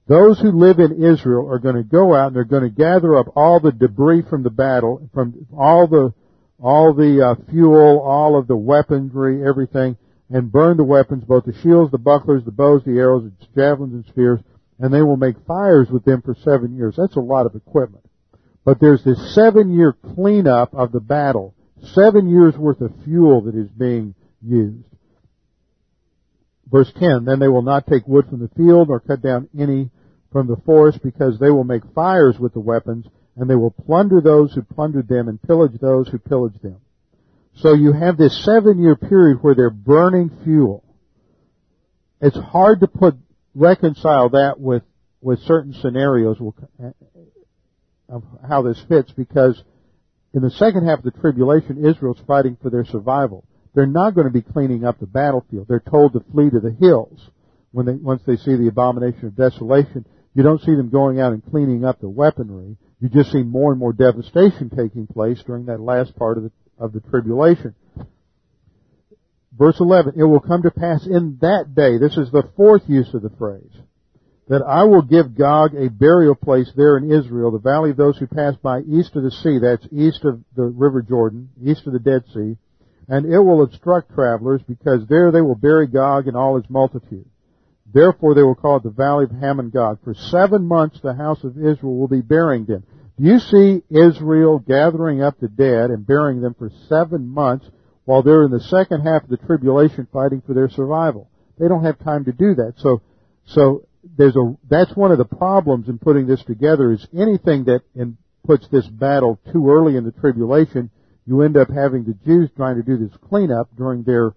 those 0.06 0.38
who 0.38 0.52
live 0.52 0.78
in 0.78 1.02
Israel 1.02 1.50
are 1.50 1.58
going 1.58 1.76
to 1.76 1.82
go 1.82 2.14
out 2.14 2.28
and 2.28 2.36
they're 2.36 2.44
going 2.44 2.62
to 2.62 2.68
gather 2.70 3.16
up 3.16 3.26
all 3.34 3.60
the 3.60 3.72
debris 3.72 4.22
from 4.28 4.42
the 4.42 4.50
battle, 4.50 5.08
from 5.12 5.46
all 5.56 5.86
the 5.86 6.12
all 6.60 6.92
the 6.92 7.24
uh, 7.24 7.50
fuel, 7.50 8.00
all 8.00 8.38
of 8.38 8.48
the 8.48 8.56
weaponry, 8.56 9.46
everything, 9.46 9.96
and 10.30 10.52
burn 10.52 10.76
the 10.76 10.84
weapons, 10.84 11.24
both 11.24 11.44
the 11.44 11.58
shields, 11.62 11.90
the 11.90 11.98
bucklers, 11.98 12.44
the 12.44 12.50
bows, 12.50 12.82
the 12.84 12.98
arrows, 12.98 13.24
the 13.24 13.46
javelins, 13.54 13.94
and 13.94 14.04
spears, 14.06 14.40
and 14.78 14.92
they 14.92 15.02
will 15.02 15.16
make 15.16 15.36
fires 15.46 15.88
with 15.90 16.04
them 16.04 16.22
for 16.22 16.34
seven 16.44 16.76
years. 16.76 16.94
That's 16.96 17.16
a 17.16 17.20
lot 17.20 17.46
of 17.46 17.54
equipment. 17.54 18.04
But 18.64 18.80
there's 18.80 19.02
this 19.04 19.34
seven 19.34 19.74
year 19.74 19.96
cleanup 20.14 20.74
of 20.74 20.92
the 20.92 21.00
battle. 21.00 21.54
Seven 21.94 22.28
years 22.28 22.56
worth 22.56 22.80
of 22.80 22.92
fuel 23.04 23.42
that 23.42 23.54
is 23.54 23.70
being 23.70 24.14
used. 24.42 24.84
Verse 26.70 26.92
10, 26.98 27.24
then 27.24 27.38
they 27.38 27.48
will 27.48 27.62
not 27.62 27.86
take 27.86 28.06
wood 28.06 28.26
from 28.28 28.40
the 28.40 28.50
field 28.56 28.90
or 28.90 29.00
cut 29.00 29.22
down 29.22 29.48
any 29.58 29.90
from 30.30 30.48
the 30.48 30.60
forest 30.66 31.02
because 31.02 31.38
they 31.38 31.50
will 31.50 31.64
make 31.64 31.82
fires 31.94 32.38
with 32.38 32.52
the 32.52 32.60
weapons 32.60 33.06
and 33.38 33.48
they 33.48 33.54
will 33.54 33.70
plunder 33.70 34.20
those 34.20 34.52
who 34.52 34.62
plundered 34.62 35.08
them 35.08 35.28
and 35.28 35.40
pillage 35.40 35.72
those 35.80 36.08
who 36.08 36.18
pillaged 36.18 36.60
them. 36.60 36.80
So 37.54 37.72
you 37.72 37.92
have 37.92 38.16
this 38.16 38.44
seven 38.44 38.82
year 38.82 38.96
period 38.96 39.38
where 39.42 39.54
they're 39.54 39.70
burning 39.70 40.30
fuel. 40.44 40.84
It's 42.20 42.36
hard 42.36 42.80
to 42.80 42.88
put, 42.88 43.14
reconcile 43.54 44.30
that 44.30 44.58
with, 44.58 44.82
with 45.20 45.38
certain 45.40 45.72
scenarios 45.72 46.38
of 48.08 48.24
how 48.46 48.62
this 48.62 48.80
fits 48.88 49.12
because 49.12 49.62
in 50.34 50.42
the 50.42 50.50
second 50.50 50.86
half 50.86 50.98
of 50.98 51.04
the 51.04 51.20
tribulation, 51.20 51.84
Israel's 51.84 52.20
fighting 52.26 52.56
for 52.60 52.70
their 52.70 52.84
survival. 52.84 53.44
They're 53.74 53.86
not 53.86 54.14
going 54.14 54.26
to 54.26 54.32
be 54.32 54.42
cleaning 54.42 54.84
up 54.84 54.98
the 54.98 55.06
battlefield. 55.06 55.66
They're 55.68 55.78
told 55.78 56.14
to 56.14 56.24
flee 56.32 56.50
to 56.50 56.58
the 56.58 56.72
hills 56.72 57.20
when 57.70 57.86
they, 57.86 57.92
once 57.92 58.22
they 58.26 58.36
see 58.36 58.56
the 58.56 58.66
abomination 58.68 59.26
of 59.26 59.36
desolation. 59.36 60.04
You 60.34 60.42
don't 60.42 60.60
see 60.60 60.74
them 60.74 60.90
going 60.90 61.20
out 61.20 61.32
and 61.32 61.44
cleaning 61.44 61.84
up 61.84 62.00
the 62.00 62.08
weaponry. 62.08 62.76
You 63.00 63.08
just 63.08 63.30
see 63.30 63.42
more 63.42 63.70
and 63.70 63.78
more 63.78 63.92
devastation 63.92 64.70
taking 64.70 65.06
place 65.06 65.42
during 65.46 65.66
that 65.66 65.80
last 65.80 66.16
part 66.16 66.36
of 66.36 66.44
the, 66.44 66.50
of 66.78 66.92
the 66.92 67.00
tribulation. 67.00 67.74
Verse 69.56 69.78
11, 69.80 70.14
it 70.16 70.24
will 70.24 70.40
come 70.40 70.62
to 70.62 70.70
pass 70.70 71.06
in 71.06 71.38
that 71.40 71.74
day, 71.74 71.98
this 71.98 72.16
is 72.16 72.30
the 72.30 72.48
fourth 72.56 72.82
use 72.86 73.12
of 73.12 73.22
the 73.22 73.30
phrase, 73.30 73.72
that 74.48 74.62
I 74.62 74.84
will 74.84 75.02
give 75.02 75.36
Gog 75.36 75.74
a 75.74 75.90
burial 75.90 76.34
place 76.36 76.70
there 76.76 76.96
in 76.96 77.10
Israel, 77.10 77.50
the 77.50 77.58
valley 77.58 77.90
of 77.90 77.96
those 77.96 78.18
who 78.18 78.26
pass 78.26 78.54
by 78.62 78.80
east 78.80 79.16
of 79.16 79.24
the 79.24 79.30
sea, 79.30 79.58
that's 79.58 79.86
east 79.92 80.24
of 80.24 80.40
the 80.54 80.62
river 80.64 81.02
Jordan, 81.02 81.50
east 81.64 81.86
of 81.86 81.92
the 81.92 81.98
Dead 81.98 82.24
Sea, 82.32 82.56
and 83.08 83.26
it 83.26 83.38
will 83.38 83.62
obstruct 83.62 84.14
travelers 84.14 84.60
because 84.68 85.06
there 85.08 85.32
they 85.32 85.40
will 85.40 85.56
bury 85.56 85.86
Gog 85.86 86.28
and 86.28 86.36
all 86.36 86.56
his 86.56 86.68
multitude. 86.70 87.28
Therefore 87.92 88.34
they 88.34 88.42
will 88.42 88.54
call 88.54 88.76
it 88.76 88.82
the 88.82 88.90
valley 88.90 89.24
of 89.24 89.30
Hamon 89.30 89.70
Gog. 89.70 89.98
For 90.04 90.14
seven 90.14 90.66
months 90.66 91.00
the 91.00 91.14
house 91.14 91.42
of 91.44 91.56
Israel 91.56 91.96
will 91.96 92.08
be 92.08 92.20
burying 92.20 92.64
them. 92.64 92.84
Do 93.18 93.24
you 93.24 93.38
see 93.38 93.82
Israel 93.90 94.58
gathering 94.58 95.22
up 95.22 95.40
the 95.40 95.48
dead 95.48 95.90
and 95.90 96.06
burying 96.06 96.40
them 96.40 96.54
for 96.54 96.70
seven 96.88 97.26
months 97.26 97.66
while 98.04 98.22
they're 98.22 98.44
in 98.44 98.50
the 98.50 98.60
second 98.60 99.02
half 99.02 99.24
of 99.24 99.30
the 99.30 99.38
tribulation 99.38 100.06
fighting 100.12 100.42
for 100.46 100.54
their 100.54 100.68
survival? 100.68 101.28
They 101.58 101.66
don't 101.66 101.84
have 101.84 101.98
time 101.98 102.26
to 102.26 102.32
do 102.32 102.54
that. 102.54 102.74
So, 102.76 103.02
so 103.46 103.86
there's 104.16 104.36
a, 104.36 104.56
that's 104.68 104.94
one 104.94 105.10
of 105.10 105.18
the 105.18 105.24
problems 105.24 105.88
in 105.88 105.98
putting 105.98 106.26
this 106.26 106.42
together 106.44 106.92
is 106.92 107.06
anything 107.16 107.64
that 107.64 107.82
in, 107.94 108.16
puts 108.46 108.68
this 108.68 108.86
battle 108.86 109.38
too 109.52 109.68
early 109.68 109.96
in 109.96 110.04
the 110.04 110.12
tribulation, 110.12 110.90
you 111.26 111.42
end 111.42 111.56
up 111.56 111.68
having 111.68 112.04
the 112.04 112.14
Jews 112.24 112.50
trying 112.56 112.76
to 112.76 112.82
do 112.82 112.96
this 112.96 113.16
cleanup 113.28 113.68
during 113.76 114.04
their 114.04 114.32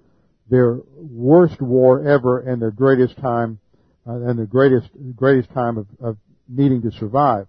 their 0.51 0.79
worst 0.97 1.59
war 1.61 2.07
ever 2.07 2.41
and 2.41 2.61
their 2.61 2.71
greatest 2.71 3.17
time 3.17 3.57
uh, 4.05 4.11
and 4.11 4.37
the 4.37 4.45
greatest 4.45 4.89
greatest 5.15 5.49
time 5.53 5.77
of, 5.77 5.87
of 5.99 6.17
needing 6.47 6.81
to 6.81 6.91
survive. 6.91 7.47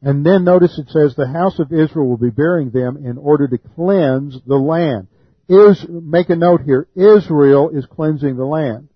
And 0.00 0.24
then 0.24 0.44
notice 0.44 0.78
it 0.78 0.88
says 0.90 1.14
the 1.14 1.26
house 1.26 1.58
of 1.58 1.72
Israel 1.72 2.08
will 2.08 2.16
be 2.16 2.30
burying 2.30 2.70
them 2.70 2.96
in 2.96 3.18
order 3.18 3.46
to 3.46 3.58
cleanse 3.58 4.38
the 4.46 4.56
land. 4.56 5.08
Is, 5.48 5.84
make 5.88 6.30
a 6.30 6.36
note 6.36 6.62
here, 6.62 6.88
Israel 6.94 7.70
is 7.70 7.84
cleansing 7.86 8.36
the 8.36 8.44
land. 8.44 8.88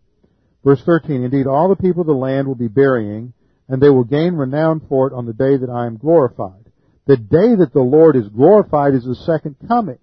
Verse 0.65 0.83
13, 0.85 1.25
indeed 1.25 1.47
all 1.47 1.69
the 1.69 1.77
people 1.77 2.03
of 2.03 2.07
the 2.07 2.13
land 2.13 2.47
will 2.47 2.55
be 2.55 2.69
burying, 2.69 3.33
and 3.69 3.83
they 3.83 3.91
will 3.91 4.05
gain 4.05 4.35
renown 4.35 4.81
for 4.89 5.09
it 5.09 5.13
on 5.13 5.27
the 5.27 5.33
day 5.33 5.57
that 5.57 5.71
I 5.71 5.87
am 5.87 5.97
glorified. 5.97 6.71
The 7.07 7.17
day 7.17 7.57
that 7.57 7.73
the 7.73 7.81
Lord 7.81 8.17
is 8.17 8.29
glorified 8.29 8.95
is 8.95 9.05
the 9.05 9.17
second 9.17 9.57
coming. 9.67 9.99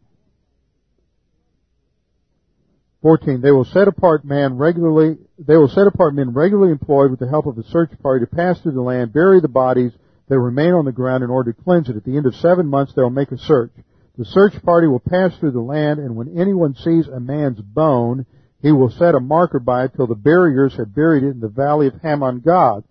14. 3.02 3.42
They 3.42 3.52
will 3.52 3.66
set 3.66 3.88
apart 3.88 4.26
man 4.26 4.58
regularly, 4.58 5.18
they 5.38 5.56
will 5.56 5.70
set 5.70 5.88
apart 5.88 6.14
men 6.14 6.34
regularly 6.34 6.72
employed 6.72 7.12
with 7.12 7.20
the 7.20 7.30
help 7.30 7.46
of 7.46 7.58
a 7.58 7.64
search 7.64 7.92
party 8.02 8.26
to 8.26 8.36
pass 8.36 8.60
through 8.60 8.74
the 8.74 8.82
land, 8.82 9.14
bury 9.14 9.40
the 9.40 9.48
bodies 9.48 9.94
that 10.28 10.40
remain 10.40 10.74
on 10.74 10.86
the 10.86 10.92
ground 10.92 11.24
in 11.24 11.30
order 11.30 11.54
to 11.54 11.64
cleanse 11.64 11.90
it. 11.90 11.96
At 11.96 12.04
the 12.04 12.18
end 12.18 12.26
of 12.26 12.36
seven 12.36 12.68
months 12.68 12.94
they 12.94 13.02
will 13.02 13.10
make 13.10 13.32
a 13.32 13.38
search. 13.38 13.72
The 14.18 14.26
search 14.26 14.62
party 14.64 14.88
will 14.88 15.00
pass 15.00 15.36
through 15.38 15.52
the 15.52 15.62
land 15.62 16.00
and 16.00 16.16
when 16.16 16.38
anyone 16.38 16.76
sees 16.76 17.08
a 17.08 17.20
man's 17.20 17.62
bone, 17.62 18.26
he 18.62 18.72
will 18.74 18.90
set 18.90 19.16
a 19.16 19.20
marker 19.22 19.60
by 19.60 19.86
it 19.86 19.94
till 19.96 20.08
the 20.08 20.16
buriers 20.16 20.76
have 20.76 20.94
buried 20.94 21.24
it 21.24 21.30
in 21.30 21.40
the 21.40 21.48
valley 21.48 21.88
of 21.88 22.02
Hamon 22.02 22.42
Gog. 22.42 22.84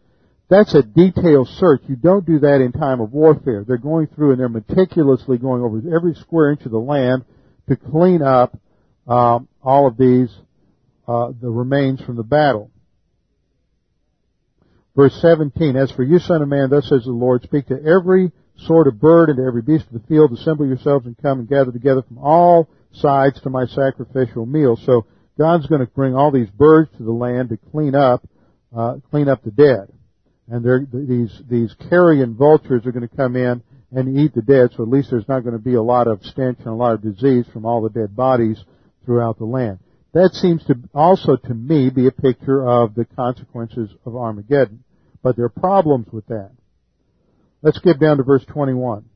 That's 0.48 0.74
a 0.74 0.82
detailed 0.82 1.48
search. 1.48 1.82
You 1.86 1.96
don't 1.96 2.24
do 2.24 2.38
that 2.38 2.62
in 2.62 2.72
time 2.72 3.02
of 3.02 3.12
warfare. 3.12 3.64
They're 3.64 3.76
going 3.76 4.06
through 4.06 4.30
and 4.30 4.40
they're 4.40 4.48
meticulously 4.48 5.36
going 5.36 5.62
over 5.62 5.82
every 5.94 6.14
square 6.14 6.50
inch 6.50 6.62
of 6.62 6.70
the 6.70 6.78
land 6.78 7.26
to 7.68 7.76
clean 7.76 8.22
up 8.22 8.56
um, 9.08 9.48
all 9.62 9.86
of 9.86 9.96
these, 9.96 10.28
uh, 11.06 11.32
the 11.40 11.48
remains 11.48 12.00
from 12.02 12.16
the 12.16 12.22
battle. 12.22 12.70
Verse 14.94 15.16
17, 15.22 15.76
As 15.76 15.90
for 15.92 16.02
you, 16.02 16.18
son 16.18 16.42
of 16.42 16.48
man, 16.48 16.70
thus 16.70 16.88
says 16.88 17.04
the 17.04 17.12
Lord, 17.12 17.42
speak 17.42 17.68
to 17.68 17.82
every 17.82 18.32
sort 18.58 18.86
of 18.86 19.00
bird 19.00 19.30
and 19.30 19.38
to 19.38 19.44
every 19.44 19.62
beast 19.62 19.86
of 19.86 19.92
the 19.92 20.06
field, 20.08 20.32
assemble 20.32 20.66
yourselves 20.66 21.06
and 21.06 21.16
come 21.18 21.38
and 21.38 21.48
gather 21.48 21.72
together 21.72 22.02
from 22.02 22.18
all 22.18 22.68
sides 22.92 23.40
to 23.42 23.50
my 23.50 23.64
sacrificial 23.66 24.44
meal. 24.44 24.76
So 24.84 25.06
God's 25.38 25.66
going 25.66 25.80
to 25.80 25.86
bring 25.86 26.14
all 26.14 26.32
these 26.32 26.50
birds 26.50 26.90
to 26.98 27.04
the 27.04 27.12
land 27.12 27.50
to 27.50 27.56
clean 27.70 27.94
up, 27.94 28.28
uh, 28.76 28.96
clean 29.10 29.28
up 29.28 29.44
the 29.44 29.52
dead. 29.52 29.92
And 30.48 30.64
these, 30.92 31.42
these 31.48 31.74
carrion 31.88 32.34
vultures 32.34 32.84
are 32.84 32.92
going 32.92 33.08
to 33.08 33.16
come 33.16 33.36
in 33.36 33.62
and 33.92 34.18
eat 34.18 34.34
the 34.34 34.42
dead, 34.42 34.70
so 34.76 34.82
at 34.82 34.88
least 34.88 35.10
there's 35.10 35.28
not 35.28 35.40
going 35.40 35.56
to 35.56 35.62
be 35.62 35.74
a 35.74 35.82
lot 35.82 36.08
of 36.08 36.22
stench 36.22 36.58
and 36.58 36.68
a 36.68 36.74
lot 36.74 36.92
of 36.92 37.02
disease 37.02 37.46
from 37.52 37.64
all 37.64 37.80
the 37.80 37.88
dead 37.88 38.14
bodies 38.14 38.58
throughout 39.08 39.38
the 39.38 39.46
land. 39.46 39.78
That 40.12 40.34
seems 40.34 40.62
to 40.66 40.74
also 40.94 41.36
to 41.36 41.54
me 41.54 41.88
be 41.88 42.06
a 42.06 42.12
picture 42.12 42.66
of 42.68 42.94
the 42.94 43.06
consequences 43.06 43.88
of 44.04 44.14
Armageddon. 44.14 44.84
But 45.22 45.36
there 45.36 45.46
are 45.46 45.48
problems 45.48 46.08
with 46.12 46.26
that. 46.26 46.50
Let's 47.62 47.78
get 47.78 47.98
down 47.98 48.18
to 48.18 48.22
verse 48.22 48.44
21. 48.44 49.06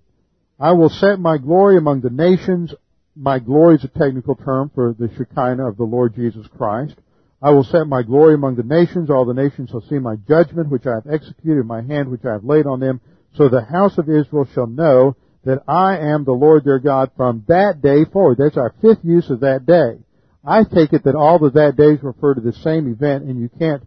I 0.58 0.72
will 0.72 0.88
set 0.88 1.20
my 1.20 1.36
glory 1.36 1.76
among 1.76 2.00
the 2.00 2.10
nations. 2.10 2.74
My 3.14 3.38
glory 3.38 3.76
is 3.76 3.84
a 3.84 3.88
technical 3.88 4.34
term 4.34 4.70
for 4.74 4.94
the 4.98 5.10
Shekinah 5.14 5.68
of 5.68 5.76
the 5.76 5.84
Lord 5.84 6.14
Jesus 6.14 6.46
Christ. 6.56 6.94
I 7.42 7.50
will 7.50 7.64
set 7.64 7.86
my 7.86 8.02
glory 8.02 8.34
among 8.34 8.56
the 8.56 8.62
nations. 8.62 9.10
All 9.10 9.26
the 9.26 9.34
nations 9.34 9.68
shall 9.68 9.82
see 9.82 9.98
my 9.98 10.16
judgment, 10.26 10.70
which 10.70 10.86
I 10.86 10.94
have 10.94 11.06
executed, 11.06 11.66
my 11.66 11.82
hand, 11.82 12.10
which 12.10 12.24
I 12.24 12.32
have 12.32 12.44
laid 12.44 12.66
on 12.66 12.80
them. 12.80 13.02
So 13.36 13.50
the 13.50 13.64
house 13.64 13.98
of 13.98 14.08
Israel 14.08 14.48
shall 14.54 14.66
know 14.66 15.16
that 15.44 15.62
I 15.66 15.98
am 15.98 16.24
the 16.24 16.32
Lord 16.32 16.64
their 16.64 16.78
God 16.78 17.10
from 17.16 17.44
that 17.48 17.82
day 17.82 18.04
forward. 18.04 18.38
That's 18.38 18.56
our 18.56 18.74
fifth 18.80 19.04
use 19.04 19.28
of 19.30 19.40
that 19.40 19.66
day. 19.66 19.98
I 20.44 20.64
take 20.64 20.92
it 20.92 21.04
that 21.04 21.14
all 21.14 21.44
of 21.44 21.54
that 21.54 21.76
days 21.76 22.02
refer 22.02 22.34
to 22.34 22.40
the 22.40 22.52
same 22.52 22.90
event 22.90 23.24
and 23.24 23.40
you 23.40 23.48
can't 23.58 23.86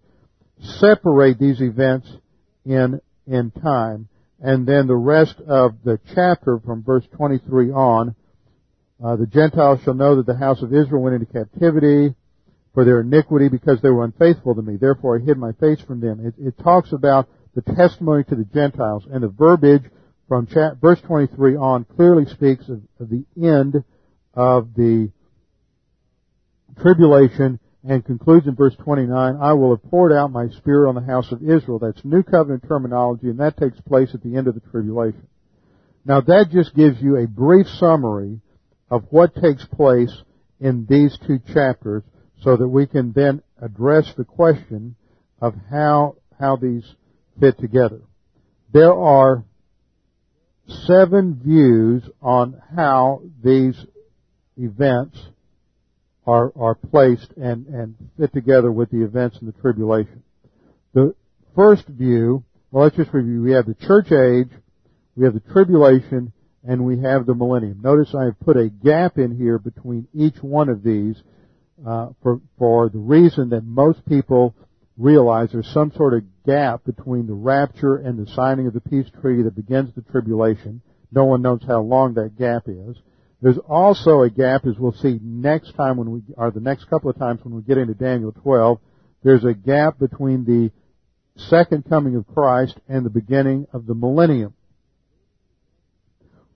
separate 0.79 1.37
these 1.37 1.61
events 1.61 2.09
in, 2.65 3.01
in 3.27 3.51
time. 3.51 4.07
And 4.41 4.67
then 4.67 4.87
the 4.87 4.95
rest 4.95 5.35
of 5.47 5.75
the 5.83 5.99
chapter 6.13 6.59
from 6.59 6.83
verse 6.83 7.05
23 7.15 7.71
on, 7.71 8.15
uh, 9.03 9.15
the 9.15 9.25
Gentiles 9.25 9.79
shall 9.83 9.93
know 9.93 10.15
that 10.17 10.25
the 10.25 10.37
house 10.37 10.61
of 10.61 10.73
Israel 10.73 11.01
went 11.01 11.15
into 11.15 11.25
captivity 11.25 12.15
for 12.73 12.85
their 12.85 13.01
iniquity 13.01 13.49
because 13.49 13.81
they 13.81 13.89
were 13.89 14.03
unfaithful 14.03 14.55
to 14.55 14.61
me. 14.61 14.77
Therefore 14.77 15.17
I 15.17 15.23
hid 15.23 15.37
my 15.37 15.53
face 15.53 15.81
from 15.81 15.99
them. 16.01 16.25
It, 16.25 16.33
it 16.37 16.63
talks 16.63 16.91
about 16.91 17.27
the 17.53 17.61
testimony 17.61 18.23
to 18.25 18.35
the 18.35 18.45
Gentiles 18.45 19.07
and 19.09 19.23
the 19.23 19.29
verbiage 19.29 19.83
from 20.27 20.47
verse 20.81 21.01
23 21.01 21.55
on 21.55 21.85
clearly 21.85 22.25
speaks 22.25 22.67
of, 22.69 22.81
of 22.99 23.09
the 23.09 23.25
end 23.41 23.83
of 24.33 24.73
the 24.75 25.11
tribulation 26.81 27.59
and 27.87 28.03
concludes 28.03 28.47
in 28.47 28.55
verse 28.55 28.75
29, 28.83 29.37
I 29.39 29.53
will 29.53 29.75
have 29.75 29.83
poured 29.89 30.11
out 30.11 30.31
my 30.31 30.47
spirit 30.49 30.89
on 30.89 30.95
the 30.95 31.01
house 31.01 31.31
of 31.31 31.43
Israel. 31.43 31.77
That's 31.77 32.03
new 32.03 32.23
covenant 32.23 32.63
terminology 32.67 33.29
and 33.29 33.39
that 33.39 33.57
takes 33.57 33.79
place 33.81 34.09
at 34.13 34.23
the 34.23 34.35
end 34.35 34.47
of 34.47 34.55
the 34.55 34.61
tribulation. 34.71 35.27
Now 36.03 36.21
that 36.21 36.49
just 36.51 36.75
gives 36.75 37.01
you 37.01 37.17
a 37.17 37.27
brief 37.27 37.67
summary 37.67 38.41
of 38.89 39.03
what 39.09 39.35
takes 39.35 39.65
place 39.65 40.13
in 40.59 40.85
these 40.89 41.17
two 41.27 41.39
chapters 41.53 42.03
so 42.41 42.57
that 42.57 42.67
we 42.67 42.87
can 42.87 43.11
then 43.13 43.41
address 43.61 44.11
the 44.17 44.25
question 44.25 44.95
of 45.39 45.53
how, 45.69 46.15
how 46.39 46.55
these 46.55 46.83
fit 47.39 47.57
together. 47.59 48.01
There 48.73 48.93
are 48.93 49.43
seven 50.67 51.39
views 51.43 52.03
on 52.21 52.61
how 52.75 53.21
these 53.43 53.75
events 54.57 55.17
are, 56.25 56.51
are 56.55 56.75
placed 56.75 57.31
and, 57.37 57.67
and 57.67 57.95
fit 58.19 58.33
together 58.33 58.71
with 58.71 58.89
the 58.89 59.03
events 59.03 59.37
in 59.39 59.47
the 59.47 59.53
tribulation. 59.53 60.23
The 60.93 61.13
first 61.55 61.87
view, 61.87 62.43
well 62.71 62.83
let's 62.83 62.95
just 62.95 63.13
review. 63.13 63.41
We 63.41 63.51
have 63.51 63.65
the 63.65 63.75
church 63.75 64.11
age, 64.11 64.49
we 65.15 65.25
have 65.25 65.33
the 65.33 65.51
tribulation, 65.51 66.33
and 66.67 66.83
we 66.83 66.99
have 67.01 67.25
the 67.25 67.35
millennium. 67.35 67.81
Notice 67.81 68.13
I 68.15 68.25
have 68.25 68.39
put 68.39 68.57
a 68.57 68.69
gap 68.69 69.17
in 69.17 69.37
here 69.37 69.59
between 69.59 70.07
each 70.13 70.41
one 70.41 70.69
of 70.69 70.83
these 70.83 71.15
uh, 71.85 72.09
for 72.23 72.41
for 72.57 72.89
the 72.89 72.97
reason 72.97 73.49
that 73.49 73.63
most 73.63 74.03
people 74.07 74.55
realize 74.97 75.49
there's 75.51 75.71
some 75.73 75.91
sort 75.91 76.13
of 76.13 76.23
gap 76.45 76.83
between 76.85 77.27
the 77.27 77.33
rapture 77.33 77.97
and 77.97 78.17
the 78.17 78.31
signing 78.33 78.67
of 78.67 78.73
the 78.73 78.81
peace 78.81 79.07
treaty 79.21 79.43
that 79.43 79.55
begins 79.55 79.93
the 79.95 80.01
tribulation. 80.01 80.81
No 81.11 81.25
one 81.25 81.41
knows 81.41 81.61
how 81.67 81.81
long 81.81 82.13
that 82.13 82.37
gap 82.37 82.63
is. 82.67 82.95
There's 83.41 83.57
also 83.69 84.21
a 84.21 84.29
gap, 84.29 84.65
as 84.65 84.77
we'll 84.77 84.93
see 84.93 85.19
next 85.21 85.73
time 85.75 85.97
when 85.97 86.11
we, 86.11 86.21
or 86.37 86.51
the 86.51 86.59
next 86.59 86.85
couple 86.85 87.09
of 87.09 87.17
times 87.17 87.41
when 87.43 87.53
we 87.53 87.61
get 87.61 87.77
into 87.77 87.93
Daniel 87.93 88.31
12, 88.31 88.79
there's 89.23 89.43
a 89.43 89.53
gap 89.53 89.99
between 89.99 90.45
the 90.45 90.71
second 91.49 91.85
coming 91.89 92.15
of 92.15 92.25
Christ 92.27 92.77
and 92.87 93.05
the 93.05 93.09
beginning 93.09 93.67
of 93.73 93.85
the 93.85 93.93
millennium. 93.93 94.53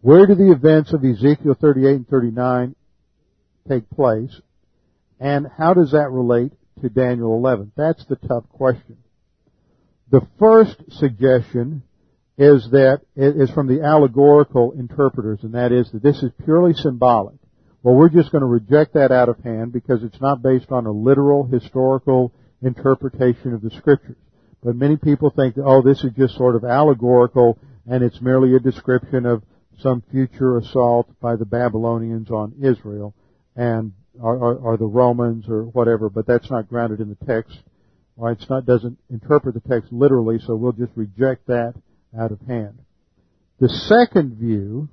Where 0.02 0.26
do 0.26 0.36
the 0.36 0.52
events 0.52 0.94
of 0.94 1.04
Ezekiel 1.04 1.58
38 1.60 1.96
and 1.96 2.08
39 2.08 2.76
take 3.68 3.90
place? 3.90 4.34
And 5.20 5.48
how 5.58 5.74
does 5.74 5.92
that 5.92 6.10
relate 6.12 6.54
to 6.82 6.90
Daniel 6.90 7.36
11? 7.36 7.72
That's 7.76 8.04
the 8.06 8.16
tough 8.16 8.48
question. 8.50 8.98
The 10.12 10.26
first 10.40 10.76
suggestion 10.92 11.84
is 12.38 12.70
that 12.72 13.02
it 13.16 13.36
is 13.36 13.52
from 13.52 13.68
the 13.68 13.82
allegorical 13.82 14.72
interpreters, 14.72 15.40
and 15.44 15.54
that 15.54 15.72
is 15.72 15.92
that 15.92 16.02
this 16.02 16.24
is 16.24 16.32
purely 16.44 16.74
symbolic. 16.74 17.36
Well, 17.84 17.96
we're 17.96 18.10
just 18.10 18.32
going 18.32 18.42
to 18.42 18.48
reject 18.48 18.94
that 18.94 19.12
out 19.12 19.30
of 19.30 19.40
hand 19.40 19.72
because 19.72 20.04
it's 20.04 20.20
not 20.20 20.42
based 20.42 20.72
on 20.72 20.86
a 20.86 20.92
literal 20.92 21.46
historical 21.46 22.34
interpretation 22.62 23.54
of 23.54 23.62
the 23.62 23.72
scriptures. 23.72 24.18
But 24.64 24.76
many 24.76 24.98
people 24.98 25.30
think, 25.30 25.56
that, 25.56 25.64
oh, 25.64 25.82
this 25.82 26.04
is 26.04 26.12
just 26.18 26.36
sort 26.36 26.56
of 26.56 26.66
allegorical 26.66 27.58
and 27.90 28.04
it's 28.04 28.22
merely 28.22 28.56
a 28.56 28.60
description 28.60 29.26
of 29.26 29.44
some 29.80 30.04
future 30.12 30.58
assault 30.58 31.08
by 31.22 31.36
the 31.36 31.46
Babylonians 31.46 32.30
on 32.30 32.54
Israel 32.62 33.14
and 33.56 33.94
or 34.20 34.78
the 34.78 34.86
Romans 34.86 35.46
or 35.48 35.64
whatever, 35.64 36.10
but 36.10 36.26
that's 36.26 36.50
not 36.50 36.70
grounded 36.70 37.00
in 37.00 37.10
the 37.10 37.26
text. 37.26 37.58
Or 38.18 38.32
it's 38.32 38.50
not 38.50 38.66
doesn't 38.66 38.98
interpret 39.10 39.56
the 39.56 39.70
text 39.70 39.92
literally, 39.94 40.40
so 40.46 40.56
we'll 40.56 40.74
just 40.74 40.92
reject 40.96 41.48
that 41.48 41.74
out 42.18 42.32
of 42.32 42.40
hand. 42.42 42.80
The 43.60 43.70
second 43.70 44.36
view 44.36 44.90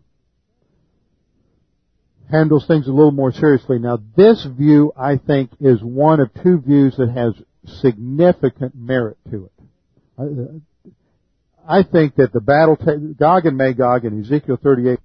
handles 2.30 2.66
things 2.66 2.86
a 2.86 2.92
little 2.92 3.12
more 3.12 3.32
seriously. 3.32 3.78
Now 3.78 3.98
this 4.16 4.44
view, 4.44 4.92
I 4.96 5.16
think, 5.16 5.50
is 5.60 5.82
one 5.82 6.20
of 6.20 6.30
two 6.42 6.60
views 6.60 6.96
that 6.96 7.10
has 7.10 7.34
significant 7.80 8.74
merit 8.74 9.18
to 9.30 9.46
it. 9.46 10.62
I, 11.68 11.82
think 11.82 12.16
that 12.16 12.32
the 12.32 12.40
battle, 12.40 12.76
Gog 13.18 13.44
and 13.44 13.56
Magog 13.56 14.04
in 14.04 14.20
Ezekiel 14.20 14.58
38 14.62 14.98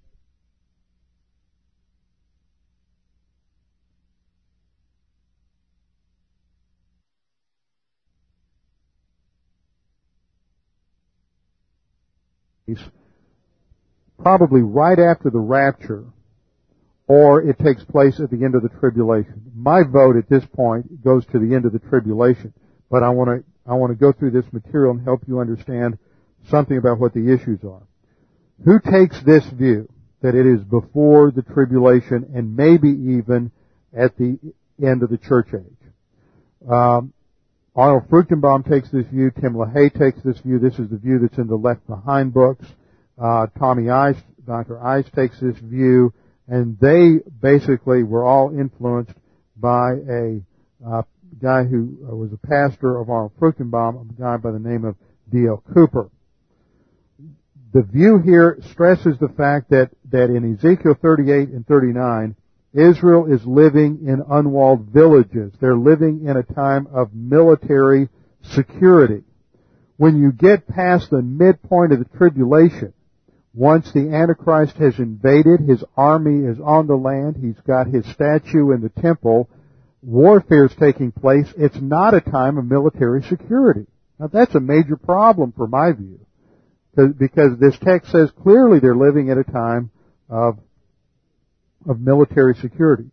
probably 14.21 14.61
right 14.61 14.99
after 14.99 15.29
the 15.29 15.39
rapture, 15.39 16.05
or 17.07 17.41
it 17.41 17.59
takes 17.59 17.83
place 17.83 18.19
at 18.19 18.29
the 18.29 18.43
end 18.43 18.55
of 18.55 18.63
the 18.63 18.69
tribulation. 18.79 19.41
My 19.55 19.83
vote 19.83 20.15
at 20.15 20.29
this 20.29 20.45
point 20.55 21.03
goes 21.03 21.25
to 21.27 21.39
the 21.39 21.55
end 21.55 21.65
of 21.65 21.73
the 21.73 21.79
tribulation, 21.79 22.53
but 22.89 23.03
I 23.03 23.09
want 23.09 23.29
to 23.29 23.43
I 23.69 23.75
want 23.75 23.91
to 23.91 23.95
go 23.95 24.11
through 24.11 24.31
this 24.31 24.51
material 24.51 24.91
and 24.91 25.03
help 25.03 25.21
you 25.27 25.39
understand 25.39 25.97
something 26.49 26.77
about 26.77 26.99
what 26.99 27.13
the 27.13 27.31
issues 27.31 27.59
are. 27.63 27.83
Who 28.65 28.79
takes 28.79 29.21
this 29.23 29.45
view 29.45 29.87
that 30.21 30.35
it 30.35 30.45
is 30.45 30.63
before 30.63 31.31
the 31.31 31.41
tribulation 31.41 32.31
and 32.33 32.55
maybe 32.55 32.89
even 32.89 33.51
at 33.95 34.17
the 34.17 34.39
end 34.83 35.03
of 35.03 35.09
the 35.09 35.17
church 35.17 35.49
age? 35.53 36.69
Um, 36.69 37.13
Arnold 37.75 38.09
Fruchtenbaum 38.09 38.69
takes 38.69 38.89
this 38.89 39.07
view. 39.07 39.31
Tim 39.31 39.53
LaHaye 39.53 39.97
takes 39.97 40.21
this 40.23 40.37
view. 40.39 40.59
This 40.59 40.77
is 40.77 40.89
the 40.89 40.97
view 40.97 41.19
that's 41.19 41.37
in 41.37 41.47
the 41.47 41.55
Left 41.55 41.85
Behind 41.87 42.33
books. 42.33 42.65
Uh, 43.17 43.47
Tommy 43.57 43.89
Ice, 43.89 44.17
Dr. 44.45 44.83
Ice 44.83 45.05
takes 45.15 45.39
this 45.39 45.57
view, 45.57 46.13
and 46.47 46.77
they 46.79 47.19
basically 47.41 48.03
were 48.03 48.25
all 48.25 48.57
influenced 48.57 49.13
by 49.55 49.91
a 50.09 50.41
uh, 50.85 51.03
guy 51.41 51.63
who 51.63 51.97
uh, 52.09 52.15
was 52.15 52.33
a 52.33 52.47
pastor 52.47 52.99
of 52.99 53.09
Arnold 53.09 53.31
Fruchtenbaum, 53.39 54.09
a 54.09 54.21
guy 54.21 54.35
by 54.35 54.51
the 54.51 54.59
name 54.59 54.83
of 54.83 54.95
D.L. 55.31 55.63
Cooper. 55.73 56.09
The 57.73 57.83
view 57.83 58.19
here 58.19 58.57
stresses 58.71 59.17
the 59.17 59.29
fact 59.29 59.69
that, 59.69 59.91
that 60.11 60.25
in 60.25 60.55
Ezekiel 60.55 60.97
38 61.01 61.49
and 61.49 61.65
39, 61.65 62.35
Israel 62.73 63.25
is 63.31 63.45
living 63.45 64.07
in 64.07 64.23
unwalled 64.29 64.87
villages. 64.87 65.53
They're 65.59 65.75
living 65.75 66.25
in 66.25 66.37
a 66.37 66.43
time 66.43 66.87
of 66.93 67.13
military 67.13 68.09
security. 68.41 69.23
When 69.97 70.17
you 70.17 70.31
get 70.31 70.67
past 70.67 71.09
the 71.09 71.21
midpoint 71.21 71.91
of 71.91 71.99
the 71.99 72.17
tribulation, 72.17 72.93
once 73.53 73.91
the 73.91 74.09
Antichrist 74.13 74.77
has 74.77 74.97
invaded, 74.97 75.59
his 75.59 75.83
army 75.97 76.47
is 76.47 76.57
on 76.59 76.87
the 76.87 76.95
land, 76.95 77.35
he's 77.35 77.59
got 77.67 77.87
his 77.87 78.05
statue 78.05 78.71
in 78.71 78.81
the 78.81 79.01
temple, 79.01 79.49
warfare 80.01 80.65
is 80.65 80.75
taking 80.79 81.11
place, 81.11 81.53
it's 81.57 81.79
not 81.79 82.13
a 82.13 82.21
time 82.21 82.57
of 82.57 82.65
military 82.65 83.21
security. 83.23 83.85
Now 84.17 84.27
that's 84.27 84.55
a 84.55 84.61
major 84.61 84.95
problem 84.95 85.51
for 85.51 85.67
my 85.67 85.91
view. 85.91 86.19
Because 86.95 87.57
this 87.59 87.77
text 87.79 88.11
says 88.11 88.31
clearly 88.41 88.79
they're 88.79 88.95
living 88.95 89.29
at 89.29 89.37
a 89.37 89.43
time 89.43 89.91
of 90.29 90.57
of 91.87 91.99
military 91.99 92.55
security. 92.55 93.09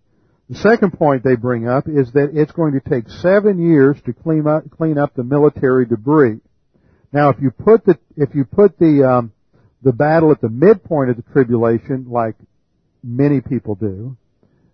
The 0.49 0.57
second 0.57 0.93
point 0.93 1.25
they 1.25 1.37
bring 1.37 1.69
up 1.69 1.89
is 1.89 2.13
that 2.13 2.31
it's 2.33 2.53
going 2.53 2.73
to 2.73 2.81
take 2.81 3.09
seven 3.09 3.59
years 3.59 3.99
to 4.07 4.15
clean 4.15 4.47
up, 4.47 4.71
clean 4.71 4.97
up 4.97 5.15
the 5.15 5.25
military 5.25 5.85
debris. 5.85 6.41
Now, 7.13 7.29
if 7.29 7.37
you 7.41 7.51
put 7.51 7.85
the 7.85 7.99
if 8.17 8.35
you 8.35 8.45
put 8.45 8.79
the 8.79 9.09
um, 9.09 9.33
the 9.83 9.93
battle 9.93 10.33
at 10.33 10.41
the 10.41 10.49
midpoint 10.49 11.11
of 11.11 11.17
the 11.17 11.23
tribulation, 11.23 12.07
like 12.09 12.37
many 13.03 13.41
people 13.41 13.75
do, 13.75 14.17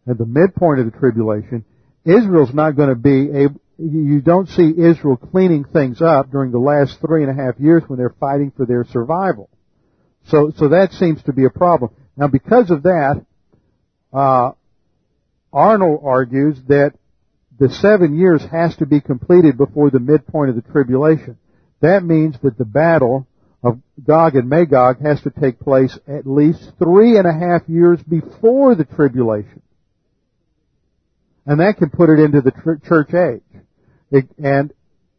at 0.08 0.18
the 0.18 0.26
midpoint 0.26 0.80
of 0.80 0.86
the 0.86 0.98
tribulation, 0.98 1.64
Israel's 2.04 2.54
not 2.54 2.76
going 2.76 2.90
to 2.90 2.94
be 2.94 3.30
able. 3.30 3.60
You 3.76 4.20
don't 4.20 4.48
see 4.48 4.72
Israel 4.78 5.16
cleaning 5.16 5.64
things 5.64 6.00
up 6.00 6.30
during 6.30 6.52
the 6.52 6.60
last 6.60 7.00
three 7.00 7.24
and 7.24 7.30
a 7.30 7.42
half 7.42 7.58
years 7.58 7.82
when 7.88 7.98
they're 7.98 8.14
fighting 8.20 8.52
for 8.56 8.64
their 8.66 8.84
survival. 8.84 9.50
So, 10.28 10.52
so 10.56 10.68
that 10.68 10.92
seems 10.92 11.20
to 11.24 11.32
be 11.32 11.44
a 11.44 11.50
problem. 11.50 11.90
Now, 12.16 12.28
because 12.28 12.70
of 12.70 12.84
that, 12.84 13.26
uh, 14.14 14.52
Arnold 15.52 16.00
argues 16.04 16.58
that 16.68 16.94
the 17.58 17.68
seven 17.68 18.16
years 18.16 18.42
has 18.50 18.76
to 18.76 18.86
be 18.86 19.00
completed 19.00 19.56
before 19.56 19.90
the 19.90 20.00
midpoint 20.00 20.50
of 20.50 20.56
the 20.56 20.72
tribulation. 20.72 21.36
That 21.80 22.04
means 22.04 22.36
that 22.42 22.56
the 22.56 22.64
battle 22.64 23.26
of 23.62 23.80
Gog 24.02 24.36
and 24.36 24.48
Magog 24.48 25.00
has 25.00 25.20
to 25.22 25.30
take 25.30 25.58
place 25.58 25.96
at 26.06 26.26
least 26.26 26.72
three 26.78 27.16
and 27.16 27.26
a 27.26 27.32
half 27.32 27.68
years 27.68 28.02
before 28.02 28.74
the 28.74 28.84
tribulation. 28.84 29.62
And 31.46 31.60
that 31.60 31.76
can 31.78 31.90
put 31.90 32.10
it 32.10 32.22
into 32.22 32.40
the 32.40 32.50
tr- 32.50 32.86
church 32.86 33.14
age. 33.14 33.62
It, 34.10 34.28
and, 34.42 34.72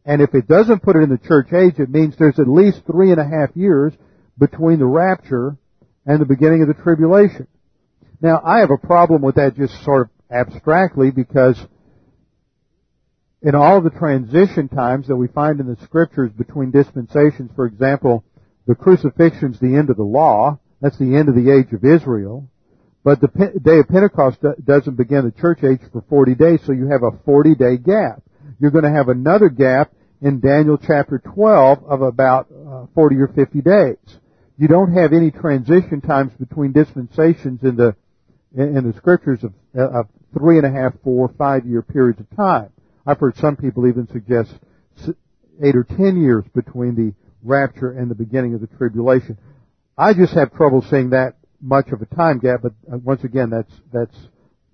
and 0.04 0.22
if 0.22 0.34
it 0.34 0.48
doesn't 0.48 0.82
put 0.82 0.96
it 0.96 1.00
in 1.00 1.10
the 1.10 1.18
church 1.18 1.52
age, 1.52 1.78
it 1.78 1.90
means 1.90 2.16
there's 2.16 2.38
at 2.38 2.48
least 2.48 2.82
three 2.86 3.10
and 3.10 3.20
a 3.20 3.24
half 3.24 3.54
years 3.54 3.92
between 4.38 4.78
the 4.78 4.86
rapture 4.86 5.56
and 6.04 6.20
the 6.20 6.26
beginning 6.26 6.62
of 6.62 6.68
the 6.68 6.82
tribulation. 6.82 7.46
Now, 8.20 8.40
I 8.44 8.60
have 8.60 8.70
a 8.70 8.86
problem 8.86 9.22
with 9.22 9.34
that 9.34 9.56
just 9.56 9.82
sort 9.84 10.02
of 10.02 10.08
abstractly 10.30 11.10
because 11.10 11.58
in 13.42 13.54
all 13.54 13.80
the 13.80 13.90
transition 13.90 14.68
times 14.68 15.06
that 15.08 15.16
we 15.16 15.28
find 15.28 15.60
in 15.60 15.66
the 15.66 15.76
scriptures 15.84 16.32
between 16.32 16.70
dispensations, 16.70 17.50
for 17.54 17.66
example, 17.66 18.24
the 18.66 18.74
crucifixion's 18.74 19.60
the 19.60 19.76
end 19.76 19.90
of 19.90 19.96
the 19.96 20.02
law. 20.02 20.58
That's 20.80 20.98
the 20.98 21.14
end 21.16 21.28
of 21.28 21.34
the 21.34 21.50
age 21.50 21.72
of 21.72 21.84
Israel. 21.84 22.48
But 23.04 23.20
the 23.20 23.28
day 23.62 23.78
of 23.78 23.88
Pentecost 23.88 24.38
doesn't 24.64 24.96
begin 24.96 25.24
the 25.24 25.40
church 25.40 25.62
age 25.62 25.80
for 25.92 26.02
40 26.08 26.34
days, 26.34 26.60
so 26.66 26.72
you 26.72 26.88
have 26.88 27.04
a 27.04 27.16
40 27.24 27.54
day 27.54 27.76
gap. 27.76 28.22
You're 28.58 28.72
going 28.72 28.84
to 28.84 28.90
have 28.90 29.08
another 29.08 29.48
gap 29.48 29.92
in 30.20 30.40
Daniel 30.40 30.76
chapter 30.76 31.18
12 31.18 31.84
of 31.84 32.02
about 32.02 32.48
uh, 32.50 32.86
40 32.94 33.16
or 33.16 33.28
50 33.28 33.60
days. 33.60 34.18
You 34.58 34.66
don't 34.66 34.92
have 34.94 35.12
any 35.12 35.30
transition 35.30 36.00
times 36.00 36.32
between 36.40 36.72
dispensations 36.72 37.62
in 37.62 37.76
the 37.76 37.94
in, 38.56 38.76
in 38.76 38.90
the 38.90 38.96
scriptures 38.96 39.44
of, 39.44 39.52
of 39.78 40.08
three 40.36 40.58
and 40.58 40.66
a 40.66 40.70
half, 40.70 40.92
four, 41.04 41.28
five 41.38 41.66
year 41.66 41.82
periods 41.82 42.20
of 42.20 42.36
time. 42.36 42.70
I've 43.06 43.18
heard 43.20 43.36
some 43.36 43.56
people 43.56 43.86
even 43.86 44.08
suggest 44.08 44.52
eight 45.62 45.76
or 45.76 45.84
ten 45.84 46.20
years 46.20 46.44
between 46.54 46.94
the 46.94 47.14
rapture 47.42 47.92
and 47.92 48.10
the 48.10 48.14
beginning 48.14 48.54
of 48.54 48.60
the 48.60 48.66
tribulation. 48.66 49.38
I 49.96 50.12
just 50.12 50.34
have 50.34 50.52
trouble 50.52 50.82
seeing 50.82 51.10
that 51.10 51.36
much 51.60 51.88
of 51.88 52.02
a 52.02 52.06
time 52.06 52.38
gap, 52.38 52.60
but 52.62 52.72
uh, 52.92 52.98
once 52.98 53.24
again, 53.24 53.50
that's 53.50 53.72
that's 53.92 54.16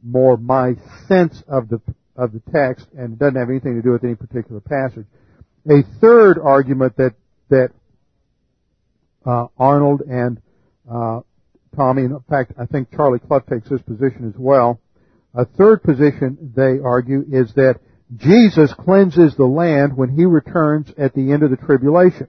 more 0.02 0.36
my 0.36 0.74
sense 1.06 1.42
of 1.46 1.68
the 1.68 1.80
of 2.16 2.32
the 2.32 2.42
text 2.52 2.86
and 2.96 3.18
doesn't 3.18 3.36
have 3.36 3.48
anything 3.48 3.76
to 3.76 3.82
do 3.82 3.92
with 3.92 4.04
any 4.04 4.14
particular 4.14 4.60
passage. 4.60 5.06
A 5.70 5.82
third 6.00 6.38
argument 6.42 6.96
that 6.96 7.14
that 7.50 7.70
uh, 9.24 9.46
Arnold 9.58 10.02
and 10.02 10.40
uh, 10.90 11.20
Tommy. 11.76 12.02
In 12.02 12.18
fact, 12.28 12.52
I 12.58 12.66
think 12.66 12.90
Charlie 12.94 13.18
Clough 13.18 13.40
takes 13.40 13.68
this 13.68 13.82
position 13.82 14.28
as 14.28 14.38
well. 14.38 14.80
A 15.34 15.44
third 15.44 15.82
position, 15.82 16.52
they 16.54 16.78
argue, 16.82 17.24
is 17.30 17.52
that 17.54 17.80
Jesus 18.16 18.72
cleanses 18.74 19.34
the 19.36 19.46
land 19.46 19.96
when 19.96 20.10
he 20.10 20.26
returns 20.26 20.92
at 20.98 21.14
the 21.14 21.32
end 21.32 21.42
of 21.42 21.50
the 21.50 21.56
tribulation. 21.56 22.28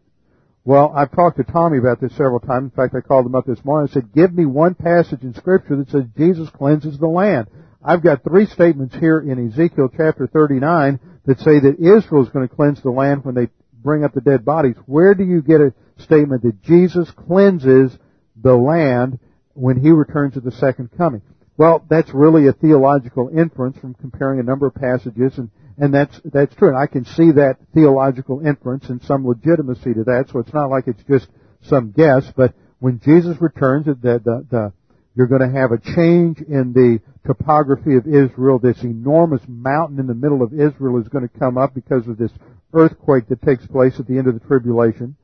Well, 0.66 0.94
I've 0.96 1.12
talked 1.12 1.38
to 1.38 1.44
Tommy 1.44 1.78
about 1.78 2.00
this 2.00 2.12
several 2.14 2.39
times. 2.39 2.72
In 2.72 2.76
fact, 2.76 2.96
I 2.96 3.02
called 3.02 3.26
him 3.26 3.36
up 3.36 3.46
this 3.46 3.64
morning 3.66 3.89
and 3.89 3.91
said, 3.91 4.14
give 4.14 4.34
me 4.34 4.46
one 4.46 4.76
passage 4.76 5.22
in 5.22 5.34
scripture 5.34 5.76
that 5.76 5.89
says 5.89 6.04
Jesus 6.18 6.50
cleanses 6.52 6.98
the 6.98 7.08
land. 7.08 7.48
I've 7.84 8.02
got 8.02 8.24
three 8.24 8.46
statements 8.46 8.96
here 8.96 9.20
in 9.20 9.50
Ezekiel 9.50 9.89
chapter 9.96 10.26
39 10.26 11.02
that 11.26 11.39
say 11.39 11.60
that 11.60 11.80
Israel 11.80 12.24
is 12.24 12.30
going 12.30 12.48
to 12.48 12.56
cleanse 12.56 12.82
the 12.82 12.91
land 12.91 13.26
when 13.26 13.36
they 13.36 13.50
bring 13.74 14.06
up 14.06 14.14
the 14.14 14.22
dead 14.22 14.46
bodies. 14.46 14.76
Where 14.86 15.14
do 15.14 15.26
you 15.26 15.41
get 15.41 15.60
a 15.60 15.74
statement 15.98 16.44
that 16.44 16.62
Jesus 16.62 17.12
cleanses 17.12 17.98
the 18.41 18.56
land 18.56 19.20
when 19.54 19.80
he 19.80 19.91
returns 19.91 20.38
at 20.38 20.43
the 20.43 20.51
second 20.51 20.89
coming? 20.97 21.22
Well, 21.58 21.86
that's 21.89 22.14
really 22.14 22.47
a 22.47 22.54
theological 22.54 23.30
inference 23.30 23.78
from 23.78 23.93
comparing 23.93 24.39
a 24.39 24.43
number 24.43 24.68
of 24.68 24.76
passages 24.76 25.38
and 25.38 25.49
and 25.78 25.93
that's 25.93 26.20
that's 26.26 26.54
true. 26.56 26.70
And 26.70 26.78
I 26.78 26.88
can 26.88 27.06
see 27.06 27.32
that 27.32 27.58
theological 27.74 28.45
inference 28.45 28.89
and 28.89 29.01
some 29.04 29.28
legitimacy 29.28 29.93
to 29.95 30.04
that. 30.04 30.26
So 30.32 30.39
it's 30.39 30.54
not 30.54 30.70
like 30.70 30.88
it's 30.88 31.04
just 31.10 31.28
some 31.64 31.91
guess. 31.91 32.32
But 32.36 32.54
when 32.80 32.99
Jesus 32.99 33.41
returns, 33.41 33.86
the 33.86 33.95
the, 33.95 34.45
the 34.49 34.74
you're 35.16 35.28
going 35.28 35.41
to 35.41 35.60
have 35.60 35.72
a 35.72 35.95
change 35.95 36.39
in 36.41 36.74
the 36.74 36.99
topography 37.26 37.95
of 37.95 38.08
Israel. 38.08 38.60
This 38.60 38.84
enormous 38.84 39.41
mountain 39.47 39.99
in 39.99 40.08
the 40.08 40.14
middle 40.14 40.41
of 40.41 40.54
Israel 40.54 40.99
is 40.99 41.08
going 41.08 41.28
to 41.28 41.39
come 41.39 41.58
up 41.58 41.74
because 41.74 42.08
of 42.08 42.18
this 42.18 42.32
earthquake 42.74 43.28
that 43.30 43.41
takes 43.41 43.66
place 43.68 43.99
at 43.99 44.08
the 44.08 44.18
end 44.18 44.28
of 44.28 44.34
the 44.34 44.45
tribulation. 44.47 45.16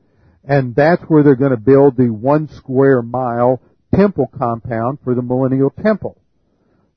And 0.44 0.74
that's 0.74 1.02
where 1.02 1.22
they're 1.22 1.34
going 1.34 1.50
to 1.50 1.56
build 1.56 1.96
the 1.96 2.08
one 2.08 2.48
square 2.48 3.02
mile 3.02 3.60
temple 3.94 4.30
compound 4.36 4.98
for 5.04 5.14
the 5.14 5.22
millennial 5.22 5.70
temple. 5.70 6.16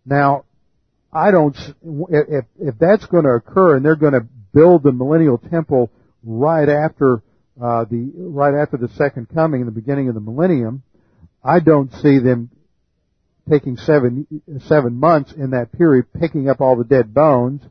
Now, 0.05 0.45
I 1.11 1.31
don't, 1.31 1.55
if, 2.09 2.45
if 2.59 2.75
that's 2.79 3.05
going 3.05 3.23
to 3.23 3.31
occur 3.31 3.75
and 3.75 3.85
they're 3.85 3.95
going 3.95 4.13
to 4.13 4.25
build 4.53 4.83
the 4.83 4.91
millennial 4.91 5.37
temple 5.37 5.91
right 6.23 6.67
after, 6.67 7.21
uh, 7.61 7.85
the, 7.85 8.11
right 8.15 8.53
after 8.55 8.77
the 8.77 8.89
second 8.89 9.27
coming 9.33 9.61
in 9.61 9.65
the 9.65 9.71
beginning 9.71 10.09
of 10.09 10.15
the 10.15 10.21
millennium, 10.21 10.83
I 11.43 11.59
don't 11.59 11.91
see 11.95 12.19
them 12.19 12.49
taking 13.49 13.75
seven 13.77 14.25
seven 14.67 14.95
months 14.95 15.33
in 15.33 15.51
that 15.51 15.71
period, 15.73 16.05
picking 16.17 16.49
up 16.49 16.61
all 16.61 16.77
the 16.77 16.85
dead 16.85 17.13
bones 17.13 17.61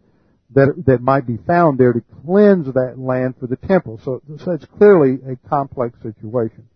that 0.55 0.85
that 0.87 1.01
might 1.01 1.27
be 1.27 1.39
found 1.39 1.79
there 1.79 1.95
to 1.95 2.03
cleanse 2.25 2.67
that 2.67 2.99
land 2.99 3.35
for 3.41 3.47
the 3.47 3.57
temple. 3.57 3.99
So, 4.05 4.21
so 4.45 4.53
it's 4.53 4.67
clearly 4.67 5.19
a 5.27 5.49
complex 5.49 5.99
situation. 6.03 6.69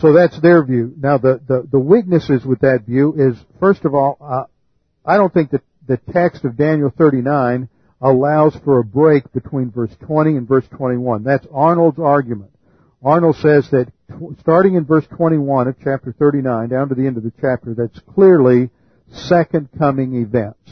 So 0.00 0.14
that's 0.14 0.40
their 0.40 0.64
view. 0.64 0.94
Now 0.98 1.18
the, 1.18 1.40
the, 1.46 1.68
the 1.70 1.78
weaknesses 1.78 2.44
with 2.44 2.60
that 2.60 2.84
view 2.86 3.14
is, 3.16 3.36
first 3.58 3.84
of 3.84 3.94
all, 3.94 4.16
uh, 4.20 4.44
I 5.04 5.18
don't 5.18 5.32
think 5.32 5.50
that 5.50 5.62
the 5.86 5.98
text 6.12 6.44
of 6.44 6.56
Daniel 6.56 6.92
39 6.96 7.68
allows 8.00 8.56
for 8.64 8.78
a 8.78 8.84
break 8.84 9.30
between 9.32 9.70
verse 9.70 9.94
20 10.06 10.36
and 10.36 10.48
verse 10.48 10.66
21. 10.68 11.22
That's 11.22 11.46
Arnold's 11.52 11.98
argument. 11.98 12.50
Arnold 13.02 13.36
says 13.36 13.68
that 13.70 13.92
starting 14.40 14.74
in 14.74 14.84
verse 14.84 15.06
21 15.16 15.68
of 15.68 15.76
chapter 15.82 16.14
39 16.18 16.68
down 16.70 16.88
to 16.88 16.94
the 16.94 17.06
end 17.06 17.18
of 17.18 17.22
the 17.22 17.32
chapter, 17.38 17.74
that's 17.74 17.98
clearly 18.14 18.70
second 19.10 19.68
coming 19.78 20.22
events. 20.22 20.70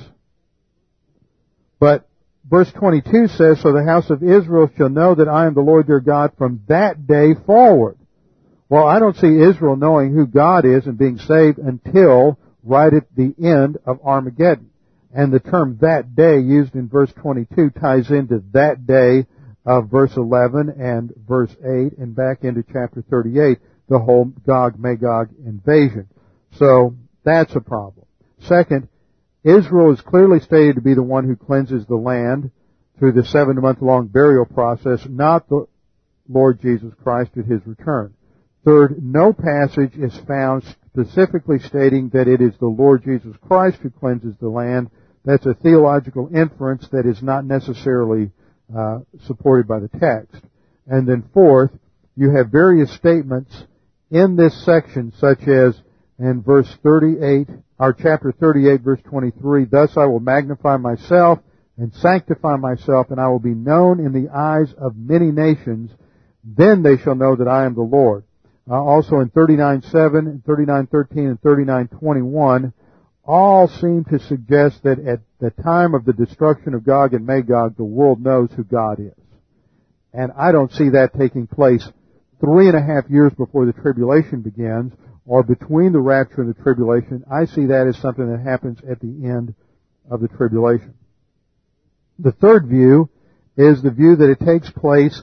But 1.79 2.09
verse 2.49 2.73
22 2.73 3.29
says, 3.29 3.61
So 3.61 3.73
the 3.73 3.85
house 3.85 4.09
of 4.09 4.23
Israel 4.23 4.71
shall 4.77 4.89
know 4.89 5.15
that 5.15 5.29
I 5.29 5.47
am 5.47 5.55
the 5.55 5.61
Lord 5.61 5.87
their 5.87 6.01
God 6.01 6.33
from 6.39 6.63
that 6.69 7.07
day 7.07 7.35
forward. 7.47 7.98
Well, 8.69 8.87
I 8.87 8.99
don't 8.99 9.17
see 9.17 9.41
Israel 9.41 9.77
knowing 9.77 10.13
who 10.13 10.27
God 10.27 10.65
is 10.65 10.87
and 10.87 10.99
being 10.99 11.19
saved 11.19 11.59
until 11.59 12.39
right 12.63 12.93
at 12.93 13.07
the 13.17 13.35
end 13.43 13.79
of 13.87 14.01
Armageddon. 14.05 14.71
And 15.15 15.33
the 15.33 15.41
term 15.41 15.79
that 15.81 16.15
day 16.15 16.39
used 16.39 16.75
in 16.75 16.89
verse 16.89 17.13
22 17.15 17.71
ties 17.71 18.11
into 18.11 18.43
that 18.53 18.87
day 18.87 19.27
of 19.65 19.91
verse 19.91 20.17
11 20.17 20.69
and 20.79 21.13
verse 21.27 21.55
8 21.61 21.99
and 21.99 22.15
back 22.15 22.45
into 22.45 22.63
chapter 22.63 23.03
38, 23.09 23.59
the 23.89 23.99
whole 23.99 24.27
Gog-Magog 24.47 25.31
invasion. 25.45 26.09
So 26.53 26.95
that's 27.25 27.55
a 27.57 27.61
problem. 27.61 28.07
Second, 28.41 28.89
Israel 29.45 29.93
is 29.93 30.01
clearly 30.03 30.41
stated 30.41 30.75
to 30.75 30.83
be 30.83 30.95
the 30.95 31.03
one 31.03 31.25
who 31.25 31.37
cleanses 31.37 31.87
the 31.87 31.97
land 31.97 32.51
through 32.99 33.13
the 33.13 33.25
seven 33.25 33.61
month 33.61 33.81
long 33.81 34.09
burial 34.09 34.45
process, 34.45 35.07
not 35.09 35.49
the 35.49 35.67
Lord 36.29 36.61
Jesus 36.61 36.93
Christ 37.03 37.31
at 37.39 37.47
his 37.47 37.67
return. 37.67 38.13
Third, 38.65 39.03
no 39.03 39.33
passage 39.33 39.95
is 39.97 40.17
found 40.27 40.65
specifically 40.87 41.59
stating 41.61 42.11
that 42.11 42.29
it 42.29 42.41
is 42.41 42.53
the 42.59 42.67
Lord 42.67 43.05
Jesus 43.05 43.37
Christ 43.47 43.79
who 43.83 43.91
cleanses 43.91 44.35
the 44.41 44.49
land. 44.49 44.91
That's 45.25 45.47
a 45.47 45.55
theological 45.55 46.29
inference 46.35 46.89
that 46.89 47.07
is 47.07 47.23
not 47.23 47.45
necessarily 47.45 48.31
uh, 48.77 49.01
supported 49.27 49.69
by 49.69 49.81
the 49.81 49.89
text. 49.89 50.45
And 50.87 51.07
then 51.07 51.29
fourth, 51.33 51.71
you 52.17 52.35
have 52.35 52.51
various 52.51 52.93
statements 52.95 53.55
in 54.11 54.37
this 54.37 54.65
section, 54.65 55.13
such 55.19 55.47
as 55.47 55.81
in 56.19 56.43
verse 56.43 56.69
38, 56.83 57.49
our 57.79 57.93
chapter 57.93 58.33
38, 58.33 58.81
verse 58.81 59.01
23, 59.05 59.67
Thus 59.67 59.97
I 59.97 60.07
will 60.07 60.21
magnify 60.21 60.79
myself 60.79 61.39
and 61.77 61.95
sanctify 61.95 62.57
myself, 62.57 63.11
and 63.11 63.21
I 63.21 63.29
will 63.29 63.39
be 63.39 63.55
known 63.55 64.01
in 64.01 64.13
the 64.13 64.31
eyes 64.35 64.75
of 64.77 64.97
many 64.97 65.31
nations. 65.31 65.93
Then 66.43 66.83
they 66.83 66.97
shall 66.97 67.15
know 67.15 67.37
that 67.37 67.47
I 67.47 67.67
am 67.67 67.75
the 67.75 67.83
Lord. 67.83 68.25
Uh, 68.71 68.75
also 68.75 69.21
in 69.21 69.31
39.7 69.31 70.19
and 70.19 70.45
39.13 70.45 71.17
and 71.17 71.41
39.21, 71.41 72.73
all 73.25 73.69
seem 73.69 74.05
to 74.05 74.19
suggest 74.19 74.83
that 74.83 74.99
at 74.99 75.21
the 75.41 75.51
time 75.63 75.95
of 75.95 76.05
the 76.05 76.13
destruction 76.13 76.75
of 76.75 76.85
Gog 76.85 77.15
and 77.15 77.27
Magog, 77.27 77.77
the 77.77 77.85
world 77.85 78.23
knows 78.23 78.51
who 78.57 78.65
God 78.65 79.01
is. 79.01 79.13
And 80.13 80.33
I 80.37 80.53
don't 80.53 80.73
see 80.73 80.91
that 80.91 81.19
taking 81.19 81.47
place 81.47 81.87
three 82.41 82.69
and 82.69 82.77
a 82.77 82.83
half 82.83 83.11
years 83.11 83.33
before 83.35 83.67
the 83.67 83.73
tribulation 83.73 84.43
begins 84.43 84.93
or 85.27 85.43
between 85.43 85.93
the 85.93 86.01
rapture 86.01 86.41
and 86.41 86.55
the 86.55 86.63
tribulation. 86.63 87.25
I 87.31 87.45
see 87.45 87.67
that 87.67 87.87
as 87.87 87.99
something 87.99 88.31
that 88.31 88.41
happens 88.41 88.79
at 88.89 89.01
the 89.01 89.27
end 89.27 89.55
of 90.11 90.21
the 90.21 90.29
tribulation. 90.29 90.95
The 92.19 92.33
third 92.33 92.67
view 92.67 93.11
is 93.57 93.83
the 93.83 93.91
view 93.91 94.17
that 94.17 94.31
it 94.31 94.41
takes 94.41 94.71
place 94.71 95.23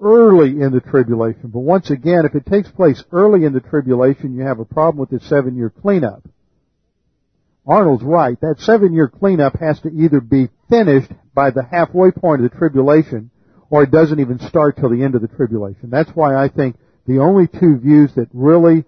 early 0.00 0.60
in 0.60 0.72
the 0.72 0.80
tribulation. 0.80 1.50
But 1.50 1.60
once 1.60 1.90
again, 1.90 2.24
if 2.24 2.34
it 2.34 2.46
takes 2.46 2.70
place 2.70 3.02
early 3.12 3.44
in 3.44 3.52
the 3.52 3.60
tribulation, 3.60 4.34
you 4.34 4.42
have 4.42 4.60
a 4.60 4.64
problem 4.64 4.98
with 4.98 5.10
the 5.10 5.26
seven 5.26 5.56
year 5.56 5.70
cleanup. 5.70 6.22
Arnold's 7.66 8.02
right. 8.02 8.40
That 8.40 8.60
seven 8.60 8.92
year 8.92 9.08
cleanup 9.08 9.58
has 9.60 9.78
to 9.80 9.90
either 9.90 10.20
be 10.20 10.48
finished 10.68 11.12
by 11.34 11.50
the 11.50 11.62
halfway 11.62 12.10
point 12.10 12.42
of 12.42 12.50
the 12.50 12.56
tribulation 12.56 13.30
or 13.70 13.84
it 13.84 13.90
doesn't 13.90 14.18
even 14.18 14.40
start 14.40 14.76
till 14.76 14.90
the 14.90 15.02
end 15.02 15.14
of 15.14 15.22
the 15.22 15.28
tribulation. 15.28 15.90
That's 15.90 16.10
why 16.10 16.34
I 16.34 16.48
think 16.48 16.76
the 17.06 17.18
only 17.18 17.46
two 17.46 17.78
views 17.78 18.12
that 18.16 18.28
really 18.32 18.84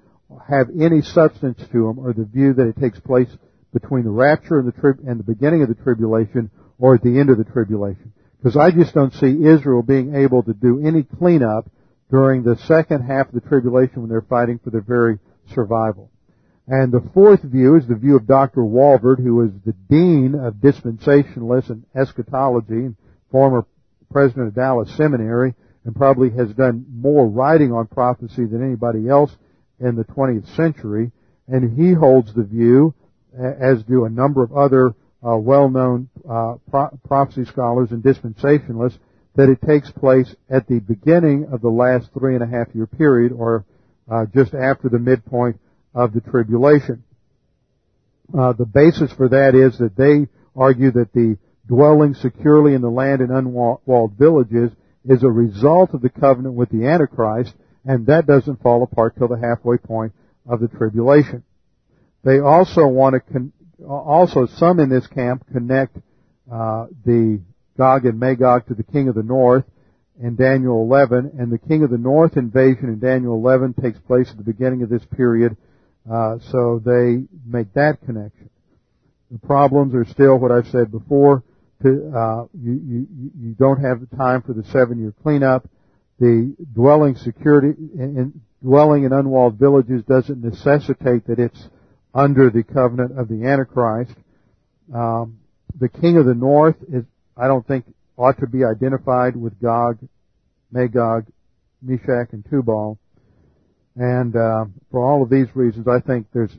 have 0.49 0.69
any 0.79 1.03
substance 1.03 1.59
to 1.59 1.87
them 1.87 2.05
are 2.05 2.13
the 2.13 2.25
view 2.25 2.53
that 2.55 2.67
it 2.67 2.81
takes 2.81 2.99
place 2.99 3.29
between 3.73 4.05
the 4.05 4.11
rapture 4.11 4.59
and 4.59 4.67
the, 4.67 4.73
tri- 4.73 5.03
and 5.07 5.19
the 5.19 5.25
beginning 5.25 5.63
of 5.63 5.69
the 5.69 5.75
tribulation 5.75 6.51
or 6.79 6.95
at 6.95 7.03
the 7.03 7.19
end 7.19 7.31
of 7.31 7.39
the 7.39 7.45
tribulation. 7.45 8.13
Because 8.43 8.57
I 8.57 8.73
just 8.73 8.93
don't 8.93 9.15
see 9.15 9.45
Israel 9.45 9.83
being 9.83 10.17
able 10.17 10.43
to 10.43 10.53
do 10.53 10.85
any 10.85 11.05
cleanup 11.05 11.71
during 12.11 12.43
the 12.43 12.57
second 12.67 13.03
half 13.03 13.29
of 13.29 13.35
the 13.35 13.49
tribulation 13.49 14.01
when 14.01 14.11
they're 14.11 14.21
fighting 14.21 14.59
for 14.59 14.71
their 14.71 14.81
very 14.81 15.21
survival. 15.55 16.11
And 16.67 16.91
the 16.91 17.09
fourth 17.15 17.43
view 17.43 17.77
is 17.77 17.87
the 17.87 17.95
view 17.95 18.17
of 18.17 18.27
Dr. 18.27 18.63
Walvoord, 18.63 19.23
who 19.23 19.43
is 19.43 19.53
the 19.65 19.75
Dean 19.89 20.35
of 20.35 20.55
Dispensationalists 20.55 21.71
and 21.71 21.85
Eschatology 21.95 22.87
and 22.87 22.97
former 23.31 23.65
president 24.11 24.49
of 24.49 24.55
Dallas 24.55 24.93
Seminary 24.97 25.55
and 25.85 25.95
probably 25.95 26.31
has 26.31 26.53
done 26.55 26.85
more 26.93 27.29
writing 27.29 27.73
on 27.73 27.87
prophecy 27.87 28.45
than 28.45 28.65
anybody 28.65 29.09
else 29.09 29.37
in 29.79 29.95
the 29.95 30.05
20th 30.05 30.55
century. 30.57 31.13
And 31.47 31.79
he 31.79 31.93
holds 31.93 32.35
the 32.35 32.45
view, 32.45 32.95
as 33.37 33.83
do 33.85 34.05
a 34.05 34.11
number 34.11 34.43
of 34.43 34.53
other 34.53 34.95
uh, 35.27 35.37
well-known 35.37 36.09
uh, 36.29 36.55
pro- 36.71 36.99
prophecy 37.07 37.45
scholars 37.45 37.91
and 37.91 38.03
dispensationalists, 38.03 38.99
that 39.35 39.49
it 39.49 39.61
takes 39.67 39.91
place 39.91 40.35
at 40.51 40.67
the 40.67 40.79
beginning 40.81 41.47
of 41.53 41.61
the 41.63 41.69
last 41.69 42.11
three 42.13 42.35
and 42.35 42.43
a 42.43 42.47
half 42.47 42.67
year 42.75 42.87
period 42.87 43.33
or 43.33 43.65
uh, 44.11 44.27
just 44.35 44.53
after 44.55 44.89
the 44.89 44.99
midpoint 44.99 45.59
of 45.95 46.13
the 46.13 46.21
tribulation. 46.21 47.03
Uh, 48.37 48.53
the 48.53 48.67
basis 48.67 49.13
for 49.13 49.29
that 49.29 49.55
is 49.55 49.79
that 49.79 49.97
they 49.97 50.27
argue 50.55 50.91
that 50.91 51.13
the 51.13 51.37
dwelling 51.67 52.15
securely 52.15 52.75
in 52.75 52.83
the 52.83 52.91
land 52.91 53.21
in 53.21 53.31
unwalled 53.31 54.13
villages 54.19 54.71
is 55.05 55.23
a 55.23 55.31
result 55.31 55.95
of 55.95 56.03
the 56.03 56.09
covenant 56.09 56.55
with 56.55 56.69
the 56.71 56.87
Antichrist, 56.87 57.55
and 57.85 58.07
that 58.07 58.27
doesn't 58.27 58.63
fall 58.63 58.83
apart 58.83 59.17
till 59.17 59.29
the 59.29 59.39
halfway 59.39 59.77
point 59.77 60.13
of 60.47 60.61
the 60.61 60.69
tribulation. 60.69 61.43
They 62.25 62.39
also 62.39 62.87
want 62.87 63.15
to, 63.15 63.33
con- 63.33 63.53
also 63.87 64.47
some 64.47 64.81
in 64.81 64.89
this 64.89 65.07
camp 65.07 65.45
connect 65.53 65.97
uh, 66.51 66.87
the 67.05 67.41
Gog 67.77 68.05
and 68.05 68.19
Magog 68.19 68.67
to 68.69 68.75
the 68.75 68.83
king 68.83 69.09
of 69.09 69.15
the 69.15 69.23
north 69.23 69.65
in 70.21 70.37
Daniel 70.37 70.83
11, 70.83 71.33
and 71.39 71.51
the 71.51 71.59
king 71.59 71.83
of 71.83 71.91
the 71.91 71.99
north 71.99 72.37
invasion 72.37 72.89
in 72.89 72.99
Daniel 72.99 73.35
11 73.35 73.75
takes 73.75 73.99
place 74.01 74.31
at 74.31 74.37
the 74.37 74.45
beginning 74.45 74.83
of 74.83 74.91
this 74.91 75.05
period 75.17 75.57
uh, 76.11 76.39
so 76.51 76.81
they 76.85 77.25
make 77.47 77.73
that 77.75 77.99
connection. 78.05 78.51
The 79.31 79.39
problems 79.39 79.95
are 79.95 80.05
still 80.05 80.37
what 80.37 80.51
I've 80.51 80.69
said 80.69 80.91
before. 80.91 81.43
To, 81.83 82.13
uh, 82.15 82.47
you, 82.61 82.73
you, 82.73 83.07
you 83.41 83.55
don't 83.59 83.83
have 83.83 84.01
the 84.01 84.17
time 84.17 84.43
for 84.43 84.53
the 84.53 84.65
seven 84.65 85.01
year 85.01 85.15
cleanup. 85.23 85.69
the 86.21 86.55
dwelling 86.75 87.17
security 87.17 87.75
in 87.95 88.41
dwelling 88.63 89.05
in 89.05 89.13
unwalled 89.13 89.59
villages 89.59 90.03
doesn't 90.05 90.43
necessitate 90.43 91.27
that 91.27 91.39
it's 91.39 91.69
under 92.15 92.51
the 92.51 92.63
covenant 92.63 93.19
of 93.19 93.29
the 93.29 93.45
Antichrist. 93.45 94.15
Um, 94.95 95.39
the 95.79 95.89
king 95.89 96.19
of 96.19 96.27
the 96.27 96.35
north 96.35 96.77
is, 96.93 97.05
I 97.37 97.47
don't 97.47 97.67
think, 97.67 97.85
ought 98.17 98.39
to 98.41 98.47
be 98.47 98.65
identified 98.65 99.37
with 99.37 99.61
Gog, 99.61 99.99
Magog, 100.71 101.27
Meshech, 101.81 102.33
and 102.33 102.45
Tubal. 102.49 102.99
And 103.97 104.37
uh, 104.37 104.67
for 104.91 105.05
all 105.05 105.23
of 105.23 105.31
these 105.31 105.49
reasons, 105.55 105.89
I 105.89 106.01
think 106.01 106.27
there's 106.33 106.53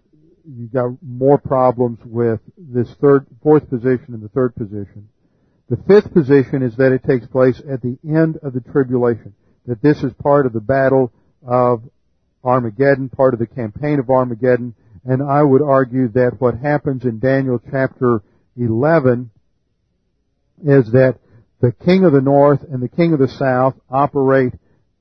you've 0.45 0.73
got 0.73 0.91
more 1.01 1.37
problems 1.37 1.99
with 2.03 2.39
this 2.57 2.93
third, 3.01 3.25
fourth 3.41 3.69
position 3.69 4.13
and 4.13 4.21
the 4.21 4.29
third 4.29 4.55
position. 4.55 5.07
The 5.69 5.77
fifth 5.87 6.13
position 6.13 6.61
is 6.61 6.75
that 6.75 6.91
it 6.91 7.03
takes 7.03 7.25
place 7.27 7.61
at 7.69 7.81
the 7.81 7.97
end 8.07 8.37
of 8.43 8.53
the 8.53 8.59
tribulation. 8.59 9.33
That 9.65 9.81
this 9.81 10.03
is 10.03 10.11
part 10.21 10.45
of 10.45 10.53
the 10.53 10.59
battle 10.59 11.11
of 11.47 11.83
Armageddon, 12.43 13.09
part 13.09 13.33
of 13.33 13.39
the 13.39 13.47
campaign 13.47 13.99
of 13.99 14.09
Armageddon, 14.09 14.75
and 15.05 15.21
I 15.21 15.41
would 15.43 15.61
argue 15.61 16.07
that 16.09 16.39
what 16.39 16.57
happens 16.57 17.03
in 17.03 17.19
Daniel 17.19 17.59
chapter 17.71 18.21
11 18.57 19.29
is 20.65 20.91
that 20.91 21.19
the 21.59 21.71
king 21.71 22.03
of 22.03 22.13
the 22.13 22.21
north 22.21 22.61
and 22.63 22.81
the 22.81 22.89
king 22.89 23.13
of 23.13 23.19
the 23.19 23.27
south 23.27 23.75
operate 23.89 24.53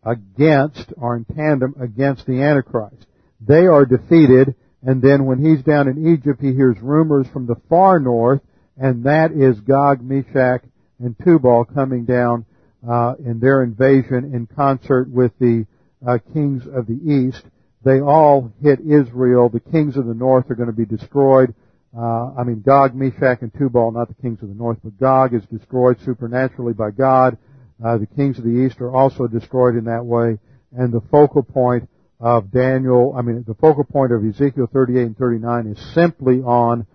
against 0.05 0.93
or 0.97 1.17
in 1.17 1.25
tandem 1.25 1.75
against 1.81 2.27
the 2.27 2.43
Antichrist. 2.43 3.07
They 3.41 3.67
are 3.67 3.85
defeated 3.85 4.55
and 4.83 5.01
then 5.01 5.27
when 5.27 5.45
he's 5.45 5.63
down 5.63 5.89
in 5.89 6.15
Egypt 6.15 6.41
he 6.41 6.53
hears 6.53 6.77
rumors 6.81 7.27
from 7.33 7.47
the 7.47 7.61
far 7.69 8.01
north 8.01 8.41
and 8.77 9.05
that 9.05 9.33
is 9.33 9.61
Gog, 9.61 10.03
Meshech, 10.03 10.63
and 10.99 11.17
Tubal 11.23 11.65
coming 11.65 12.05
down 12.05 12.47
uh, 12.89 13.15
in 13.25 13.39
their 13.39 13.63
invasion 13.63 14.33
in 14.35 14.47
concert 14.47 15.09
with 15.09 15.33
the 15.39 15.67
uh, 16.07 16.19
kings 16.33 16.65
of 16.67 16.87
the 16.87 16.99
east. 17.05 17.45
They 17.85 18.01
all 18.01 18.53
hit 18.63 18.81
Israel. 18.81 19.49
The 19.49 19.61
kings 19.61 19.97
of 19.97 20.07
the 20.07 20.15
north 20.15 20.51
are 20.51 20.55
going 20.55 20.69
to 20.69 20.75
be 20.75 20.85
destroyed. 20.85 21.55
Uh, 21.97 22.33
I 22.35 22.45
mean, 22.45 22.63
Gog, 22.63 22.95
Meshech, 22.95 23.43
and 23.43 23.53
Tubal, 23.53 23.93
not 23.93 24.09
the 24.09 24.15
kings 24.15 24.41
of 24.43 24.49
the 24.49 24.55
north, 24.55 24.79
but 24.83 24.99
Gog 24.99 25.35
is 25.35 25.43
destroyed 25.47 26.01
supernaturally 26.05 26.73
by 26.73 26.91
God. 26.91 27.37
Uh, 27.85 27.99
the 27.99 28.07
kings 28.07 28.39
of 28.39 28.45
the 28.45 28.51
east 28.51 28.81
are 28.81 28.95
also 28.95 29.27
destroyed 29.27 29.77
in 29.77 29.85
that 29.85 30.05
way. 30.05 30.39
And 30.73 30.93
the 30.93 31.03
focal 31.11 31.43
point 31.43 31.89
of 32.21 32.51
Daniel, 32.51 33.15
I 33.17 33.23
mean, 33.23 33.45
the 33.47 33.55
focal 33.55 33.85
point 33.85 34.13
of 34.13 34.25
Ezekiel 34.25 34.69
38 34.73 35.03
and 35.03 35.19
39 35.19 35.67
is 35.67 35.93
simply 35.93 36.41
on 36.41 36.87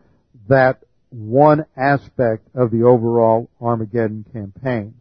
that 0.47 0.79
one 1.09 1.65
aspect 1.75 2.47
of 2.55 2.71
the 2.71 2.83
overall 2.83 3.49
Armageddon 3.61 4.25
campaign. 4.33 4.95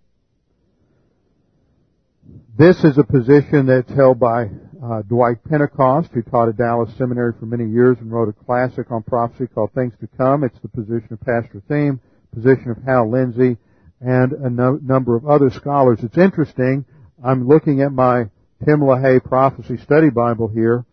This 2.59 2.83
is 2.85 2.99
a 2.99 3.05
position 3.05 3.67
that's 3.67 3.93
held 3.93 4.19
by 4.19 4.51
uh, 4.83 5.03
Dwight 5.03 5.39
Pentecost, 5.49 6.11
who 6.13 6.23
taught 6.23 6.49
at 6.49 6.57
Dallas 6.57 6.91
Seminary 6.97 7.33
for 7.39 7.47
many 7.47 7.67
years 7.67 7.99
and 8.01 8.11
wrote 8.11 8.29
a 8.29 8.45
classic 8.45 8.91
on 8.91 9.03
prophecy 9.03 9.47
called 9.47 9.73
Things 9.73 9.95
to 10.01 10.09
Come. 10.17 10.45
It's 10.45 10.59
the 10.61 10.69
position 10.69 11.13
of 11.13 11.21
Pastor 11.21 11.63
Thieme, 11.69 12.01
position 12.35 12.71
of 12.71 12.79
Hal 12.85 13.11
Lindsey, 13.11 13.57
and 14.01 14.33
a 14.33 14.51
no- 14.51 14.79
number 14.83 15.17
of 15.17 15.27
other 15.27 15.51
scholars. 15.51 16.01
It's 16.03 16.19
interesting. 16.19 16.85
I'm 17.25 17.49
looking 17.49 17.83
at 17.83 17.93
my 17.93 18.31
Tim 18.65 18.81
LaHaye 18.81 19.25
Prophecy 19.25 19.77
Study 19.79 20.11
Bible 20.11 20.49
here, 20.49 20.85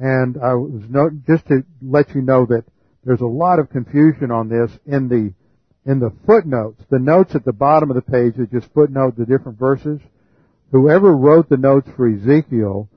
and 0.00 0.36
I 0.42 0.54
was 0.54 0.82
no- 0.88 1.10
just 1.26 1.46
to 1.48 1.64
let 1.82 2.14
you 2.14 2.22
know 2.22 2.46
that 2.46 2.64
there's 3.04 3.20
a 3.20 3.26
lot 3.26 3.58
of 3.58 3.70
confusion 3.70 4.30
on 4.30 4.48
this 4.48 4.70
in 4.86 5.08
the 5.08 5.32
in 5.86 5.98
the 5.98 6.12
footnotes. 6.26 6.82
The 6.90 6.98
notes 6.98 7.34
at 7.34 7.44
the 7.44 7.54
bottom 7.54 7.90
of 7.90 7.96
the 7.96 8.02
page 8.02 8.34
that 8.36 8.52
just 8.52 8.72
footnote 8.74 9.16
the 9.16 9.24
different 9.24 9.58
verses. 9.58 9.98
Whoever 10.72 11.16
wrote 11.16 11.48
the 11.48 11.56
notes 11.56 11.88
for 11.96 12.06
Ezekiel 12.06 12.88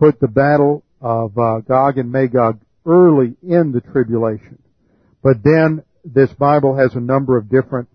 put 0.00 0.18
the 0.18 0.28
battle 0.28 0.82
of 1.02 1.36
uh, 1.38 1.60
Gog 1.60 1.98
and 1.98 2.10
Magog 2.10 2.58
early 2.86 3.36
in 3.42 3.70
the 3.70 3.82
tribulation. 3.82 4.58
But 5.22 5.44
then 5.44 5.84
this 6.04 6.32
Bible 6.32 6.74
has 6.76 6.94
a 6.94 7.00
number 7.00 7.36
of 7.36 7.50
different 7.50 7.88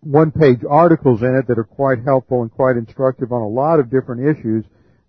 one-page 0.00 0.60
articles 0.68 1.22
in 1.22 1.34
it 1.34 1.48
that 1.48 1.58
are 1.58 1.64
quite 1.64 2.04
helpful 2.04 2.42
and 2.42 2.52
quite 2.52 2.76
instructive 2.76 3.32
on 3.32 3.42
a 3.42 3.48
lot 3.48 3.80
of 3.80 3.90
different 3.90 4.28
issues. 4.28 4.64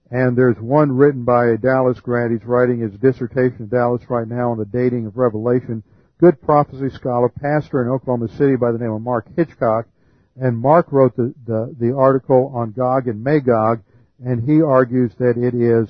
And 0.10 0.36
there's 0.36 0.58
one 0.58 0.92
written 0.92 1.24
by 1.24 1.50
a 1.50 1.58
Dallas 1.58 2.00
grad. 2.00 2.32
He's 2.32 2.44
writing 2.44 2.80
his 2.80 2.94
dissertation 2.94 3.58
in 3.60 3.68
Dallas 3.68 4.02
right 4.10 4.28
now 4.28 4.52
on 4.52 4.58
the 4.58 4.66
dating 4.66 5.06
of 5.06 5.16
Revelation. 5.16 5.84
Good 6.20 6.42
prophecy 6.42 6.90
scholar, 6.90 7.30
pastor 7.30 7.84
in 7.84 7.90
Oklahoma 7.90 8.30
City 8.30 8.56
by 8.56 8.72
the 8.72 8.80
name 8.80 8.94
of 8.94 9.04
Mark 9.04 9.28
Hitchcock. 9.36 9.86
And 10.42 10.58
Mark 10.58 10.92
wrote 10.92 11.16
the, 11.16 11.36
the, 11.46 11.76
the 11.80 11.96
article 11.96 12.52
on 12.56 12.72
Gog 12.72 13.08
and 13.08 13.24
Magog 13.24 13.82
and 14.24 14.44
he 14.44 14.62
argues 14.62 15.12
that 15.20 15.38
it 15.38 15.54
is, 15.54 15.90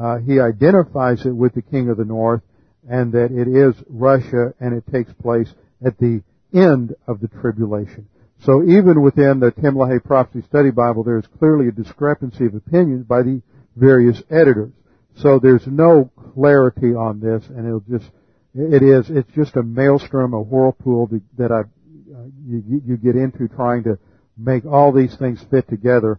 uh, 0.00 0.18
he 0.18 0.40
identifies 0.40 1.24
it 1.26 1.34
with 1.34 1.54
the 1.54 1.62
king 1.62 1.88
of 1.88 1.96
the 1.96 2.04
north, 2.04 2.42
and 2.88 3.12
that 3.12 3.30
it 3.32 3.48
is 3.48 3.74
Russia, 3.88 4.54
and 4.60 4.74
it 4.74 4.84
takes 4.92 5.12
place 5.14 5.52
at 5.84 5.98
the 5.98 6.22
end 6.52 6.94
of 7.06 7.20
the 7.20 7.28
tribulation. 7.28 8.06
So 8.44 8.62
even 8.62 9.02
within 9.02 9.40
the 9.40 9.50
Tim 9.50 9.74
LaHaye 9.74 10.04
Prophecy 10.04 10.42
Study 10.48 10.70
Bible, 10.70 11.02
there 11.02 11.18
is 11.18 11.26
clearly 11.38 11.68
a 11.68 11.72
discrepancy 11.72 12.44
of 12.46 12.54
opinions 12.54 13.06
by 13.06 13.22
the 13.22 13.40
various 13.74 14.22
editors. 14.30 14.72
So 15.16 15.38
there's 15.38 15.66
no 15.66 16.10
clarity 16.34 16.94
on 16.94 17.20
this, 17.20 17.44
and 17.48 17.66
it'll 17.66 17.80
just, 17.80 18.10
it 18.54 18.82
is, 18.82 19.08
it's 19.08 19.30
just 19.32 19.56
a 19.56 19.62
maelstrom, 19.62 20.34
a 20.34 20.40
whirlpool 20.40 21.08
that 21.38 21.50
I, 21.50 21.60
uh, 21.60 22.24
you, 22.46 22.82
you 22.84 22.96
get 22.96 23.16
into 23.16 23.48
trying 23.48 23.84
to 23.84 23.98
make 24.36 24.66
all 24.66 24.92
these 24.92 25.16
things 25.16 25.44
fit 25.50 25.68
together 25.68 26.18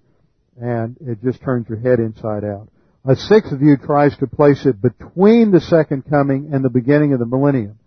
and 0.59 0.95
it 1.01 1.21
just 1.23 1.41
turns 1.41 1.67
your 1.69 1.79
head 1.79 1.99
inside 1.99 2.43
out. 2.43 2.69
A 3.07 3.15
sixth 3.15 3.55
view 3.57 3.77
tries 3.77 4.17
to 4.17 4.27
place 4.27 4.65
it 4.65 4.81
between 4.81 5.51
the 5.51 5.61
second 5.61 6.09
coming 6.09 6.49
and 6.51 6.63
the 6.63 6.69
beginning 6.69 7.13
of 7.13 7.19
the 7.19 7.25
millennium. 7.25 7.77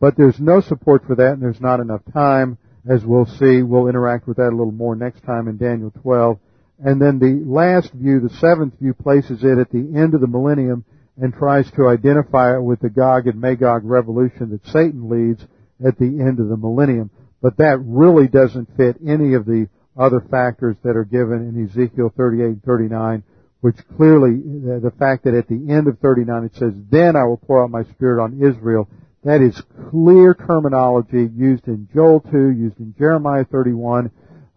But 0.00 0.16
there's 0.16 0.40
no 0.40 0.60
support 0.60 1.04
for 1.06 1.14
that 1.16 1.34
and 1.34 1.42
there's 1.42 1.60
not 1.60 1.80
enough 1.80 2.00
time. 2.12 2.58
As 2.88 3.04
we'll 3.04 3.26
see, 3.26 3.62
we'll 3.62 3.88
interact 3.88 4.26
with 4.26 4.38
that 4.38 4.48
a 4.48 4.56
little 4.56 4.72
more 4.72 4.96
next 4.96 5.24
time 5.24 5.46
in 5.46 5.58
Daniel 5.58 5.92
12. 6.02 6.38
And 6.84 7.00
then 7.00 7.18
the 7.18 7.44
last 7.48 7.92
view, 7.92 8.18
the 8.18 8.34
seventh 8.36 8.78
view, 8.80 8.94
places 8.94 9.44
it 9.44 9.58
at 9.58 9.70
the 9.70 9.92
end 9.94 10.14
of 10.14 10.20
the 10.20 10.26
millennium 10.26 10.84
and 11.20 11.32
tries 11.32 11.70
to 11.72 11.88
identify 11.88 12.56
it 12.56 12.62
with 12.62 12.80
the 12.80 12.90
Gog 12.90 13.26
and 13.26 13.40
Magog 13.40 13.84
revolution 13.84 14.50
that 14.50 14.66
Satan 14.66 15.08
leads 15.08 15.46
at 15.84 15.98
the 15.98 16.06
end 16.06 16.40
of 16.40 16.48
the 16.48 16.56
millennium. 16.56 17.10
But 17.40 17.58
that 17.58 17.78
really 17.84 18.26
doesn't 18.26 18.76
fit 18.76 18.96
any 19.06 19.34
of 19.34 19.44
the 19.44 19.68
other 19.96 20.20
factors 20.30 20.76
that 20.82 20.96
are 20.96 21.04
given 21.04 21.48
in 21.48 21.64
Ezekiel 21.64 22.12
38 22.16 22.44
and 22.44 22.62
39, 22.62 23.22
which 23.60 23.76
clearly, 23.96 24.36
the 24.36 24.92
fact 24.98 25.24
that 25.24 25.34
at 25.34 25.48
the 25.48 25.70
end 25.70 25.86
of 25.86 25.98
39 26.00 26.44
it 26.44 26.54
says, 26.56 26.72
then 26.90 27.16
I 27.16 27.24
will 27.24 27.36
pour 27.36 27.62
out 27.62 27.70
my 27.70 27.84
spirit 27.84 28.22
on 28.22 28.42
Israel, 28.42 28.88
that 29.24 29.40
is 29.40 29.60
clear 29.90 30.34
terminology 30.34 31.30
used 31.34 31.68
in 31.68 31.88
Joel 31.94 32.20
2, 32.20 32.50
used 32.50 32.80
in 32.80 32.94
Jeremiah 32.98 33.44
31, 33.44 34.10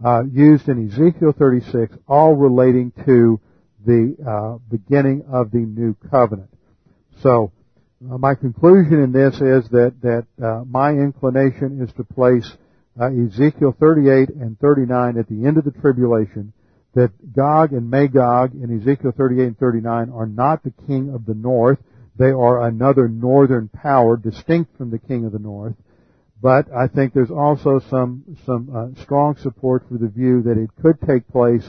uh, 0.03 0.23
used 0.31 0.67
in 0.67 0.89
Ezekiel 0.89 1.33
36, 1.37 1.95
all 2.07 2.33
relating 2.35 2.91
to 3.05 3.39
the 3.85 4.15
uh, 4.27 4.57
beginning 4.69 5.23
of 5.31 5.51
the 5.51 5.59
new 5.59 5.95
covenant. 6.09 6.49
So, 7.21 7.51
uh, 8.11 8.17
my 8.17 8.35
conclusion 8.35 9.01
in 9.01 9.11
this 9.11 9.35
is 9.35 9.69
that 9.69 9.93
that 10.01 10.25
uh, 10.43 10.63
my 10.65 10.89
inclination 10.91 11.81
is 11.81 11.93
to 11.93 12.03
place 12.03 12.51
uh, 12.99 13.07
Ezekiel 13.07 13.75
38 13.79 14.29
and 14.29 14.59
39 14.59 15.17
at 15.17 15.27
the 15.27 15.45
end 15.45 15.57
of 15.57 15.65
the 15.65 15.71
tribulation 15.71 16.53
that 16.93 17.11
Gog 17.33 17.73
and 17.73 17.89
Magog 17.89 18.53
in 18.55 18.79
Ezekiel 18.79 19.13
38 19.15 19.43
and 19.43 19.59
39 19.59 20.09
are 20.11 20.25
not 20.25 20.63
the 20.63 20.73
king 20.87 21.13
of 21.13 21.25
the 21.25 21.33
north. 21.33 21.77
They 22.17 22.31
are 22.31 22.67
another 22.67 23.09
northern 23.09 23.67
power 23.67 24.15
distinct 24.15 24.77
from 24.77 24.91
the 24.91 24.99
king 24.99 25.25
of 25.25 25.33
the 25.33 25.39
north. 25.39 25.75
But 26.41 26.71
I 26.73 26.87
think 26.87 27.13
there's 27.13 27.31
also 27.31 27.79
some 27.89 28.23
some 28.45 28.69
uh, 28.73 29.01
strong 29.01 29.35
support 29.37 29.83
for 29.89 29.97
the 29.97 30.07
view 30.07 30.41
that 30.43 30.57
it 30.57 30.69
could 30.81 30.99
take 31.01 31.27
place 31.27 31.65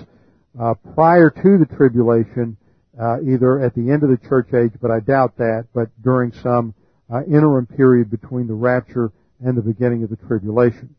uh, 0.59 0.74
prior 0.95 1.31
to 1.31 1.59
the 1.59 1.66
tribulation, 1.77 2.57
uh, 3.01 3.20
either 3.22 3.61
at 3.61 3.74
the 3.74 3.91
end 3.91 4.03
of 4.03 4.11
the 4.11 4.29
church 4.29 4.49
age, 4.55 4.72
but 4.81 4.91
I 4.91 5.01
doubt 5.01 5.37
that, 5.39 5.66
but 5.74 5.89
during 6.03 6.33
some 6.33 6.74
uh, 7.12 7.22
interim 7.24 7.66
period 7.66 8.11
between 8.11 8.47
the 8.47 8.55
rapture 8.55 9.12
and 9.45 9.57
the 9.57 9.62
beginning 9.62 10.03
of 10.03 10.11
the 10.11 10.16
tribulation. 10.16 10.95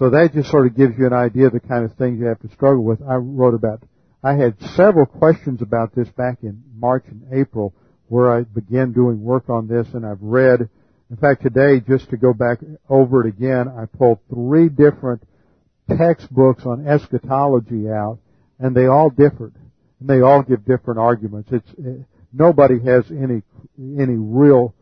So 0.00 0.08
that 0.08 0.32
just 0.32 0.50
sort 0.50 0.66
of 0.66 0.74
gives 0.74 0.94
you 0.98 1.06
an 1.06 1.12
idea 1.12 1.48
of 1.48 1.52
the 1.52 1.60
kind 1.60 1.84
of 1.84 1.92
things 1.98 2.18
you 2.18 2.24
have 2.24 2.40
to 2.40 2.48
struggle 2.48 2.82
with. 2.82 3.02
I 3.02 3.16
wrote 3.16 3.52
about, 3.52 3.82
I 4.24 4.32
had 4.32 4.58
several 4.74 5.04
questions 5.04 5.60
about 5.60 5.94
this 5.94 6.08
back 6.08 6.38
in 6.42 6.62
March 6.74 7.04
and 7.08 7.22
April 7.30 7.74
where 8.08 8.34
I 8.34 8.44
began 8.44 8.92
doing 8.92 9.22
work 9.22 9.50
on 9.50 9.68
this 9.68 9.86
and 9.92 10.06
I've 10.06 10.22
read, 10.22 10.70
in 11.10 11.16
fact 11.18 11.42
today 11.42 11.80
just 11.86 12.08
to 12.10 12.16
go 12.16 12.32
back 12.32 12.60
over 12.88 13.26
it 13.26 13.28
again, 13.28 13.68
I 13.68 13.84
pulled 13.84 14.20
three 14.30 14.70
different 14.70 15.22
textbooks 15.94 16.64
on 16.64 16.88
eschatology 16.88 17.90
out 17.90 18.20
and 18.58 18.74
they 18.74 18.86
all 18.86 19.10
differed 19.10 19.52
and 20.00 20.08
they 20.08 20.22
all 20.22 20.40
give 20.40 20.64
different 20.64 20.98
arguments. 20.98 21.50
It's, 21.52 21.70
it, 21.76 22.06
nobody 22.32 22.80
has 22.86 23.04
any, 23.10 23.42
any 23.78 24.16
real 24.16 24.74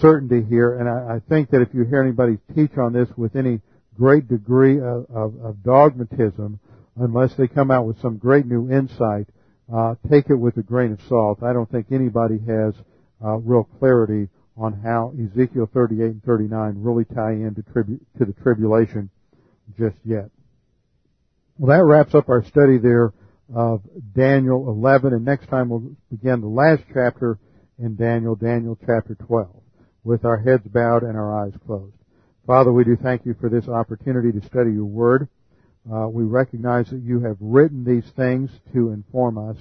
certainty 0.00 0.42
here 0.42 0.78
and 0.78 0.88
I, 0.88 1.16
I 1.16 1.20
think 1.28 1.50
that 1.50 1.60
if 1.60 1.68
you 1.74 1.84
hear 1.84 2.02
anybody 2.02 2.38
teach 2.54 2.78
on 2.78 2.94
this 2.94 3.10
with 3.14 3.36
any 3.36 3.60
great 3.96 4.28
degree 4.28 4.78
of, 4.78 5.06
of, 5.14 5.34
of 5.42 5.62
dogmatism 5.62 6.58
unless 6.96 7.34
they 7.34 7.48
come 7.48 7.70
out 7.70 7.86
with 7.86 8.00
some 8.00 8.16
great 8.16 8.46
new 8.46 8.70
insight, 8.70 9.26
uh, 9.72 9.94
take 10.10 10.30
it 10.30 10.34
with 10.34 10.56
a 10.56 10.62
grain 10.62 10.92
of 10.92 11.00
salt. 11.08 11.42
I 11.42 11.52
don't 11.52 11.70
think 11.70 11.86
anybody 11.90 12.38
has 12.46 12.74
uh, 13.24 13.36
real 13.38 13.64
clarity 13.78 14.28
on 14.56 14.72
how 14.72 15.12
Ezekiel 15.18 15.68
38 15.72 16.00
and 16.00 16.24
39 16.24 16.74
really 16.78 17.04
tie 17.04 17.32
into 17.32 17.62
tribu- 17.62 18.00
to 18.18 18.24
the 18.24 18.32
tribulation 18.34 19.10
just 19.78 19.96
yet. 20.04 20.30
Well, 21.58 21.76
that 21.76 21.84
wraps 21.84 22.14
up 22.14 22.28
our 22.28 22.44
study 22.44 22.78
there 22.78 23.12
of 23.54 23.82
Daniel 24.14 24.68
11, 24.68 25.12
and 25.12 25.24
next 25.24 25.48
time 25.48 25.68
we'll 25.68 25.90
begin 26.10 26.40
the 26.40 26.46
last 26.46 26.82
chapter 26.92 27.38
in 27.78 27.96
Daniel, 27.96 28.34
Daniel 28.34 28.78
chapter 28.86 29.14
12, 29.14 29.48
with 30.04 30.24
our 30.24 30.38
heads 30.38 30.66
bowed 30.66 31.02
and 31.02 31.16
our 31.16 31.44
eyes 31.44 31.52
closed. 31.66 31.94
Father, 32.46 32.70
we 32.70 32.84
do 32.84 32.94
thank 32.94 33.24
you 33.24 33.34
for 33.40 33.48
this 33.48 33.68
opportunity 33.68 34.30
to 34.30 34.46
study 34.46 34.72
your 34.72 34.84
word. 34.84 35.28
Uh, 35.90 36.08
we 36.08 36.24
recognize 36.24 36.86
that 36.90 37.00
you 37.00 37.20
have 37.20 37.38
written 37.40 37.84
these 37.84 38.04
things 38.16 38.50
to 38.74 38.90
inform 38.90 39.38
us, 39.38 39.56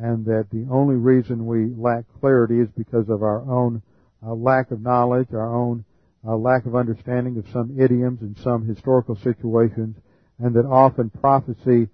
and 0.00 0.24
that 0.24 0.46
the 0.50 0.66
only 0.70 0.94
reason 0.94 1.44
we 1.44 1.74
lack 1.76 2.04
clarity 2.20 2.60
is 2.60 2.68
because 2.78 3.10
of 3.10 3.22
our 3.22 3.42
own 3.42 3.82
uh, 4.26 4.32
lack 4.32 4.70
of 4.70 4.80
knowledge, 4.80 5.28
our 5.34 5.54
own 5.54 5.84
uh, 6.26 6.34
lack 6.34 6.64
of 6.64 6.74
understanding 6.74 7.36
of 7.36 7.44
some 7.52 7.78
idioms 7.78 8.22
and 8.22 8.38
some 8.38 8.66
historical 8.66 9.16
situations, 9.16 9.94
and 10.38 10.54
that 10.54 10.64
often 10.64 11.10
prophecy, 11.10 11.90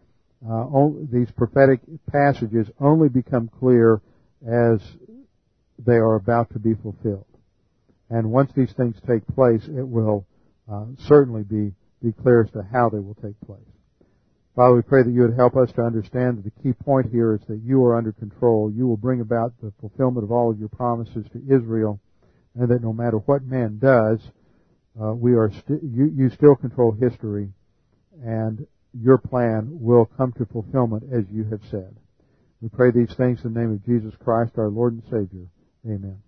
uh, 0.49 0.67
these 1.11 1.31
prophetic 1.33 1.81
passages 2.13 2.69
only 2.79 3.09
become 3.09 3.51
clear 3.59 4.01
as 4.47 4.81
they 5.85 5.97
are 5.97 6.15
about 6.15 6.49
to 6.51 6.61
be 6.61 6.75
fulfilled. 6.75 7.27
And 8.11 8.31
once 8.31 8.51
these 8.55 8.73
things 8.73 8.97
take 9.07 9.27
place, 9.35 9.63
it 9.67 9.87
will 9.87 10.27
uh, 10.71 10.87
certainly 11.07 11.43
be, 11.43 11.73
be 12.03 12.13
clear 12.13 12.43
as 12.43 12.51
to 12.53 12.63
how 12.71 12.89
they 12.89 12.99
will 12.99 13.15
take 13.15 13.41
place. 13.47 13.61
Father, 14.57 14.75
we 14.75 14.83
pray 14.83 15.03
that 15.05 15.11
you 15.11 15.23
would 15.23 15.37
help 15.37 15.57
us 15.57 15.71
to 15.73 15.83
understand 15.83 16.39
that 16.39 16.45
the 16.45 16.63
key 16.63 16.73
point 16.73 17.11
here 17.11 17.35
is 17.35 17.41
that 17.49 17.61
you 17.65 17.85
are 17.85 17.97
under 17.97 18.13
control. 18.13 18.71
You 18.71 18.87
will 18.87 18.97
bring 18.97 19.21
about 19.21 19.55
the 19.63 19.73
fulfillment 19.81 20.25
of 20.25 20.33
all 20.33 20.51
of 20.51 20.59
your 20.59 20.69
promises 20.69 21.25
to 21.33 21.43
Israel, 21.49 22.01
and 22.57 22.69
that 22.69 22.83
no 22.83 22.93
matter 22.93 23.19
what 23.19 23.45
man 23.45 23.79
does, 23.79 24.19
uh, 25.01 25.15
we 25.15 25.35
are 25.35 25.53
st- 25.53 25.83
you, 25.85 26.13
you 26.15 26.31
still 26.31 26.57
control 26.57 26.93
history, 26.93 27.49
and 28.25 28.67
your 28.93 29.19
plan 29.19 29.69
will 29.81 30.05
come 30.05 30.33
to 30.33 30.45
fulfillment 30.47 31.05
as 31.13 31.25
you 31.31 31.45
have 31.45 31.61
said. 31.71 31.95
We 32.61 32.69
pray 32.69 32.91
these 32.91 33.15
things 33.15 33.45
in 33.45 33.55
the 33.55 33.61
name 33.61 33.73
of 33.73 33.87
Jesus 33.87 34.15
Christ, 34.23 34.53
our 34.59 34.69
Lord 34.69 34.95
and 34.95 35.03
Savior. 35.05 35.47
Amen. 35.87 36.21